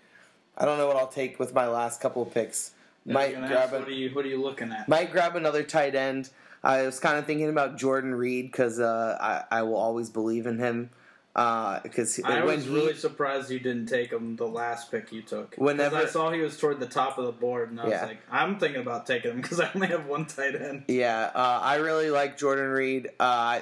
I 0.57 0.65
don't 0.65 0.79
know 0.79 0.87
what 0.87 0.97
I'll 0.97 1.07
take 1.09 1.39
with 1.39 1.55
my 1.55 1.67
last 1.69 2.01
couple 2.01 2.23
of 2.23 2.33
picks. 2.35 2.73
Might 3.07 3.35
grab 3.37 3.53
ask, 3.53 3.73
a, 3.73 3.79
what 3.79 3.89
are 3.89 3.93
you 3.93 4.11
What 4.15 4.25
are 4.25 4.29
you 4.29 4.41
looking 4.43 4.71
at? 4.73 4.89
might 4.89 5.11
grab 5.11 5.35
another 5.37 5.63
tight 5.63 5.95
end. 5.95 6.29
I 6.63 6.83
was 6.83 6.99
kind 6.99 7.17
of 7.17 7.25
thinking 7.27 7.49
about 7.49 7.79
Jordan 7.79 8.15
Reed 8.15 8.51
because 8.51 8.81
uh, 8.81 9.17
I 9.51 9.59
I 9.59 9.63
will 9.63 9.77
always 9.77 10.11
believe 10.11 10.47
in 10.47 10.59
him 10.59 10.91
because 11.35 12.21
I 12.25 12.43
was 12.45 12.65
he 12.65 12.71
really 12.75 12.95
surprised 12.95 13.51
you 13.51 13.61
didn't 13.61 13.87
take 13.87 14.11
him 14.11 14.35
the 14.37 14.47
last 14.49 14.91
pick 14.91 15.13
you 15.13 15.23
took. 15.23 15.55
Whenever- 15.57 15.97
I 15.97 16.07
saw 16.07 16.31
he 16.33 16.41
was 16.41 16.59
toward 16.59 16.81
the 16.81 16.87
top 16.87 17.17
of 17.17 17.27
the 17.27 17.33
board, 17.33 17.71
and 17.71 17.81
I 17.81 17.85
Yeah. 17.89 18.01
was 18.01 18.09
like, 18.09 18.19
I'm 18.31 18.59
thinking 18.59 18.81
about 18.81 19.07
taking 19.07 19.31
him 19.31 19.41
because 19.41 19.61
I 19.61 19.71
only 19.75 19.87
have 19.87 20.07
one 20.07 20.27
tight 20.27 20.57
end. 20.57 20.85
Yeah, 20.89 21.31
uh, 21.35 21.61
I 21.63 21.77
really 21.77 22.11
like 22.11 22.37
Jordan 22.39 22.71
Reed. 22.71 23.09
Uh, 23.21 23.61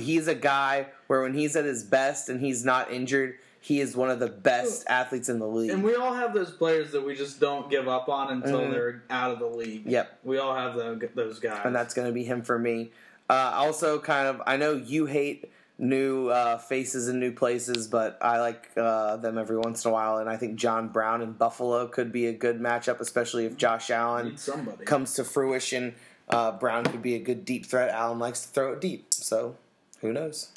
he's 0.00 0.28
a 0.28 0.34
guy 0.34 0.86
where 1.06 1.22
when 1.22 1.34
he's 1.34 1.56
at 1.56 1.64
his 1.64 1.82
best 1.84 2.28
and 2.28 2.40
he's 2.40 2.64
not 2.64 2.90
injured, 2.90 3.36
he 3.60 3.80
is 3.80 3.96
one 3.96 4.10
of 4.10 4.18
the 4.18 4.28
best 4.28 4.84
athletes 4.88 5.28
in 5.28 5.38
the 5.38 5.46
league. 5.46 5.70
And 5.70 5.82
we 5.82 5.94
all 5.94 6.12
have 6.12 6.34
those 6.34 6.50
players 6.50 6.92
that 6.92 7.04
we 7.04 7.14
just 7.14 7.40
don't 7.40 7.70
give 7.70 7.88
up 7.88 8.08
on 8.08 8.30
until 8.30 8.60
Mhm. 8.60 8.70
they're 8.72 9.02
out 9.08 9.30
of 9.30 9.38
the 9.38 9.46
league. 9.46 9.86
Yep. 9.86 10.18
We 10.22 10.38
all 10.38 10.54
have 10.54 10.74
tho- 10.74 10.98
those 11.14 11.38
guys. 11.38 11.60
and 11.64 11.74
that's 11.74 11.94
going 11.94 12.06
to 12.06 12.12
be 12.12 12.24
him 12.24 12.42
for 12.42 12.58
me. 12.58 12.92
Uh, 13.30 13.52
also, 13.54 13.98
kind 13.98 14.28
of, 14.28 14.42
I 14.46 14.58
know 14.58 14.74
you 14.74 15.06
hate 15.06 15.50
new 15.78 16.28
uh, 16.28 16.58
faces 16.58 17.08
in 17.08 17.18
new 17.18 17.32
places, 17.32 17.88
but 17.88 18.18
I 18.20 18.38
like 18.38 18.68
uh, 18.76 19.16
them 19.16 19.38
every 19.38 19.56
once 19.56 19.84
in 19.84 19.90
a 19.90 19.94
while, 19.94 20.18
and 20.18 20.28
I 20.28 20.36
think 20.36 20.56
John 20.56 20.88
Brown 20.88 21.22
and 21.22 21.36
Buffalo 21.38 21.86
could 21.88 22.12
be 22.12 22.26
a 22.26 22.32
good 22.32 22.60
matchup, 22.60 23.00
especially 23.00 23.46
if 23.46 23.56
Josh 23.56 23.90
Allen 23.90 24.36
comes 24.84 25.14
to 25.14 25.24
fruition. 25.24 25.94
uh, 26.28 26.52
Brown 26.52 26.84
could 26.84 27.02
be 27.02 27.14
a 27.16 27.18
good 27.18 27.44
deep 27.44 27.66
threat. 27.66 27.90
Allen 27.90 28.18
likes 28.18 28.42
to 28.42 28.48
throw 28.48 28.72
it 28.74 28.80
deep, 28.80 29.06
so 29.12 29.56
who 30.04 30.12
knows? 30.12 30.50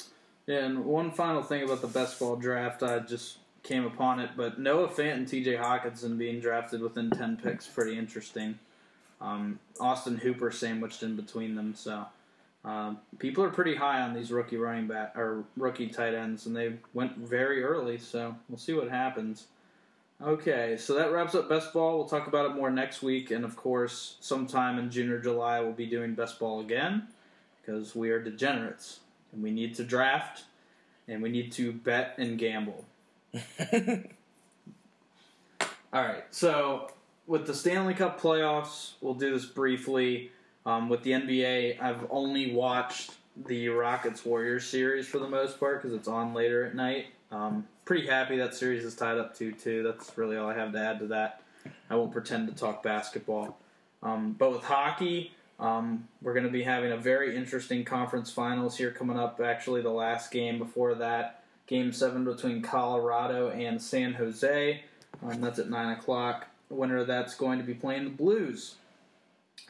Yeah, 0.46 0.64
and 0.64 0.84
one 0.84 1.10
final 1.10 1.42
thing 1.42 1.62
about 1.62 1.80
the 1.80 1.88
best 1.88 2.18
ball 2.18 2.36
draft, 2.36 2.82
I 2.82 2.98
just 3.00 3.38
came 3.62 3.84
upon 3.84 4.20
it, 4.20 4.30
but 4.36 4.58
Noah 4.58 4.88
Fant 4.88 5.14
and 5.14 5.28
T.J. 5.28 5.56
Hockenson 5.56 6.18
being 6.18 6.38
drafted 6.38 6.82
within 6.82 7.10
ten 7.10 7.38
picks, 7.42 7.66
pretty 7.66 7.98
interesting. 7.98 8.58
Um, 9.20 9.58
Austin 9.80 10.18
Hooper 10.18 10.50
sandwiched 10.50 11.02
in 11.02 11.16
between 11.16 11.54
them, 11.54 11.74
so 11.74 12.04
um, 12.64 12.98
people 13.18 13.42
are 13.42 13.50
pretty 13.50 13.74
high 13.74 14.02
on 14.02 14.14
these 14.14 14.30
rookie 14.30 14.58
running 14.58 14.86
back 14.86 15.16
or 15.16 15.44
rookie 15.56 15.88
tight 15.88 16.14
ends, 16.14 16.44
and 16.44 16.54
they 16.54 16.74
went 16.92 17.16
very 17.16 17.62
early. 17.62 17.96
So 17.98 18.36
we'll 18.48 18.58
see 18.58 18.74
what 18.74 18.90
happens. 18.90 19.46
Okay, 20.20 20.76
so 20.76 20.94
that 20.94 21.10
wraps 21.10 21.34
up 21.34 21.48
best 21.48 21.72
ball. 21.72 21.96
We'll 21.96 22.08
talk 22.08 22.26
about 22.26 22.50
it 22.50 22.54
more 22.54 22.70
next 22.70 23.02
week, 23.02 23.30
and 23.30 23.46
of 23.46 23.56
course, 23.56 24.16
sometime 24.20 24.78
in 24.78 24.90
June 24.90 25.10
or 25.10 25.20
July, 25.20 25.60
we'll 25.60 25.72
be 25.72 25.86
doing 25.86 26.14
best 26.14 26.38
ball 26.38 26.60
again 26.60 27.08
because 27.60 27.94
we 27.94 28.10
are 28.10 28.22
degenerates 28.22 29.00
and 29.32 29.42
we 29.42 29.50
need 29.50 29.74
to 29.76 29.84
draft 29.84 30.44
and 31.06 31.22
we 31.22 31.28
need 31.28 31.52
to 31.52 31.72
bet 31.72 32.14
and 32.18 32.38
gamble. 32.38 32.84
All 35.92 36.02
right, 36.02 36.24
so 36.30 36.90
with 37.26 37.46
the 37.46 37.54
Stanley 37.54 37.94
Cup 37.94 38.20
playoffs, 38.20 38.92
we'll 39.00 39.14
do 39.14 39.32
this 39.32 39.46
briefly. 39.46 40.32
Um, 40.66 40.88
with 40.88 41.02
the 41.02 41.12
NBA, 41.12 41.80
I've 41.80 42.06
only 42.10 42.52
watched 42.52 43.12
the 43.46 43.68
Rockets 43.68 44.24
Warriors 44.24 44.66
series 44.66 45.06
for 45.06 45.18
the 45.18 45.28
most 45.28 45.58
part 45.58 45.80
because 45.80 45.96
it's 45.96 46.08
on 46.08 46.34
later 46.34 46.64
at 46.66 46.74
night. 46.74 47.06
Um, 47.30 47.66
pretty 47.84 48.06
happy 48.06 48.36
that 48.38 48.54
series 48.54 48.84
is 48.84 48.94
tied 48.94 49.18
up 49.18 49.36
2 49.36 49.52
2. 49.52 49.82
That's 49.82 50.16
really 50.18 50.36
all 50.36 50.48
I 50.48 50.54
have 50.54 50.72
to 50.72 50.78
add 50.78 50.98
to 51.00 51.06
that. 51.08 51.42
I 51.88 51.96
won't 51.96 52.12
pretend 52.12 52.48
to 52.48 52.54
talk 52.54 52.82
basketball. 52.82 53.58
Um, 54.02 54.34
but 54.38 54.52
with 54.52 54.62
hockey, 54.62 55.32
um, 55.58 56.06
we're 56.22 56.34
going 56.34 56.46
to 56.46 56.52
be 56.52 56.62
having 56.62 56.92
a 56.92 56.96
very 56.96 57.36
interesting 57.36 57.84
conference 57.84 58.30
finals 58.30 58.76
here 58.76 58.90
coming 58.90 59.18
up. 59.18 59.40
Actually, 59.40 59.82
the 59.82 59.90
last 59.90 60.30
game 60.30 60.58
before 60.58 60.94
that, 60.96 61.42
game 61.66 61.92
seven 61.92 62.24
between 62.24 62.62
Colorado 62.62 63.50
and 63.50 63.80
San 63.82 64.14
Jose. 64.14 64.82
Um, 65.22 65.40
that's 65.40 65.58
at 65.58 65.68
9 65.68 65.98
o'clock. 65.98 66.46
Winner 66.70 66.98
of 66.98 67.06
that's 67.06 67.34
going 67.34 67.58
to 67.58 67.64
be 67.64 67.74
playing 67.74 68.04
the 68.04 68.10
Blues. 68.10 68.76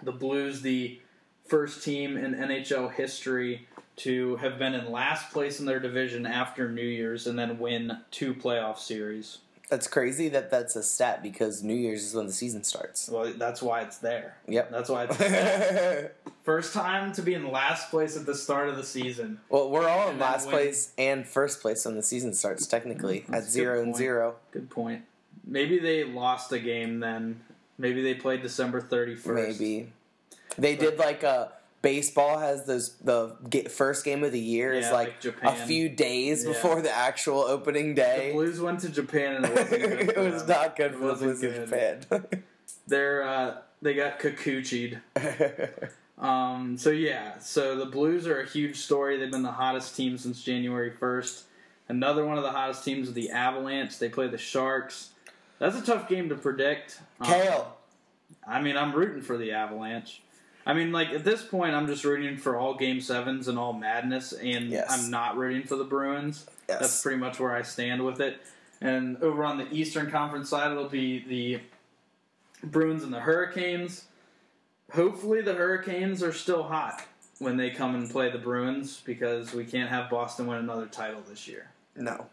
The 0.03 0.13
Blues, 0.13 0.61
the 0.61 1.01
first 1.47 1.83
team 1.83 2.17
in 2.17 2.35
NHL 2.35 2.93
history 2.93 3.67
to 3.97 4.37
have 4.37 4.59
been 4.59 4.75
in 4.75 4.93
last 4.93 5.33
place 5.33 5.59
in 5.59 5.67
their 5.67 5.81
division 5.81 6.27
after 6.27 6.71
New 6.71 6.83
Year's 6.83 7.27
and 7.27 7.39
then 7.39 7.59
win 7.59 7.99
two 8.11 8.35
playoff 8.35 8.79
series. 8.79 9.39
That's 9.69 9.87
crazy 9.87 10.31
that 10.31 10.51
that's 10.51 10.77
a 10.77 10.83
stat 10.83 11.23
because 11.23 11.63
New 11.63 11.75
Year's 11.75 12.03
is 12.03 12.15
when 12.15 12.27
the 12.27 12.33
season 12.33 12.65
starts. 12.65 13.09
Well, 13.11 13.33
that's 13.37 13.61
why 13.61 13.83
it's 13.83 13.99
there. 13.99 14.37
Yep. 14.47 14.71
That's 14.71 14.89
why 14.89 15.07
it's 15.11 16.11
first 16.43 16.73
time 16.73 17.13
to 17.13 17.23
be 17.23 17.35
in 17.35 17.51
last 17.53 17.91
place 17.91 18.17
at 18.17 18.25
the 18.25 18.35
start 18.35 18.71
of 18.71 18.77
the 18.77 18.85
season. 18.85 19.41
well, 19.51 19.69
we're 19.71 19.87
all 19.87 20.05
in 20.05 20.13
And 20.13 20.21
then 20.21 20.31
last 20.31 20.49
place 20.49 20.93
and 20.97 21.27
first 21.27 21.61
place 21.61 21.85
when 21.85 21.97
the 21.97 22.03
season 22.03 22.33
starts, 22.33 22.67
technically, 22.67 23.27
That's 23.29 23.47
at 23.47 23.53
zero 23.53 23.79
and 23.79 23.89
point. 23.89 23.97
zero. 23.97 24.37
Good 24.53 24.71
point. 24.71 25.03
Maybe 25.47 25.79
they 25.79 26.05
lost 26.05 26.51
a 26.53 26.59
game 26.59 27.01
then. 27.01 27.41
Maybe 27.77 28.03
they 28.03 28.15
played 28.15 28.41
December 28.43 28.81
31st. 28.81 29.27
Maybe. 29.59 29.93
They 30.57 30.77
did 30.77 30.99
like 30.99 31.23
a. 31.23 31.53
Baseball 31.81 32.39
has 32.39 32.65
those 32.67 32.97
the 32.97 33.37
ga- 33.49 33.69
first 33.69 34.05
game 34.05 34.25
of 34.25 34.33
the 34.33 34.41
year 34.41 34.73
is 34.73 34.91
like, 34.91 35.25
like 35.25 35.37
a 35.45 35.67
few 35.67 35.89
days 35.89 36.43
Yeah. 36.45 36.53
before 36.53 36.83
the 36.83 36.91
actual 36.91 37.41
opening 37.41 37.95
day. 37.95 38.29
The. 38.29 38.33
Blues 38.35 38.61
went 38.61 38.81
to 38.81 38.89
Japan 38.89 39.37
and 39.37 39.45
it 39.45 39.51
wasn't 39.57 39.71
good. 39.83 40.09
it 40.09 40.33
was 40.33 40.49
not 40.49 40.75
good 40.77 40.93
It 40.93 40.95
for 40.95 40.99
the 40.99 41.07
wasn't 41.07 41.41
Blues 41.41 41.43
in. 41.55 42.01
Japan. 42.01 42.27
They're 42.89 43.23
uh, 43.23 43.57
they 43.81 43.95
got 43.95 44.19
kakuchi'd. 44.21 45.01
Um, 46.19 46.77
so 46.77 46.91
yeah, 46.91 47.39
so 47.39 47.77
the 47.77 47.87
Blues 47.87 48.27
are 48.27 48.41
a 48.41 48.45
huge 48.49 48.79
story. 48.79 49.19
They've 49.19 49.31
been 49.31 49.45
the 49.45 49.53
hottest 49.53 49.95
team 49.95 50.19
since 50.19 50.43
January 50.43 50.91
first. 50.91 51.45
Another 51.89 52.25
one 52.27 52.37
of 52.37 52.43
the 52.43 52.51
hottest 52.51 52.85
teams 52.85 53.07
is 53.07 53.15
the 53.15 53.31
Avalanche. 53.31 53.99
They 54.01 54.09
play 54.09 54.27
the 54.27 54.37
Sharks. 54.37 55.11
That's 55.61 55.77
a 55.77 55.81
tough 55.81 56.09
game 56.09 56.29
to 56.31 56.35
predict. 56.35 57.01
Um, 57.21 57.27
Kale. 57.29 57.77
I 58.47 58.61
mean, 58.61 58.77
I'm 58.77 58.93
rooting 58.95 59.23
for 59.23 59.37
the 59.37 59.53
Avalanche. 59.53 60.21
I 60.67 60.75
mean, 60.75 60.93
like 60.93 61.09
at 61.11 61.25
this 61.25 61.43
point, 61.43 61.75
I'm 61.75 61.87
just 61.87 62.05
rooting 62.05 62.37
for 62.37 62.57
all 62.57 62.75
Game 62.75 63.01
Sevens 63.01 63.49
and 63.49 63.59
all 63.59 63.73
madness, 63.73 64.33
and 64.33 64.71
Yes. 64.71 64.87
I'm 64.91 65.11
not 65.11 65.37
rooting 65.37 65.63
for 65.67 65.77
the 65.77 65.85
Bruins. 65.85 66.47
Yes. 66.69 66.81
That's 66.81 67.03
pretty 67.03 67.19
much 67.19 67.41
where 67.41 67.55
I 67.55 67.63
stand 67.63 68.05
with 68.05 68.21
it. 68.21 68.39
And 68.81 69.17
over 69.23 69.45
on 69.45 69.59
the 69.59 69.67
Eastern 69.73 70.11
Conference 70.11 70.49
side, 70.51 70.71
it'll 70.71 70.89
be 70.89 71.25
the 71.27 71.61
Bruins 72.63 73.03
and 73.03 73.13
the 73.13 73.21
Hurricanes. 73.21 74.05
Hopefully, 74.93 75.41
the 75.43 75.55
Hurricanes 75.55 76.23
are 76.23 76.33
still 76.33 76.63
hot 76.65 77.03
when 77.39 77.57
they 77.57 77.71
come 77.71 77.95
and 77.95 78.11
play 78.11 78.31
the 78.31 78.39
Bruins 78.39 79.01
because 79.05 79.53
we 79.55 79.65
can't 79.65 79.89
have 79.91 80.11
Boston 80.11 80.47
win 80.47 80.59
another 80.59 80.87
title 80.87 81.23
this 81.29 81.47
year. 81.49 81.71
no. 81.97 82.27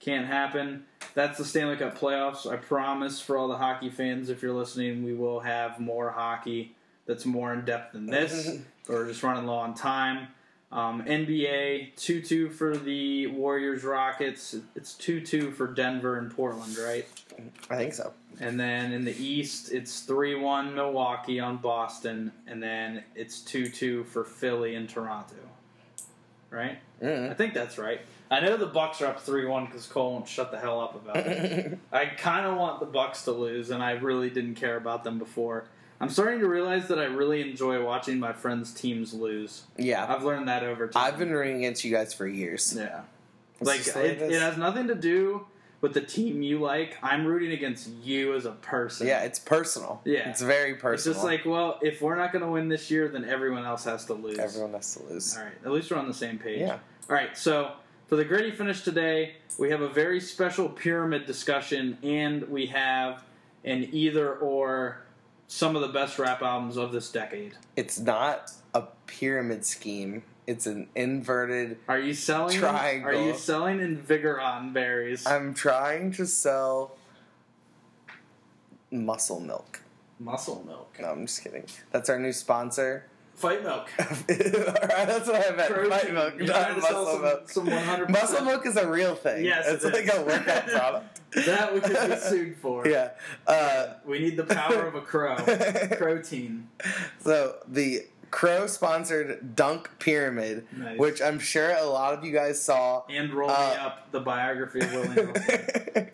Can't 0.00 0.26
happen. 0.26 0.84
That's 1.14 1.38
the 1.38 1.44
Stanley 1.44 1.76
Cup 1.76 1.96
playoffs. 1.96 2.50
I 2.52 2.56
promise 2.56 3.20
for 3.20 3.38
all 3.38 3.46
the 3.46 3.58
hockey 3.58 3.88
fans, 3.88 4.30
if 4.30 4.42
you're 4.42 4.52
listening, 4.52 5.04
we 5.04 5.14
will 5.14 5.38
have 5.38 5.78
more 5.78 6.10
hockey 6.10 6.74
that's 7.06 7.24
more 7.26 7.52
in 7.52 7.64
depth 7.64 7.92
than 7.92 8.06
this. 8.10 8.58
We're 8.88 9.06
just 9.06 9.22
running 9.22 9.46
low 9.46 9.54
on 9.56 9.74
time. 9.74 10.28
Um, 10.70 11.04
NBA 11.04 11.96
2 11.96 12.22
2 12.22 12.48
for 12.50 12.76
the 12.76 13.26
Warriors 13.26 13.84
Rockets. 13.84 14.56
It's 14.74 14.94
2 14.94 15.20
2 15.20 15.50
for 15.52 15.66
Denver 15.66 16.16
and 16.18 16.34
Portland, 16.34 16.76
right? 16.78 17.06
I 17.70 17.76
think 17.76 17.92
so. 17.92 18.12
And 18.40 18.58
then 18.58 18.92
in 18.92 19.04
the 19.04 19.14
East, 19.22 19.70
it's 19.72 20.00
3 20.00 20.34
1 20.36 20.74
Milwaukee 20.74 21.38
on 21.40 21.58
Boston. 21.58 22.32
And 22.46 22.62
then 22.62 23.04
it's 23.14 23.40
2 23.40 23.68
2 23.68 24.04
for 24.04 24.24
Philly 24.24 24.74
and 24.74 24.88
Toronto. 24.88 25.34
Right? 26.50 26.78
I 27.00 27.04
Mm. 27.04 27.36
think 27.36 27.52
that's 27.54 27.76
right. 27.78 28.00
I 28.30 28.40
know 28.40 28.56
the 28.56 28.66
Bucks 28.66 29.02
are 29.02 29.06
up 29.06 29.20
three 29.20 29.44
one 29.44 29.66
because 29.66 29.86
Cole 29.86 30.12
won't 30.12 30.28
shut 30.28 30.50
the 30.50 30.58
hell 30.58 30.80
up 30.80 30.94
about 30.94 31.16
it. 31.26 31.78
I 31.92 32.06
kind 32.06 32.46
of 32.46 32.56
want 32.56 32.80
the 32.80 32.86
Bucks 32.86 33.24
to 33.24 33.32
lose, 33.32 33.70
and 33.70 33.82
I 33.82 33.92
really 33.92 34.30
didn't 34.30 34.54
care 34.54 34.76
about 34.76 35.02
them 35.04 35.18
before. 35.18 35.64
I'm 36.02 36.10
starting 36.10 36.40
to 36.40 36.48
realize 36.48 36.88
that 36.88 36.98
I 36.98 37.04
really 37.04 37.48
enjoy 37.48 37.82
watching 37.84 38.18
my 38.18 38.32
friends' 38.32 38.74
teams 38.74 39.14
lose. 39.14 39.62
yeah. 39.78 40.04
I've 40.12 40.24
learned 40.24 40.48
that 40.48 40.64
over 40.64 40.88
time. 40.88 41.02
I've 41.04 41.18
been 41.18 41.30
rooting 41.30 41.58
against 41.58 41.84
you 41.84 41.92
guys 41.92 42.12
for 42.12 42.26
years. 42.26 42.74
yeah, 42.76 43.02
It's 43.60 43.94
like 43.94 44.04
it, 44.04 44.20
it 44.20 44.42
has 44.42 44.56
nothing 44.56 44.88
to 44.88 44.96
do 44.96 45.46
with 45.80 45.94
the 45.94 46.00
team 46.00 46.42
you 46.42 46.58
like. 46.58 46.96
I'm 47.04 47.24
rooting 47.24 47.52
against 47.52 47.88
you 48.02 48.34
as 48.34 48.46
a 48.46 48.50
person. 48.50 49.06
Yeah, 49.06 49.22
it's 49.22 49.38
personal. 49.38 50.00
Yeah. 50.04 50.28
It's 50.28 50.40
very 50.40 50.74
personal. 50.74 50.94
it's 50.94 51.04
just 51.04 51.24
like, 51.24 51.44
well, 51.44 51.78
if 51.82 52.02
we're 52.02 52.16
not 52.16 52.32
going 52.32 52.44
to 52.44 52.50
win 52.50 52.68
this 52.68 52.90
year, 52.90 53.06
then 53.08 53.24
everyone 53.24 53.64
else 53.64 53.84
has 53.84 54.04
to 54.06 54.14
lose. 54.14 54.40
everyone 54.40 54.72
has 54.72 54.96
to 54.96 55.04
lose. 55.04 55.36
All 55.36 55.44
right, 55.44 55.52
at 55.64 55.70
least 55.70 55.90
we're 55.92 55.98
on 55.98 56.08
the 56.08 56.14
same 56.14 56.36
page. 56.38 56.58
Yeah. 56.60 56.78
All 57.10 57.14
right, 57.16 57.36
so 57.38 57.72
for 58.08 58.16
the 58.16 58.24
gritty 58.24 58.50
finish 58.50 58.82
today, 58.82 59.36
we 59.56 59.70
have 59.70 59.82
a 59.82 59.88
very 59.88 60.20
special 60.20 60.68
pyramid 60.68 61.26
discussion, 61.26 61.96
and 62.02 62.42
we 62.48 62.66
have 62.66 63.22
an 63.64 63.88
either 63.92 64.34
or 64.34 65.01
some 65.52 65.76
of 65.76 65.82
the 65.82 65.88
best 65.88 66.18
rap 66.18 66.40
albums 66.40 66.78
of 66.78 66.92
this 66.92 67.10
decade. 67.10 67.52
It's 67.76 68.00
not 68.00 68.50
a 68.72 68.84
pyramid 69.06 69.66
scheme. 69.66 70.22
It's 70.46 70.66
an 70.66 70.88
inverted. 70.94 71.76
Are 71.88 71.98
you 71.98 72.14
selling? 72.14 72.58
Triangle. 72.58 73.10
Are 73.10 73.14
you 73.14 73.34
selling 73.34 73.78
Invigoron 73.78 74.72
berries? 74.72 75.26
I'm 75.26 75.52
trying 75.52 76.12
to 76.12 76.26
sell 76.26 76.96
muscle 78.90 79.40
milk. 79.40 79.82
Muscle 80.18 80.64
milk. 80.66 80.96
No, 80.98 81.08
I'm 81.08 81.26
just 81.26 81.44
kidding. 81.44 81.64
That's 81.90 82.08
our 82.08 82.18
new 82.18 82.32
sponsor. 82.32 83.04
Fight 83.42 83.64
milk. 83.64 83.90
Alright, 83.98 84.28
that's 85.08 85.26
what 85.26 85.52
I 85.52 85.54
meant. 85.56 85.68
Protein. 85.72 85.90
Fight 85.90 86.12
milk, 86.12 86.34
You're 86.38 86.46
not 86.46 86.60
trying 86.62 86.74
to 86.76 86.80
sell 86.82 87.04
muscle 87.04 87.44
some- 87.50 87.64
milk. 87.64 87.76
some 87.86 88.06
100%. 88.06 88.10
Muscle 88.10 88.44
milk 88.44 88.66
is 88.66 88.76
a 88.76 88.88
real 88.88 89.14
thing. 89.16 89.44
Yes, 89.44 89.66
it's 89.68 89.84
it 89.84 89.92
like 89.92 90.04
is. 90.04 90.14
a 90.16 90.22
workout 90.22 90.66
product. 90.68 91.20
that 91.46 91.74
we 91.74 91.80
could 91.80 92.10
be 92.10 92.16
sued 92.16 92.56
for. 92.58 92.86
Yeah. 92.92 93.10
Uh, 93.46 93.94
We 94.06 94.20
need 94.20 94.36
the 94.36 94.44
power 94.44 94.86
of 94.86 94.94
a 94.94 95.00
crow. 95.00 95.34
Protein. 95.98 96.68
so 97.20 97.56
the 97.66 98.06
Crow 98.30 98.66
sponsored 98.66 99.54
Dunk 99.56 99.90
Pyramid, 99.98 100.66
Nice. 100.74 100.98
which 100.98 101.20
I'm 101.20 101.38
sure 101.38 101.70
a 101.72 101.84
lot 101.84 102.14
of 102.14 102.24
you 102.24 102.32
guys 102.32 102.62
saw. 102.62 103.02
And 103.10 103.34
roll 103.34 103.48
me 103.50 103.54
Uh, 103.54 103.86
up 103.88 104.10
the 104.12 104.20
biography 104.20 104.80
of 104.80 104.90
Willie 104.92 105.08
Nelson. 105.16 106.10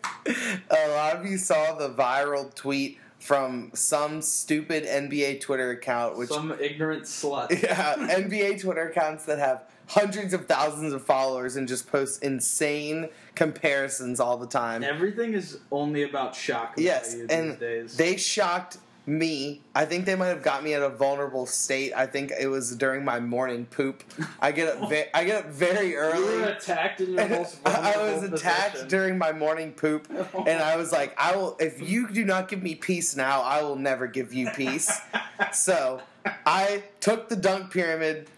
a 0.70 0.88
lot 0.88 1.14
of 1.16 1.26
you 1.26 1.36
saw 1.38 1.74
the 1.74 1.90
viral 1.90 2.52
tweet 2.54 2.98
from 3.18 3.70
some 3.74 4.22
stupid 4.22 4.84
NBA 4.84 5.40
Twitter 5.40 5.70
account, 5.70 6.16
which 6.16 6.28
Some 6.30 6.52
ignorant 6.60 7.04
slut. 7.04 7.50
yeah, 7.62 7.94
NBA 7.96 8.60
Twitter 8.60 8.88
accounts 8.88 9.24
that 9.26 9.38
have 9.38 9.64
hundreds 9.88 10.32
of 10.34 10.46
thousands 10.46 10.92
of 10.92 11.04
followers 11.04 11.56
and 11.56 11.66
just 11.66 11.90
post 11.90 12.22
insane 12.22 13.08
comparisons 13.34 14.20
all 14.20 14.36
the 14.36 14.46
time. 14.46 14.84
Everything 14.84 15.34
is 15.34 15.58
only 15.72 16.02
about 16.02 16.34
shock 16.34 16.76
value 16.76 16.88
Yes, 16.88 17.14
these 17.14 17.26
and 17.30 17.58
days. 17.58 17.96
they 17.96 18.16
shocked 18.16 18.78
me. 19.08 19.62
I 19.74 19.86
think 19.86 20.04
they 20.04 20.14
might 20.14 20.26
have 20.26 20.42
got 20.42 20.62
me 20.62 20.74
at 20.74 20.82
a 20.82 20.88
vulnerable 20.90 21.46
state. 21.46 21.92
I 21.96 22.06
think 22.06 22.30
it 22.38 22.46
was 22.48 22.76
during 22.76 23.04
my 23.04 23.18
morning 23.18 23.64
poop. 23.66 24.04
I 24.38 24.52
get 24.52 24.76
up. 24.76 24.90
Ve- 24.90 25.06
I 25.14 25.24
get 25.24 25.44
up 25.44 25.50
very 25.50 25.96
early. 25.96 26.34
you 26.34 26.40
were 26.42 26.48
attacked 26.48 27.00
in 27.00 27.14
your 27.14 27.28
most 27.30 27.58
I 27.66 27.96
was 27.96 28.22
attacked 28.22 28.72
position. 28.72 28.88
during 28.88 29.18
my 29.18 29.32
morning 29.32 29.72
poop, 29.72 30.06
and 30.46 30.62
I 30.62 30.76
was 30.76 30.92
like, 30.92 31.14
"I 31.18 31.34
will. 31.34 31.56
If 31.58 31.80
you 31.80 32.08
do 32.10 32.24
not 32.24 32.48
give 32.48 32.62
me 32.62 32.74
peace 32.74 33.16
now, 33.16 33.40
I 33.40 33.62
will 33.62 33.76
never 33.76 34.06
give 34.06 34.32
you 34.34 34.50
peace." 34.50 34.92
so 35.52 36.02
I 36.46 36.84
took 37.00 37.28
the 37.28 37.36
dunk 37.36 37.72
pyramid. 37.72 38.28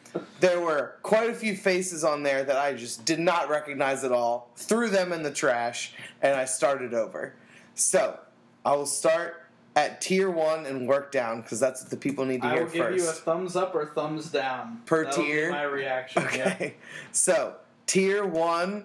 There 0.40 0.60
were 0.60 0.96
quite 1.02 1.30
a 1.30 1.34
few 1.34 1.56
faces 1.56 2.02
on 2.04 2.22
there 2.22 2.42
that 2.44 2.56
I 2.56 2.74
just 2.74 3.04
did 3.04 3.20
not 3.20 3.48
recognize 3.48 4.02
at 4.04 4.12
all. 4.12 4.50
Threw 4.56 4.88
them 4.88 5.12
in 5.12 5.22
the 5.22 5.30
trash, 5.30 5.92
and 6.22 6.34
I 6.34 6.44
started 6.46 6.94
over. 6.94 7.34
So 7.74 8.18
I 8.64 8.74
will 8.74 8.86
start 8.86 9.39
at 9.76 10.00
tier 10.00 10.30
one 10.30 10.66
and 10.66 10.88
work 10.88 11.12
down 11.12 11.42
because 11.42 11.60
that's 11.60 11.82
what 11.82 11.90
the 11.90 11.96
people 11.96 12.24
need 12.24 12.42
to 12.42 12.48
I 12.48 12.52
hear 12.54 12.64
will 12.64 12.70
give 12.72 12.84
first. 12.86 12.96
you 13.04 13.08
a 13.08 13.12
thumbs 13.12 13.56
up 13.56 13.74
or 13.74 13.86
thumbs 13.86 14.30
down 14.30 14.80
Per 14.86 15.04
That'll 15.04 15.22
be 15.22 15.28
tier? 15.30 15.50
my 15.50 15.62
reaction. 15.62 16.22
yeah. 16.34 16.46
Okay. 16.54 16.74
So, 17.12 17.54
tier 17.86 18.24
one, 18.26 18.84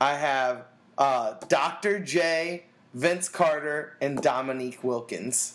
I 0.00 0.14
have 0.14 0.64
uh, 0.98 1.34
Dr. 1.48 1.98
J, 2.00 2.64
Vince 2.94 3.28
Carter, 3.28 3.96
and 4.00 4.20
Dominique 4.20 4.84
Wilkins. 4.84 5.54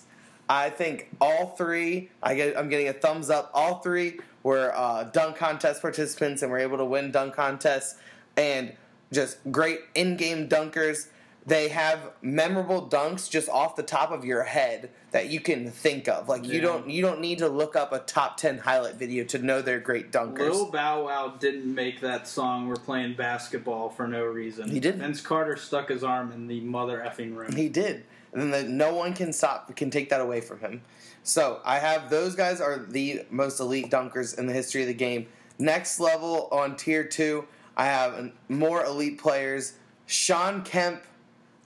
I 0.50 0.70
think 0.70 1.10
all 1.22 1.56
three, 1.56 2.10
I 2.22 2.36
get, 2.36 2.58
I'm 2.58 2.70
getting 2.70 2.88
a 2.88 2.94
thumbs 2.94 3.30
up. 3.30 3.50
All 3.54 3.80
three 3.80 4.20
were 4.44 4.72
uh, 4.76 5.06
dunk 5.06 5.36
contest 5.38 5.82
participants 5.82 6.42
and 6.44 6.52
were 6.52 6.60
able 6.60 6.78
to 6.78 6.86
win 6.86 7.12
dunk 7.12 7.34
contests 7.34 7.96
and 8.38 8.74
just 9.12 9.38
great 9.52 9.80
in 9.96 10.18
game 10.18 10.48
dunkers. 10.48 11.08
They 11.48 11.68
have 11.70 12.12
memorable 12.24 12.88
dunks 12.90 13.30
just 13.30 13.50
off 13.50 13.76
the 13.76 13.84
top 13.84 14.12
of 14.12 14.26
your 14.26 14.44
head 14.44 14.90
that 15.12 15.30
you 15.30 15.40
can 15.40 15.70
think 15.70 16.08
of. 16.08 16.28
Like 16.28 16.44
you 16.44 16.56
Yeah. 16.56 16.62
don't 16.62 16.90
you 16.90 17.04
don't 17.04 17.20
need 17.22 17.38
to 17.38 17.48
look 17.48 17.76
up 17.76 17.94
a 17.94 18.00
top 18.00 18.38
ten 18.38 18.58
highlight 18.58 18.96
video 18.96 19.24
to 19.26 19.38
know 19.38 19.62
they're 19.62 19.80
great 19.80 20.12
dunkers. 20.12 20.40
Lil 20.40 20.72
Bow 20.72 21.06
Wow 21.06 21.36
didn't 21.40 21.74
make 21.74 22.02
that 22.02 22.28
song. 22.28 22.68
We're 22.68 22.76
playing 22.78 23.14
basketball 23.14 23.90
for 23.90 24.08
no 24.08 24.24
reason. 24.24 24.70
He 24.72 24.80
didn't. 24.80 25.02
Vince 25.02 25.22
Carter 25.22 25.56
stuck 25.56 25.90
his 25.90 26.04
arm 26.04 26.32
in 26.32 26.48
the 26.48 26.62
mother 26.62 27.04
effing 27.06 27.36
room. 27.36 27.56
He 27.56 27.70
did, 27.70 28.06
and 28.34 28.42
then 28.42 28.50
the, 28.52 28.64
no 28.64 28.96
one 28.96 29.14
can 29.14 29.32
stop 29.32 29.76
can 29.76 29.92
take 29.92 30.10
that 30.10 30.22
away 30.22 30.42
from 30.42 30.60
him. 30.62 30.82
So 31.22 31.60
I 31.64 31.78
have 31.78 32.10
those 32.10 32.36
guys 32.36 32.60
are 32.60 32.80
the 32.80 33.22
most 33.30 33.60
elite 33.60 33.92
dunkers 33.92 34.38
in 34.38 34.48
the 34.48 34.54
history 34.54 34.82
of 34.82 34.88
the 34.88 34.94
game. 34.96 35.28
Next 35.60 36.00
level 36.00 36.48
on 36.52 36.76
tier 36.76 37.04
two, 37.04 37.46
I 37.78 37.86
have 37.86 38.32
more 38.50 38.84
elite 38.84 39.20
players: 39.20 39.74
Shawn 40.08 40.64
Kemp, 40.64 41.04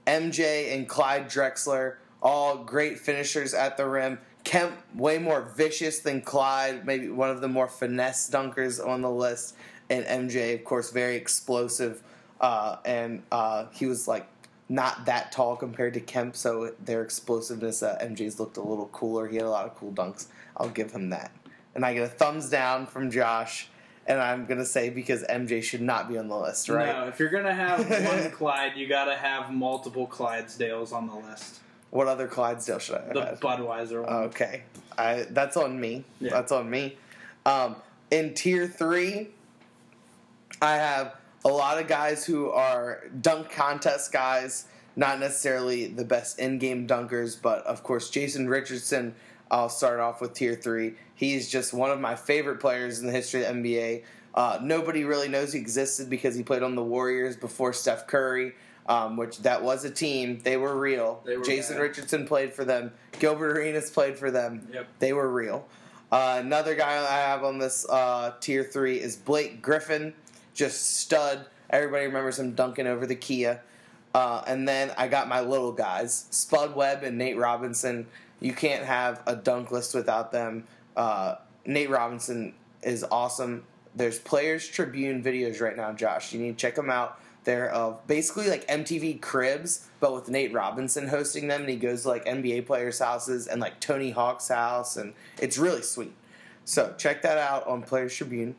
MJ, 0.09 0.73
and 0.73 0.89
Clyde 0.89 1.29
Drexler. 1.29 1.97
All 2.21 2.57
great 2.57 2.99
finishers 2.99 3.53
at 3.53 3.77
the 3.77 3.87
rim. 3.87 4.19
Kemp 4.43 4.75
way 4.95 5.19
more 5.19 5.41
vicious 5.41 5.99
than 5.99 6.21
Clyde, 6.21 6.85
maybe 6.85 7.09
one 7.09 7.29
of 7.29 7.41
the 7.41 7.47
more 7.47 7.67
finesse 7.67 8.29
dunkers 8.29 8.85
on 8.85 9.01
the 9.01 9.09
list, 9.09 9.55
and 9.89 10.05
MJ, 10.05 10.55
of 10.55 10.63
course, 10.63 10.91
very 10.91 11.15
explosive. 11.15 12.01
Uh, 12.41 12.77
and 12.85 13.21
uh, 13.31 13.65
he 13.71 13.85
was 13.85 14.07
like 14.07 14.25
not 14.69 15.05
that 15.05 15.31
tall 15.31 15.55
compared 15.55 15.93
to 15.95 15.99
Kemp, 15.99 16.35
so 16.35 16.73
their 16.83 17.01
explosiveness, 17.01 17.83
uh, 17.83 17.97
MJ's 18.01 18.39
looked 18.39 18.57
a 18.57 18.61
little 18.61 18.87
cooler. 18.87 19.27
He 19.27 19.35
had 19.35 19.45
a 19.45 19.49
lot 19.49 19.65
of 19.65 19.75
cool 19.75 19.91
dunks. 19.91 20.27
I'll 20.57 20.69
give 20.69 20.91
him 20.91 21.09
that. 21.09 21.31
And 21.75 21.85
I 21.85 21.93
get 21.93 22.03
a 22.03 22.07
thumbs 22.07 22.49
down 22.49 22.87
from 22.87 23.11
Josh, 23.11 23.69
and 24.09 24.19
I'm 24.19 24.45
gonna 24.45 24.65
say 24.65 24.89
because 24.89 25.23
MJ 25.23 25.63
should 25.63 25.81
not 25.81 26.09
be 26.09 26.17
on 26.17 26.27
the 26.27 26.37
list, 26.37 26.67
right? 26.67 26.87
No, 26.87 27.07
if 27.07 27.19
you're 27.19 27.29
gonna 27.29 27.53
have 27.53 27.87
one 28.07 28.31
Clyde, 28.31 28.75
you 28.75 28.87
gotta 28.87 29.15
have 29.15 29.51
multiple 29.51 30.07
Clydesdales 30.07 30.91
on 30.91 31.07
the 31.07 31.15
list. 31.15 31.59
What 31.91 32.07
other 32.07 32.27
Clydesdale 32.27 32.79
should 32.79 32.95
I 32.95 33.05
have? 33.05 33.13
The 33.13 33.25
had? 33.25 33.39
Budweiser 33.39 34.03
one. 34.03 34.13
Okay, 34.25 34.63
I 34.97 35.27
that's 35.29 35.55
on 35.55 35.79
me. 35.79 36.03
Yeah. 36.19 36.31
That's 36.31 36.51
on 36.51 36.69
me. 36.69 36.97
Um, 37.45 37.75
in 38.09 38.33
tier 38.33 38.67
three, 38.67 39.29
I 40.59 40.75
have 40.75 41.15
a 41.45 41.49
lot 41.49 41.79
of 41.79 41.87
guys 41.87 42.25
who 42.25 42.49
are 42.49 43.03
dunk 43.21 43.51
contest 43.51 44.11
guys, 44.11 44.65
not 44.95 45.19
necessarily 45.19 45.85
the 45.87 46.03
best 46.03 46.39
in-game 46.39 46.87
dunkers, 46.87 47.39
but 47.39 47.65
of 47.65 47.83
course 47.83 48.09
Jason 48.09 48.49
Richardson. 48.49 49.13
I'll 49.51 49.69
start 49.69 49.99
off 49.99 50.21
with 50.21 50.33
tier 50.33 50.55
three. 50.55 50.93
He's 51.15 51.49
just 51.49 51.73
one 51.73 51.91
of 51.91 51.99
my 51.99 52.15
favorite 52.15 52.59
players 52.59 52.99
in 52.99 53.07
the 53.07 53.11
history 53.11 53.43
of 53.43 53.55
the 53.55 53.61
NBA. 53.61 54.03
Uh, 54.33 54.59
nobody 54.61 55.03
really 55.03 55.27
knows 55.27 55.53
he 55.53 55.59
existed 55.59 56.09
because 56.09 56.35
he 56.35 56.43
played 56.43 56.63
on 56.63 56.75
the 56.75 56.83
Warriors 56.83 57.35
before 57.35 57.73
Steph 57.73 58.07
Curry, 58.07 58.53
um, 58.87 59.17
which 59.17 59.39
that 59.39 59.63
was 59.63 59.83
a 59.85 59.89
team. 59.89 60.39
They 60.39 60.55
were 60.55 60.77
real. 60.77 61.21
They 61.25 61.37
were 61.37 61.43
Jason 61.43 61.77
bad. 61.77 61.83
Richardson 61.83 62.27
played 62.27 62.53
for 62.53 62.63
them. 62.63 62.91
Gilbert 63.19 63.57
Arenas 63.57 63.89
played 63.89 64.17
for 64.17 64.29
them. 64.29 64.67
Yep. 64.71 64.87
They 64.99 65.13
were 65.13 65.29
real. 65.29 65.67
Uh, 66.11 66.37
another 66.39 66.75
guy 66.75 66.97
I 66.97 67.19
have 67.29 67.43
on 67.43 67.59
this 67.59 67.87
uh, 67.89 68.33
tier 68.39 68.63
three 68.63 68.99
is 68.99 69.15
Blake 69.15 69.61
Griffin, 69.61 70.13
just 70.53 70.97
stud. 70.97 71.45
Everybody 71.69 72.05
remembers 72.05 72.39
him 72.39 72.53
dunking 72.53 72.87
over 72.87 73.05
the 73.05 73.15
Kia. 73.15 73.61
Uh, 74.13 74.43
and 74.47 74.67
then 74.67 74.91
I 74.97 75.07
got 75.07 75.27
my 75.27 75.41
little 75.41 75.71
guys, 75.71 76.25
Spud 76.31 76.75
Webb 76.75 77.03
and 77.03 77.17
Nate 77.17 77.37
Robinson. 77.37 78.07
You 78.39 78.53
can't 78.53 78.85
have 78.85 79.21
a 79.25 79.35
dunk 79.35 79.71
list 79.71 79.93
without 79.93 80.31
them. 80.31 80.65
Uh, 80.95 81.35
Nate 81.65 81.89
Robinson 81.89 82.53
is 82.81 83.05
awesome. 83.11 83.63
There's 83.95 84.19
Players 84.19 84.67
Tribune 84.67 85.23
videos 85.23 85.61
right 85.61 85.75
now, 85.75 85.91
Josh. 85.91 86.33
You 86.33 86.39
need 86.39 86.57
to 86.57 86.61
check 86.61 86.75
them 86.75 86.89
out. 86.89 87.19
They're 87.43 87.69
of 87.71 88.05
basically 88.05 88.49
like 88.49 88.67
MTV 88.67 89.21
Cribs, 89.21 89.87
but 89.99 90.13
with 90.13 90.29
Nate 90.29 90.53
Robinson 90.53 91.07
hosting 91.07 91.47
them, 91.47 91.61
and 91.61 91.69
he 91.69 91.77
goes 91.77 92.03
to 92.03 92.09
like 92.09 92.25
NBA 92.25 92.65
players' 92.65 92.99
houses 92.99 93.47
and 93.47 93.61
like 93.61 93.79
Tony 93.79 94.11
Hawk's 94.11 94.49
house, 94.49 94.97
and 94.97 95.13
it's 95.39 95.57
really 95.57 95.81
sweet. 95.81 96.13
So 96.65 96.93
check 96.97 97.21
that 97.23 97.37
out 97.37 97.65
on 97.65 97.81
Players 97.81 98.15
Tribune. 98.15 98.55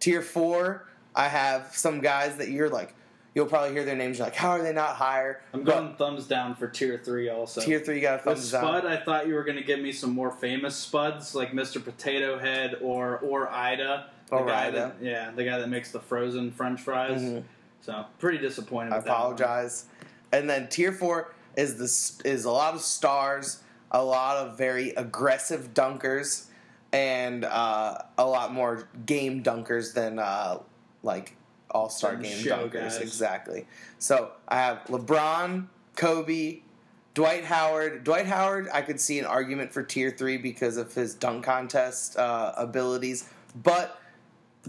Tier 0.00 0.22
four, 0.22 0.86
I 1.14 1.28
have 1.28 1.70
some 1.72 2.00
guys 2.00 2.36
that 2.36 2.48
you're 2.50 2.68
like, 2.68 2.94
you'll 3.34 3.46
probably 3.46 3.72
hear 3.72 3.84
their 3.84 3.96
names. 3.96 4.18
You're 4.18 4.26
like, 4.26 4.36
how 4.36 4.50
are 4.50 4.62
they 4.62 4.72
not 4.72 4.96
higher? 4.96 5.40
I'm 5.52 5.64
But 5.64 5.72
going 5.74 5.94
thumbs 5.96 6.26
down 6.26 6.54
for 6.54 6.68
tier 6.68 7.00
three 7.04 7.28
also. 7.28 7.60
tier 7.60 7.80
three, 7.80 7.96
you 7.96 8.00
got 8.02 8.24
a 8.24 8.28
With 8.30 8.40
Spud, 8.42 8.84
down. 8.84 8.92
I 8.92 8.96
thought 8.96 9.26
you 9.26 9.34
were 9.34 9.44
going 9.44 9.56
to 9.58 9.64
give 9.64 9.80
me 9.80 9.92
some 9.92 10.10
more 10.10 10.30
famous 10.30 10.76
Spuds 10.76 11.34
like 11.34 11.52
Mr. 11.52 11.82
Potato 11.84 12.38
Head 12.38 12.76
or 12.80 13.18
or 13.18 13.50
Ida. 13.50 14.10
The 14.30 14.36
Or 14.36 14.46
guy 14.46 14.66
Ida. 14.68 14.76
That, 14.98 15.04
yeah, 15.04 15.30
the 15.32 15.44
guy 15.44 15.58
that 15.58 15.68
makes 15.68 15.90
the 15.90 16.00
frozen 16.00 16.50
French 16.50 16.80
fries. 16.80 17.20
Mhm. 17.20 17.42
So 17.82 18.06
pretty 18.18 18.38
disappointed. 18.38 18.92
I 18.92 18.96
with 18.96 19.04
that 19.06 19.10
one. 19.10 19.20
apologize. 19.20 19.84
And 20.32 20.48
then 20.48 20.68
tier 20.68 20.92
four 20.92 21.32
is 21.56 21.76
this 21.78 22.20
is 22.24 22.44
a 22.46 22.50
lot 22.50 22.74
of 22.74 22.80
stars, 22.80 23.62
a 23.90 24.02
lot 24.02 24.38
of 24.38 24.56
very 24.56 24.90
aggressive 24.90 25.74
dunkers, 25.74 26.46
and 26.92 27.44
uh, 27.44 27.98
a 28.16 28.24
lot 28.24 28.52
more 28.52 28.88
game 29.06 29.42
dunkers 29.42 29.92
than 29.94 30.18
uh, 30.18 30.58
like 31.02 31.36
all 31.74 31.90
star 31.90 32.16
game 32.16 32.38
dunkers. 32.38 32.72
guys. 32.72 32.98
Exactly. 33.00 33.66
So 33.98 34.30
I 34.48 34.56
have 34.56 34.78
LeBron, 34.84 35.66
Kobe. 35.96 36.60
Dwight 37.14 37.44
Howard. 37.44 38.02
Dwight 38.02 38.26
Howard, 38.26 38.68
I 38.72 38.82
could 38.82 39.00
see 39.00 39.18
an 39.20 39.24
argument 39.24 39.72
for 39.72 39.84
tier 39.84 40.10
three 40.10 40.36
because 40.36 40.76
of 40.76 40.92
his 40.94 41.14
dunk 41.14 41.44
contest 41.44 42.16
uh, 42.16 42.52
abilities, 42.56 43.28
but 43.62 44.00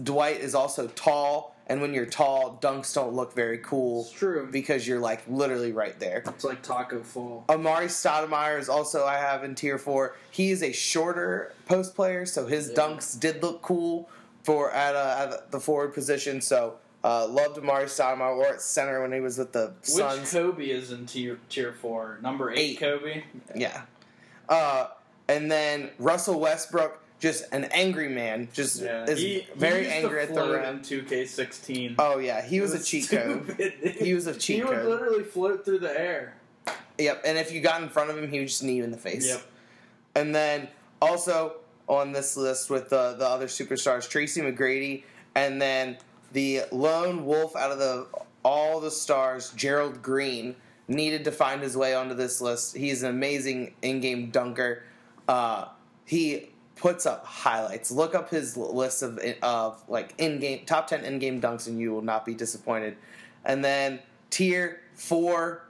Dwight 0.00 0.40
is 0.40 0.54
also 0.54 0.86
tall, 0.88 1.56
and 1.66 1.80
when 1.80 1.92
you're 1.92 2.06
tall, 2.06 2.56
dunks 2.62 2.94
don't 2.94 3.14
look 3.14 3.34
very 3.34 3.58
cool 3.58 4.02
It's 4.02 4.12
true. 4.12 4.48
because 4.48 4.86
you're 4.86 5.00
like 5.00 5.22
literally 5.26 5.72
right 5.72 5.98
there. 5.98 6.22
It's 6.24 6.44
like 6.44 6.62
Tacko 6.62 7.02
Fall. 7.04 7.44
Amar'e 7.48 7.86
Stoudemire 7.86 8.60
is 8.60 8.68
also 8.68 9.04
I 9.04 9.16
have 9.16 9.42
in 9.42 9.56
tier 9.56 9.76
four. 9.76 10.14
He 10.30 10.52
is 10.52 10.62
a 10.62 10.70
shorter 10.70 11.52
post 11.66 11.96
player, 11.96 12.26
so 12.26 12.46
his 12.46 12.68
Yeah. 12.68 12.76
dunks 12.76 13.18
did 13.18 13.42
look 13.42 13.60
cool 13.62 14.08
for 14.44 14.70
at, 14.70 14.94
uh, 14.94 15.30
at 15.34 15.50
the 15.50 15.58
forward 15.58 15.94
position. 15.94 16.40
So 16.40 16.74
uh, 17.06 17.26
loved 17.28 17.56
Amar'e 17.56 17.84
Stoudemire 17.84 18.36
or 18.36 18.46
at 18.54 18.60
center 18.60 19.00
when 19.00 19.12
he 19.12 19.20
was 19.20 19.38
with 19.38 19.52
the 19.52 19.72
Which 19.80 19.90
Suns. 19.90 20.32
Kobe 20.32 20.66
is 20.68 20.90
in 20.90 21.06
tier 21.06 21.38
tier 21.48 21.72
four? 21.72 22.18
Number 22.20 22.50
eight, 22.50 22.58
Eight. 22.58 22.80
Kobe. 22.80 23.22
Yeah. 23.54 23.82
Uh, 24.48 24.88
and 25.28 25.50
then 25.50 25.90
Russell 25.98 26.40
Westbrook, 26.40 27.00
just 27.20 27.44
an 27.52 27.64
angry 27.66 28.08
man, 28.08 28.48
just 28.52 28.80
Yeah, 28.82 29.04
is 29.04 29.20
he, 29.20 29.46
very 29.56 29.84
he 29.84 29.90
angry 29.90 30.20
at 30.22 30.34
the 30.34 30.40
rim. 30.48 30.64
in 30.76 30.80
2K16. 30.80 31.94
Oh 31.98 32.18
yeah, 32.18 32.42
he 32.44 32.60
was, 32.60 32.74
It 32.74 32.80
a 32.82 32.84
cheat 32.84 33.08
code. 33.08 33.72
He 33.98 34.12
was 34.14 34.26
a 34.26 34.34
cheat 34.34 34.56
He 34.58 34.62
would 34.64 34.72
code. 34.72 34.86
literally 34.88 35.24
float 35.24 35.64
through 35.64 35.78
the 35.80 35.98
air. 35.98 36.34
Yep, 36.98 37.22
and 37.26 37.38
if 37.38 37.52
you 37.52 37.60
got 37.60 37.82
in 37.82 37.88
front 37.88 38.10
of 38.10 38.18
him, 38.18 38.28
he 38.30 38.38
would 38.40 38.48
just 38.48 38.62
knee 38.62 38.74
you 38.76 38.84
in 38.84 38.90
the 38.90 38.96
face. 38.96 39.28
Yep. 39.28 39.42
And 40.16 40.34
then 40.34 40.68
also 41.00 41.56
on 41.88 42.12
this 42.12 42.36
list 42.36 42.70
with 42.70 42.88
the 42.90 43.14
the 43.18 43.26
other 43.28 43.46
superstars, 43.46 44.08
Tracy 44.08 44.40
McGrady, 44.40 45.02
and 45.34 45.60
then 45.60 45.98
the 46.36 46.64
lone 46.70 47.24
wolf 47.24 47.56
out 47.56 47.72
of 47.72 47.78
the 47.78 48.06
all 48.44 48.78
the 48.78 48.90
stars, 48.90 49.52
Gerald 49.56 50.02
Green, 50.02 50.54
needed 50.86 51.24
to 51.24 51.32
find 51.32 51.62
his 51.62 51.78
way 51.78 51.94
onto 51.94 52.14
this 52.14 52.42
list. 52.42 52.76
He's 52.76 53.02
an 53.02 53.08
amazing 53.08 53.74
in-game 53.80 54.30
dunker. 54.30 54.82
Uh, 55.26 55.68
he 56.04 56.50
puts 56.76 57.06
up 57.06 57.24
highlights. 57.24 57.90
Look 57.90 58.14
up 58.14 58.28
his 58.28 58.54
list 58.54 59.02
of 59.02 59.18
of 59.42 59.82
like 59.88 60.12
in-game 60.18 60.66
top 60.66 60.88
ten 60.88 61.06
in-game 61.06 61.40
dunks, 61.40 61.68
and 61.68 61.80
you 61.80 61.92
will 61.94 62.02
not 62.02 62.26
be 62.26 62.34
disappointed. 62.34 62.98
And 63.46 63.64
then 63.64 64.00
tier 64.28 64.82
four, 64.92 65.62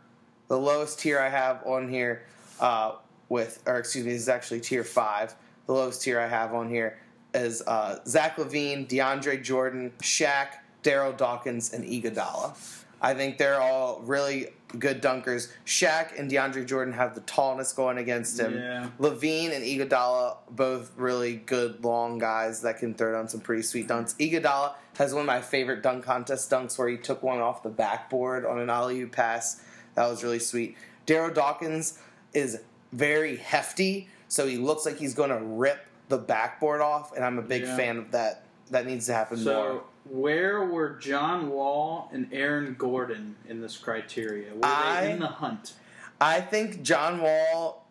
the 0.49 0.59
lowest 0.59 0.99
tier 0.99 1.21
I 1.21 1.29
have 1.29 1.65
on 1.65 1.89
here 1.89 2.25
uh, 2.59 2.97
with, 3.29 3.63
or 3.67 3.79
excuse 3.79 4.05
me, 4.05 4.15
this 4.15 4.23
is 4.23 4.29
actually 4.29 4.63
tier 4.63 4.83
five. 4.83 5.33
The 5.67 5.75
lowest 5.75 6.03
tier 6.03 6.19
I 6.19 6.27
have 6.27 6.53
on 6.55 6.69
here 6.69 6.99
is 7.37 7.63
uh, 7.67 7.99
Zach 8.07 8.37
LaVine, 8.37 8.89
DeAndre 8.89 9.43
Jordan, 9.43 9.93
Shaq, 10.01 10.49
Darryl 10.83 11.17
Dawkins, 11.17 11.73
and 11.73 11.85
Iguodala. 11.85 12.57
I 13.01 13.15
think 13.15 13.39
they're 13.39 13.61
all 13.61 14.01
really 14.01 14.49
good 14.79 15.03
dunkers. 15.03 15.53
Shaq 15.65 16.19
and 16.19 16.31
DeAndre 16.31 16.67
Jordan 16.67 16.95
have 16.95 17.15
the 17.15 17.21
tallness 17.23 17.75
going 17.75 17.99
against 17.99 18.41
him. 18.41 18.55
Yeah. 18.55 18.89
LaVine 18.99 19.55
and 19.55 19.65
Iguodala, 19.65 20.37
both 20.51 20.93
really 20.97 21.37
good 21.37 21.85
long 21.85 22.19
guys 22.19 22.63
that 22.63 22.79
can 22.79 22.95
throw 22.95 23.13
down 23.13 23.29
some 23.29 23.41
pretty 23.41 23.63
sweet 23.63 23.87
dunks. 23.87 24.17
Iguodala 24.17 24.75
has 24.99 25.13
one 25.13 25.21
of 25.21 25.27
my 25.27 25.41
favorite 25.41 25.83
dunk 25.83 26.05
contest 26.05 26.51
dunks 26.51 26.79
where 26.79 26.89
he 26.89 26.97
took 26.97 27.23
one 27.23 27.39
off 27.39 27.63
the 27.63 27.69
backboard 27.69 28.45
on 28.47 28.59
an 28.59 28.71
alley 28.71 29.01
oop 29.01 29.13
pass. 29.13 29.63
That 29.95 30.09
was 30.09 30.25
really 30.25 30.39
sweet. 30.39 30.77
Darryl 31.07 31.33
Dawkins 31.33 31.99
is 32.33 32.61
very 32.93 33.37
hefty, 33.37 34.09
so 34.29 34.47
he 34.47 34.57
looks 34.57 34.85
like 34.85 34.99
he's 34.99 35.15
going 35.15 35.31
to 35.31 35.39
rip 35.39 35.86
the 36.09 36.19
backboard 36.19 36.81
off, 36.81 37.15
and 37.17 37.25
I'm 37.25 37.39
a 37.39 37.43
big 37.43 37.63
Yeah. 37.63 37.77
fan 37.77 37.99
of 37.99 38.11
that. 38.13 38.43
That 38.71 38.85
needs 38.87 39.07
to 39.07 39.13
happen 39.15 39.39
more. 39.39 39.45
So, 39.45 39.85
where 40.11 40.65
were 40.65 40.91
John 40.99 41.51
Wall 41.51 42.11
and 42.13 42.29
Aaron 42.33 42.75
Gordon 42.77 43.37
in 43.49 43.61
this 43.61 43.77
criteria? 43.77 44.53
Were 44.55 44.61
I- 44.65 45.03
they 45.05 45.13
in 45.13 45.21
the 45.21 45.27
hunt? 45.27 45.75
I 46.21 46.41
think 46.41 46.83
John 46.83 47.21
Wall. 47.21 47.85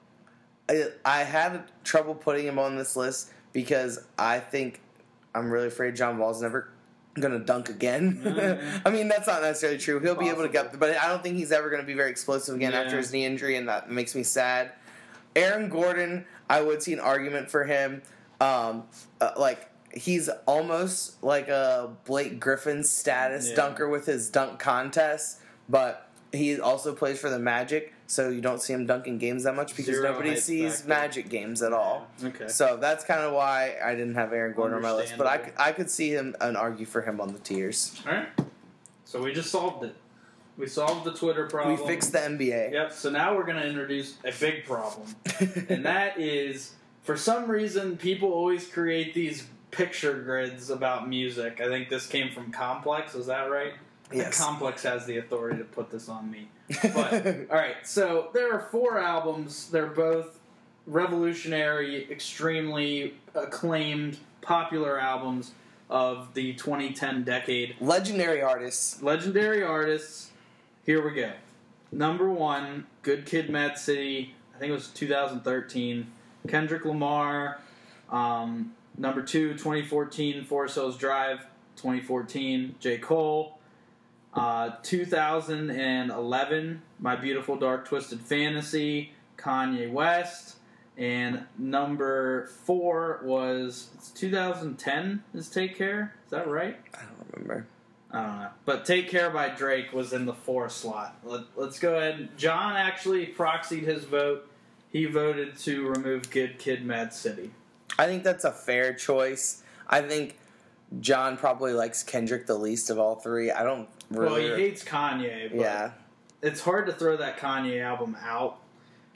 I, 0.67 0.85
I 1.05 1.23
had 1.23 1.63
trouble 1.83 2.15
putting 2.15 2.45
him 2.47 2.57
on 2.57 2.75
this 2.75 2.95
list 2.95 3.31
because 3.53 4.03
I 4.17 4.39
think 4.39 4.81
I'm 5.35 5.51
really 5.51 5.67
afraid 5.67 5.95
John 5.95 6.17
Wall's 6.17 6.41
never 6.41 6.69
gonna 7.19 7.39
dunk 7.39 7.69
again. 7.69 8.21
Yeah. 8.25 8.79
I 8.85 8.89
mean, 8.89 9.07
that's 9.07 9.27
not 9.27 9.41
necessarily 9.43 9.77
true. 9.77 9.99
He'll 9.99 10.15
be 10.15 10.27
able 10.29 10.41
to 10.41 10.49
get, 10.49 10.77
but 10.79 10.97
I 10.97 11.07
don't 11.07 11.21
think 11.23 11.35
he's 11.37 11.51
ever 11.51 11.69
gonna 11.69 11.83
be 11.83 11.93
very 11.93 12.09
explosive 12.09 12.55
again 12.55 12.71
Yeah. 12.73 12.81
after 12.81 12.97
his 12.97 13.13
knee 13.13 13.25
injury, 13.25 13.55
and 13.57 13.69
that 13.69 13.89
makes 13.91 14.15
me 14.15 14.23
sad. 14.23 14.71
Aaron 15.35 15.69
Gordon, 15.69 16.25
I 16.49 16.61
would 16.61 16.81
see 16.81 16.93
an 16.93 16.99
argument 16.99 17.49
for 17.49 17.63
him. 17.65 18.01
Um, 18.41 18.83
uh, 19.21 19.31
like 19.37 19.69
he's 19.93 20.29
almost 20.45 21.23
like 21.23 21.47
a 21.47 21.95
Blake 22.05 22.39
Griffin 22.39 22.83
status 22.83 23.49
Yeah. 23.49 23.55
dunker 23.55 23.87
with 23.87 24.05
his 24.05 24.29
dunk 24.29 24.59
contest, 24.59 25.39
but 25.69 26.09
he 26.33 26.59
also 26.59 26.93
plays 26.93 27.17
for 27.17 27.29
the 27.29 27.39
Magic, 27.39 27.93
so 28.07 28.27
you 28.27 28.41
don't 28.41 28.61
see 28.61 28.73
him 28.73 28.85
dunking 28.85 29.19
games 29.19 29.43
that 29.43 29.55
much 29.55 29.69
because 29.75 29.85
Zero 29.95 30.11
nobody 30.11 30.35
sees 30.35 30.77
factor. 30.81 30.89
Magic 30.89 31.29
games 31.29 31.61
at 31.61 31.71
all. 31.71 32.07
Okay. 32.21 32.49
So 32.49 32.77
that's 32.79 33.05
kind 33.05 33.21
of 33.21 33.31
why 33.33 33.75
I 33.83 33.95
didn't 33.95 34.15
have 34.15 34.33
Aaron 34.33 34.53
Gordon 34.53 34.75
on 34.75 34.81
my 34.81 34.91
list, 34.91 35.13
but 35.17 35.27
I, 35.27 35.51
I 35.57 35.71
could 35.71 35.89
see 35.89 36.09
him 36.11 36.35
and 36.41 36.57
argue 36.57 36.85
for 36.85 37.01
him 37.01 37.21
on 37.21 37.31
the 37.31 37.39
tiers. 37.39 38.01
All 38.05 38.13
right. 38.13 38.27
So 39.05 39.21
we 39.23 39.33
just 39.33 39.49
solved 39.49 39.85
it. 39.85 39.95
We 40.57 40.67
solved 40.67 41.03
the 41.03 41.13
Twitter 41.13 41.47
problem. 41.47 41.79
We 41.79 41.85
fixed 41.85 42.11
the 42.13 42.19
NBA. 42.19 42.71
Yep. 42.71 42.93
So 42.93 43.09
now 43.09 43.35
we're 43.35 43.43
going 43.43 43.61
to 43.61 43.67
introduce 43.67 44.15
a 44.23 44.31
big 44.31 44.65
problem, 44.65 45.07
and 45.69 45.85
that 45.85 46.19
is 46.19 46.73
for 47.03 47.17
some 47.17 47.49
reason 47.49 47.97
people 47.97 48.31
always 48.31 48.67
create 48.67 49.13
these 49.13 49.47
picture 49.71 50.21
grids 50.21 50.69
about 50.69 51.09
music. 51.09 51.59
I 51.59 51.67
think 51.67 51.89
this 51.89 52.07
came 52.07 52.31
from 52.31 52.51
Complex. 52.51 53.15
Is 53.15 53.25
that 53.27 53.51
right? 53.51 53.73
Yes. 54.13 54.37
Complex 54.37 54.83
has 54.83 55.05
the 55.05 55.17
authority 55.17 55.57
to 55.57 55.63
put 55.63 55.89
this 55.89 56.09
on 56.09 56.29
me. 56.31 56.49
But 56.93 57.25
all 57.49 57.57
right, 57.57 57.75
so 57.83 58.29
there 58.33 58.53
are 58.53 58.61
four 58.71 58.99
albums. 58.99 59.69
They're 59.69 59.87
both 59.87 60.39
revolutionary, 60.87 62.09
extremely 62.11 63.15
acclaimed, 63.33 64.17
popular 64.41 64.99
albums 64.99 65.51
of 65.89 66.33
the 66.33 66.53
2010 66.53 67.23
decade. 67.23 67.75
Legendary 67.79 68.41
artists. 68.41 69.01
Legendary 69.01 69.63
artists. 69.63 70.31
Here 70.85 71.03
we 71.03 71.15
go. 71.15 71.31
Number 71.91 72.29
one, 72.29 72.85
Good 73.01 73.25
Kid, 73.25 73.49
Mad 73.49 73.79
City. 73.79 74.35
I 74.55 74.59
think 74.59 74.69
it 74.69 74.73
was 74.73 74.89
2013. 74.89 76.11
Kendrick 76.47 76.85
Lamar. 76.85 77.59
Um, 78.11 78.75
number 78.95 79.23
two, 79.23 79.53
2014, 79.53 80.45
Forest 80.45 80.75
Hills 80.75 80.95
Drive. 80.95 81.39
2014, 81.77 82.75
J. 82.79 82.99
Cole. 82.99 83.57
Uh, 84.35 84.75
2011, 84.83 86.81
My 86.99 87.15
Beautiful 87.15 87.55
Dark 87.55 87.87
Twisted 87.87 88.19
Fantasy, 88.21 89.11
Kanye 89.37 89.91
West. 89.91 90.57
And 90.97 91.45
number 91.57 92.45
four 92.63 93.21
was 93.23 93.89
it's 93.95 94.11
2010 94.11 95.23
is 95.33 95.49
Take 95.49 95.75
Care. 95.75 96.13
Is 96.25 96.31
that 96.31 96.47
right? 96.47 96.79
I 96.93 96.99
don't 96.99 97.25
remember. 97.33 97.65
I 98.15 98.21
don't 98.21 98.39
know. 98.39 98.49
But 98.63 98.85
Take 98.85 99.09
Care 99.09 99.29
by 99.29 99.49
Drake 99.49 99.91
was 99.91 100.13
in 100.13 100.25
the 100.25 100.33
four 100.33 100.69
slot. 100.69 101.17
Let, 101.25 101.41
let's 101.57 101.79
go 101.79 101.97
ahead. 101.97 102.29
John 102.37 102.77
actually 102.77 103.27
proxied 103.27 103.83
his 103.83 104.05
vote. 104.05 104.47
He 104.89 105.03
voted 105.03 105.57
to 105.59 105.85
remove 105.89 106.29
Good 106.29 106.57
Kid 106.57 106.85
Mad 106.85 107.13
City. 107.13 107.51
I 107.99 108.05
think 108.05 108.23
that's 108.23 108.45
a 108.45 108.53
fair 108.53 108.93
choice. 108.93 109.63
I 109.89 110.01
think 110.01 110.37
John 111.01 111.35
probably 111.35 111.73
likes 111.73 112.03
Kendrick 112.03 112.47
the 112.47 112.55
least 112.55 112.89
of 112.89 112.97
all 112.97 113.15
three. 113.15 113.51
I 113.51 113.63
don't 113.63 113.89
really. 114.09 114.49
Well, 114.49 114.57
he 114.57 114.63
hates 114.63 114.83
Kanye, 114.85 115.51
but 115.51 115.59
yeah. 115.59 115.91
it's 116.41 116.61
hard 116.61 116.85
to 116.85 116.93
throw 116.93 117.17
that 117.17 117.37
Kanye 117.37 117.83
album 117.83 118.15
out, 118.23 118.59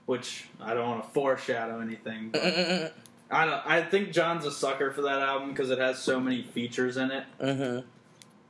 which 0.07 0.45
I 0.59 0.73
don't 0.73 0.89
want 0.89 1.03
to 1.05 1.09
foreshadow 1.11 1.79
anything. 1.79 2.31
But 2.31 2.43
I 3.31 3.45
don't. 3.45 3.65
I 3.65 3.81
think 3.81 4.11
John's 4.11 4.45
a 4.45 4.51
sucker 4.51 4.91
for 4.91 5.03
that 5.03 5.21
album 5.21 5.51
because 5.51 5.69
it 5.69 5.79
has 5.79 5.99
so 5.99 6.19
many 6.19 6.41
features 6.41 6.97
in 6.97 7.11
it. 7.11 7.23
hmm 7.39 7.79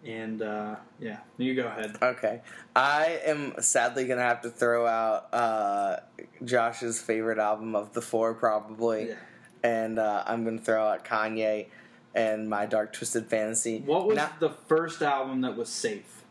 And 0.06 0.42
uh, 0.42 0.78
yeah, 1.00 1.20
you 1.38 1.56
go 1.56 1.68
ahead. 1.68 1.98
Okay. 2.02 2.42
I 2.76 3.20
am 3.26 3.54
sadly 3.60 4.06
going 4.06 4.18
to 4.20 4.24
have 4.24 4.42
to 4.42 4.50
throw 4.50 4.88
out 4.88 5.34
uh, 5.34 5.98
Josh's 6.46 7.02
favorite 7.02 7.38
album 7.38 7.76
of 7.76 7.94
the 7.94 8.02
four, 8.02 8.34
probably. 8.34 9.10
Yeah. 9.10 9.16
And 9.62 10.00
uh, 10.00 10.24
I'm 10.26 10.46
going 10.46 10.58
to 10.58 10.64
throw 10.64 10.88
out 10.88 11.04
Kanye 11.04 11.68
and 12.16 12.50
My 12.50 12.66
Dark 12.66 12.94
Twisted 12.94 13.28
Fantasy. 13.28 13.80
What 13.80 14.08
was 14.08 14.16
Now- 14.16 14.32
the 14.40 14.50
first 14.52 15.02
album 15.02 15.42
that 15.42 15.58
was 15.58 15.68
safe 15.70 16.24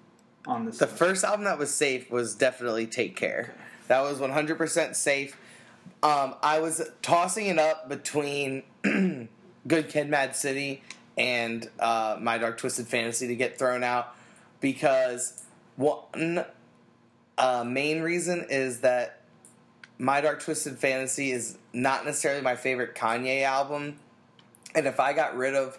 on 0.46 0.64
this? 0.64 0.78
The 0.78 0.86
list? 0.86 0.96
first 0.98 1.24
album 1.24 1.44
that 1.44 1.58
was 1.58 1.72
safe 1.72 2.10
was 2.10 2.34
definitely 2.34 2.86
Take 2.86 3.16
Care. 3.16 3.54
That 3.88 4.00
was 4.00 4.18
100% 4.18 4.94
safe. 4.96 5.36
Um, 6.02 6.34
I 6.42 6.60
was 6.60 6.82
tossing 7.02 7.46
it 7.46 7.58
up 7.58 7.88
between 7.88 8.62
Good 9.66 9.88
Kid, 9.90 10.08
Mad 10.08 10.34
City 10.36 10.82
and 11.18 11.68
uh, 11.80 12.16
My 12.20 12.38
Dark 12.38 12.56
Twisted 12.58 12.86
Fantasy 12.86 13.26
to 13.28 13.34
get 13.34 13.58
thrown 13.58 13.82
out 13.82 14.14
because 14.60 15.42
one 15.76 16.44
uh, 17.36 17.64
main 17.66 18.00
reason 18.00 18.46
is 18.48 18.80
that 18.80 19.20
My 19.98 20.20
Dark 20.20 20.42
Twisted 20.42 20.78
Fantasy 20.78 21.32
is 21.32 21.58
not 21.72 22.04
necessarily 22.04 22.40
my 22.40 22.56
favorite 22.56 22.94
Kanye 22.94 23.42
album, 23.42 23.98
and 24.74 24.86
if 24.86 25.00
I 25.00 25.12
got 25.12 25.36
rid 25.36 25.54
of 25.54 25.78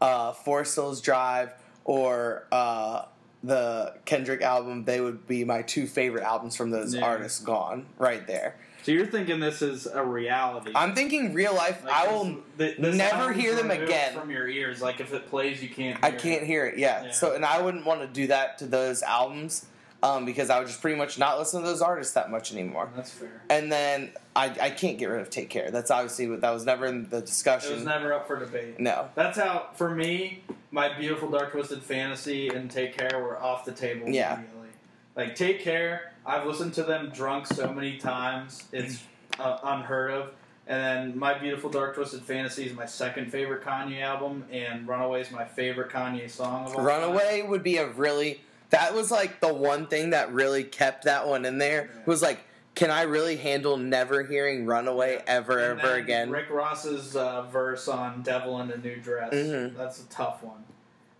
uh, 0.00 0.32
Forest 0.32 0.74
Hills 0.74 1.00
Drive 1.00 1.52
or 1.84 2.46
uh, 2.52 3.04
the 3.42 3.94
Kendrick 4.04 4.42
album, 4.42 4.84
they 4.84 5.00
would 5.00 5.26
be 5.26 5.44
my 5.44 5.62
two 5.62 5.86
favorite 5.86 6.24
albums 6.24 6.56
from 6.56 6.70
those 6.70 6.94
Yeah. 6.94 7.04
artists 7.04 7.40
gone 7.40 7.86
right 7.98 8.26
there. 8.26 8.56
So 8.82 8.92
you're 8.92 9.06
thinking 9.06 9.40
this 9.40 9.62
is 9.62 9.86
a 9.86 10.02
reality? 10.02 10.72
I'm 10.74 10.94
thinking 10.94 11.34
real 11.34 11.54
life. 11.54 11.84
Like, 11.84 11.92
I 11.92 12.12
will. 12.12 12.36
this- 12.56 12.76
this 12.78 12.96
never 12.96 13.32
hear 13.32 13.54
them 13.54 13.70
again. 13.70 14.14
from 14.14 14.30
your 14.30 14.48
ears. 14.48 14.80
Like 14.80 15.00
if 15.00 15.12
it 15.12 15.28
plays, 15.28 15.62
you 15.62 15.68
can't. 15.68 16.02
I 16.02 16.10
can't 16.10 16.42
It. 16.42 16.46
hear 16.46 16.66
it. 16.66 16.78
Yeah. 16.78 17.04
Yeah. 17.04 17.10
So, 17.12 17.34
and 17.34 17.44
I 17.44 17.60
wouldn't 17.60 17.84
want 17.84 18.00
to 18.00 18.06
do 18.06 18.26
that 18.28 18.58
to 18.58 18.66
those 18.66 19.02
albums 19.02 19.66
um, 20.02 20.24
because 20.24 20.48
I 20.48 20.58
would 20.58 20.68
just 20.68 20.80
pretty 20.80 20.96
much 20.96 21.18
not 21.18 21.38
listen 21.38 21.60
to 21.60 21.66
those 21.68 21.82
artists 21.82 22.14
that 22.14 22.30
much 22.30 22.52
anymore. 22.52 22.88
That's 22.96 23.10
fair. 23.10 23.42
And 23.50 23.70
then 23.70 24.12
I, 24.34 24.46
I 24.60 24.70
can't 24.70 24.96
get 24.98 25.06
rid 25.10 25.20
of 25.20 25.28
Take 25.28 25.50
Care. 25.50 25.70
That's 25.70 25.90
obviously 25.90 26.26
what 26.28 26.40
that 26.40 26.50
was 26.50 26.64
never 26.64 26.86
in 26.86 27.08
the 27.10 27.20
discussion. 27.20 27.72
It 27.72 27.76
was 27.76 27.84
never 27.84 28.14
up 28.14 28.26
for 28.26 28.38
debate. 28.38 28.80
no. 28.80 29.08
That's 29.14 29.36
how, 29.38 29.68
for 29.74 29.90
me, 29.90 30.42
my 30.70 30.96
beautiful 30.98 31.28
dark 31.30 31.52
twisted 31.52 31.82
fantasy 31.82 32.48
and 32.48 32.70
Take 32.70 32.96
Care 32.96 33.18
were 33.22 33.38
off 33.42 33.66
the 33.66 33.72
table 33.72 34.08
Yeah. 34.08 34.36
immediately. 34.38 34.68
Like 35.16 35.34
Take 35.34 35.60
Care, 35.60 36.14
I've 36.24 36.46
listened 36.46 36.74
to 36.74 36.82
them 36.82 37.10
drunk 37.10 37.46
so 37.46 37.72
many 37.72 37.98
times, 37.98 38.64
it's 38.72 39.02
uh, 39.38 39.58
unheard 39.62 40.10
of. 40.12 40.30
And 40.66 41.10
then 41.12 41.18
My 41.18 41.36
Beautiful 41.36 41.68
Dark 41.70 41.96
Twisted 41.96 42.22
Fantasy 42.22 42.64
is 42.66 42.72
my 42.74 42.86
second 42.86 43.32
favorite 43.32 43.64
Kanye 43.64 44.02
album, 44.02 44.44
and 44.52 44.86
Runaway 44.86 45.22
is 45.22 45.30
my 45.32 45.44
favorite 45.44 45.90
Kanye 45.90 46.30
song 46.30 46.66
of 46.66 46.70
all 46.70 46.76
time. 46.76 46.84
Runaway 46.84 47.42
would 47.42 47.62
be 47.62 47.78
a 47.78 47.88
really. 47.88 48.40
That 48.68 48.94
was 48.94 49.10
like 49.10 49.40
the 49.40 49.52
one 49.52 49.88
thing 49.88 50.10
that 50.10 50.32
really 50.32 50.62
kept 50.62 51.04
that 51.04 51.26
one 51.26 51.44
in 51.44 51.58
there. 51.58 51.90
Yeah. 51.92 52.00
Was 52.06 52.22
like, 52.22 52.38
can 52.76 52.88
I 52.92 53.02
really 53.02 53.34
handle 53.34 53.76
never 53.78 54.22
hearing 54.22 54.64
Runaway 54.64 55.20
ever, 55.26 55.58
And 55.72 55.80
ever 55.80 55.94
again? 55.96 56.30
Rick 56.30 56.50
Ross's 56.50 57.16
uh, 57.16 57.42
verse 57.42 57.88
on 57.88 58.22
"Devil 58.22 58.60
in 58.60 58.70
a 58.70 58.76
New 58.76 58.96
Dress." 59.00 59.34
Mhm. 59.34 59.76
That's 59.76 60.00
a 60.00 60.08
tough 60.08 60.44
one. 60.44 60.62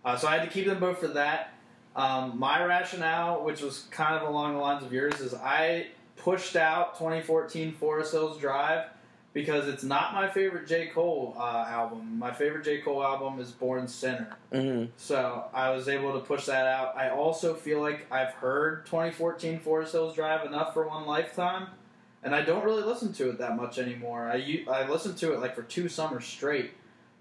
Uh, 0.05 0.15
so 0.15 0.29
I 0.29 0.37
had 0.37 0.43
to 0.43 0.49
keep 0.49 0.65
them 0.65 0.79
both 0.79 0.99
for 0.99 1.09
that. 1.09 1.53
Um, 1.95 2.39
my 2.39 2.63
rationale, 2.63 3.43
which 3.43 3.61
was 3.61 3.85
kind 3.91 4.15
of 4.15 4.27
along 4.27 4.53
the 4.53 4.59
lines 4.59 4.83
of 4.83 4.93
yours, 4.93 5.19
is 5.19 5.33
I 5.33 5.87
pushed 6.15 6.55
out 6.55 6.97
2014 6.97 7.73
Forest 7.73 8.13
Hills 8.13 8.39
Drive 8.39 8.85
because 9.33 9.67
it's 9.67 9.83
not 9.83 10.13
my 10.13 10.27
favorite 10.29 10.67
J. 10.67 10.87
Cole 10.87 11.35
uh, 11.37 11.65
album. 11.67 12.19
My 12.19 12.31
favorite 12.31 12.65
J. 12.65 12.79
Cole 12.79 13.03
album 13.03 13.39
is 13.39 13.51
Born 13.51 13.87
Sinner. 13.87 14.37
hmm 14.51 14.85
So 14.97 15.45
I 15.53 15.69
was 15.71 15.87
able 15.87 16.13
to 16.13 16.19
push 16.19 16.45
that 16.45 16.65
out. 16.65 16.95
I 16.97 17.09
also 17.09 17.53
feel 17.53 17.81
like 17.81 18.07
I've 18.11 18.33
heard 18.33 18.85
2014 18.85 19.59
Forest 19.59 19.93
Hills 19.93 20.15
Drive 20.15 20.45
enough 20.45 20.73
for 20.73 20.87
one 20.87 21.05
lifetime, 21.05 21.67
and 22.23 22.35
I 22.35 22.41
don't 22.41 22.63
really 22.63 22.83
listen 22.83 23.13
to 23.13 23.29
it 23.29 23.37
that 23.39 23.55
much 23.55 23.79
anymore. 23.79 24.29
I, 24.29 24.65
I 24.69 24.87
listened 24.89 25.17
to 25.19 25.33
it 25.33 25.39
like 25.39 25.55
for 25.55 25.63
two 25.63 25.87
summers 25.87 26.25
straight. 26.25 26.71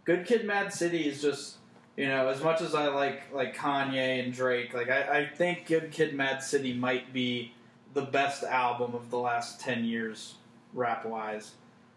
Good 0.04 0.26
Kid, 0.26 0.44
Mad 0.44 0.72
City 0.72 1.06
is 1.08 1.22
just 1.22 1.56
You 2.00 2.08
know, 2.08 2.28
as 2.28 2.42
much 2.42 2.62
as 2.62 2.74
I 2.74 2.88
like 2.88 3.30
like 3.30 3.54
Kanye 3.54 4.24
and 4.24 4.32
Drake, 4.32 4.72
like 4.72 4.88
I, 4.88 5.18
I 5.18 5.26
think 5.26 5.66
Good 5.66 5.90
Kid, 5.90 6.14
Mad 6.14 6.42
City 6.42 6.72
might 6.72 7.12
be 7.12 7.52
the 7.92 8.00
best 8.00 8.42
album 8.42 8.94
of 8.94 9.10
the 9.10 9.18
last 9.18 9.60
ten 9.60 9.84
years, 9.84 10.36
rap 10.72 11.04
wise. 11.04 11.52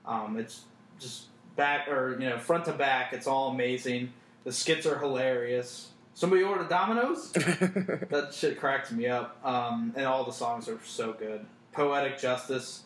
Um, 0.06 0.36
it's 0.38 0.64
just 1.00 1.28
back 1.56 1.88
or 1.88 2.20
you 2.20 2.28
know 2.28 2.38
front 2.38 2.66
to 2.66 2.74
back. 2.74 3.14
It's 3.14 3.28
all 3.28 3.52
amazing. 3.52 4.12
The 4.44 4.52
skits 4.52 4.86
are 4.86 5.00
hilarious. 5.00 5.92
Somebody 6.16 6.44
ordered 6.44 6.68
Domino's. 6.68 7.32
that 7.32 8.32
shit 8.34 8.60
cracks 8.60 8.92
me 8.92 9.08
up. 9.08 9.38
Um, 9.46 9.94
and 9.96 10.06
all 10.06 10.26
the 10.26 10.34
songs 10.34 10.68
are 10.68 10.80
so 10.84 11.14
good. 11.14 11.46
Poetic 11.72 12.20
Justice. 12.20 12.84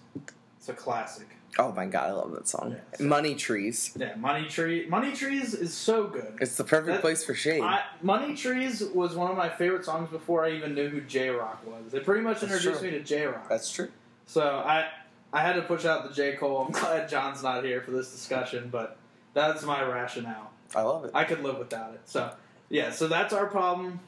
It's 0.60 0.70
a 0.70 0.74
classic. 0.74 1.37
Oh 1.60 1.72
my 1.72 1.86
god, 1.88 2.10
I 2.10 2.14
love 2.14 2.32
that 2.34 2.48
song. 2.48 2.72
Yeah, 2.72 2.98
so- 2.98 3.04
Money 3.06 3.34
Trees. 3.36 3.92
Yeah, 3.98 4.16
Money 4.16 4.48
Tree. 4.48 4.86
Money 4.88 5.12
Trees 5.14 5.54
is 5.54 5.74
so 5.74 6.06
good. 6.08 6.38
It's 6.40 6.56
the 6.56 6.64
perfect 6.64 6.88
That- 6.98 7.02
place 7.02 7.24
for 7.26 7.34
shade. 7.34 7.62
I, 7.62 7.82
Money 8.02 8.36
Trees 8.36 8.84
was 8.94 9.16
one 9.16 9.32
of 9.32 9.38
my 9.38 9.50
favorite 9.50 9.84
songs 9.86 10.10
before 10.10 10.46
I 10.46 10.52
even 10.52 10.76
knew 10.76 10.88
who 10.90 11.02
Jay 11.02 11.30
Rock 11.30 11.66
was. 11.66 11.94
It 11.94 12.06
pretty 12.06 12.22
much 12.22 12.42
That's 12.42 12.54
introduced 12.54 12.82
true. 12.82 12.92
me 12.92 12.98
to 12.98 13.04
Jay 13.04 13.26
Rock. 13.26 13.50
That's 13.50 13.72
true. 13.72 13.90
So 14.28 14.44
I 14.44 14.88
I 15.34 15.42
had 15.42 15.54
to 15.54 15.62
push 15.64 15.86
out 15.86 16.08
the 16.08 16.14
J 16.14 16.36
Cole. 16.36 16.66
I'm 16.66 16.72
glad 16.80 17.10
John's 17.10 17.42
not 17.44 17.64
here 17.64 17.82
for 17.82 17.92
this 17.92 18.12
discussion, 18.12 18.70
but 18.72 18.98
that's 19.34 19.64
my 19.64 19.82
rationale. 19.84 20.52
I 20.76 20.82
love 20.82 21.06
it. 21.06 21.12
I 21.14 21.24
could 21.24 21.42
live 21.44 21.58
without 21.58 21.94
it. 21.94 22.02
So 22.06 22.32
yeah, 22.70 22.92
so 22.92 23.08
that's 23.08 23.34
our 23.34 23.48
problem. 23.48 24.00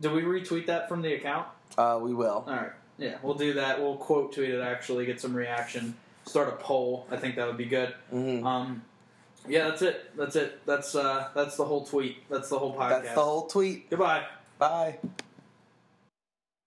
Do 0.00 0.10
we 0.10 0.22
retweet 0.22 0.66
that 0.66 0.88
from 0.88 1.02
the 1.02 1.14
account? 1.14 1.46
Uh, 1.78 2.00
we 2.02 2.12
will. 2.14 2.44
All 2.48 2.52
right. 2.54 2.72
Yeah, 2.98 3.16
we'll 3.22 3.34
do 3.34 3.54
that. 3.54 3.80
We'll 3.80 3.96
quote 3.96 4.32
tweet 4.32 4.50
it 4.50 4.60
actually, 4.60 5.06
get 5.06 5.20
some 5.20 5.34
reaction, 5.34 5.94
start 6.24 6.48
a 6.48 6.52
poll. 6.56 7.06
I 7.10 7.16
think 7.16 7.36
that 7.36 7.46
would 7.46 7.56
be 7.56 7.66
good. 7.66 7.94
Mhm. 8.12 8.44
Um, 8.44 8.82
yeah, 9.48 9.68
that's 9.68 9.82
it. 9.82 10.16
That's 10.16 10.36
it. 10.36 10.64
That's 10.66 10.94
uh, 10.94 11.28
that's 11.34 11.56
the 11.56 11.64
whole 11.64 11.84
tweet. 11.84 12.28
That's 12.30 12.48
the 12.48 12.58
whole 12.58 12.74
podcast. 12.74 13.02
That's 13.02 13.14
the 13.14 13.22
whole 13.22 13.46
tweet. 13.46 13.90
Goodbye. 13.90 14.24
Bye. 14.58 14.98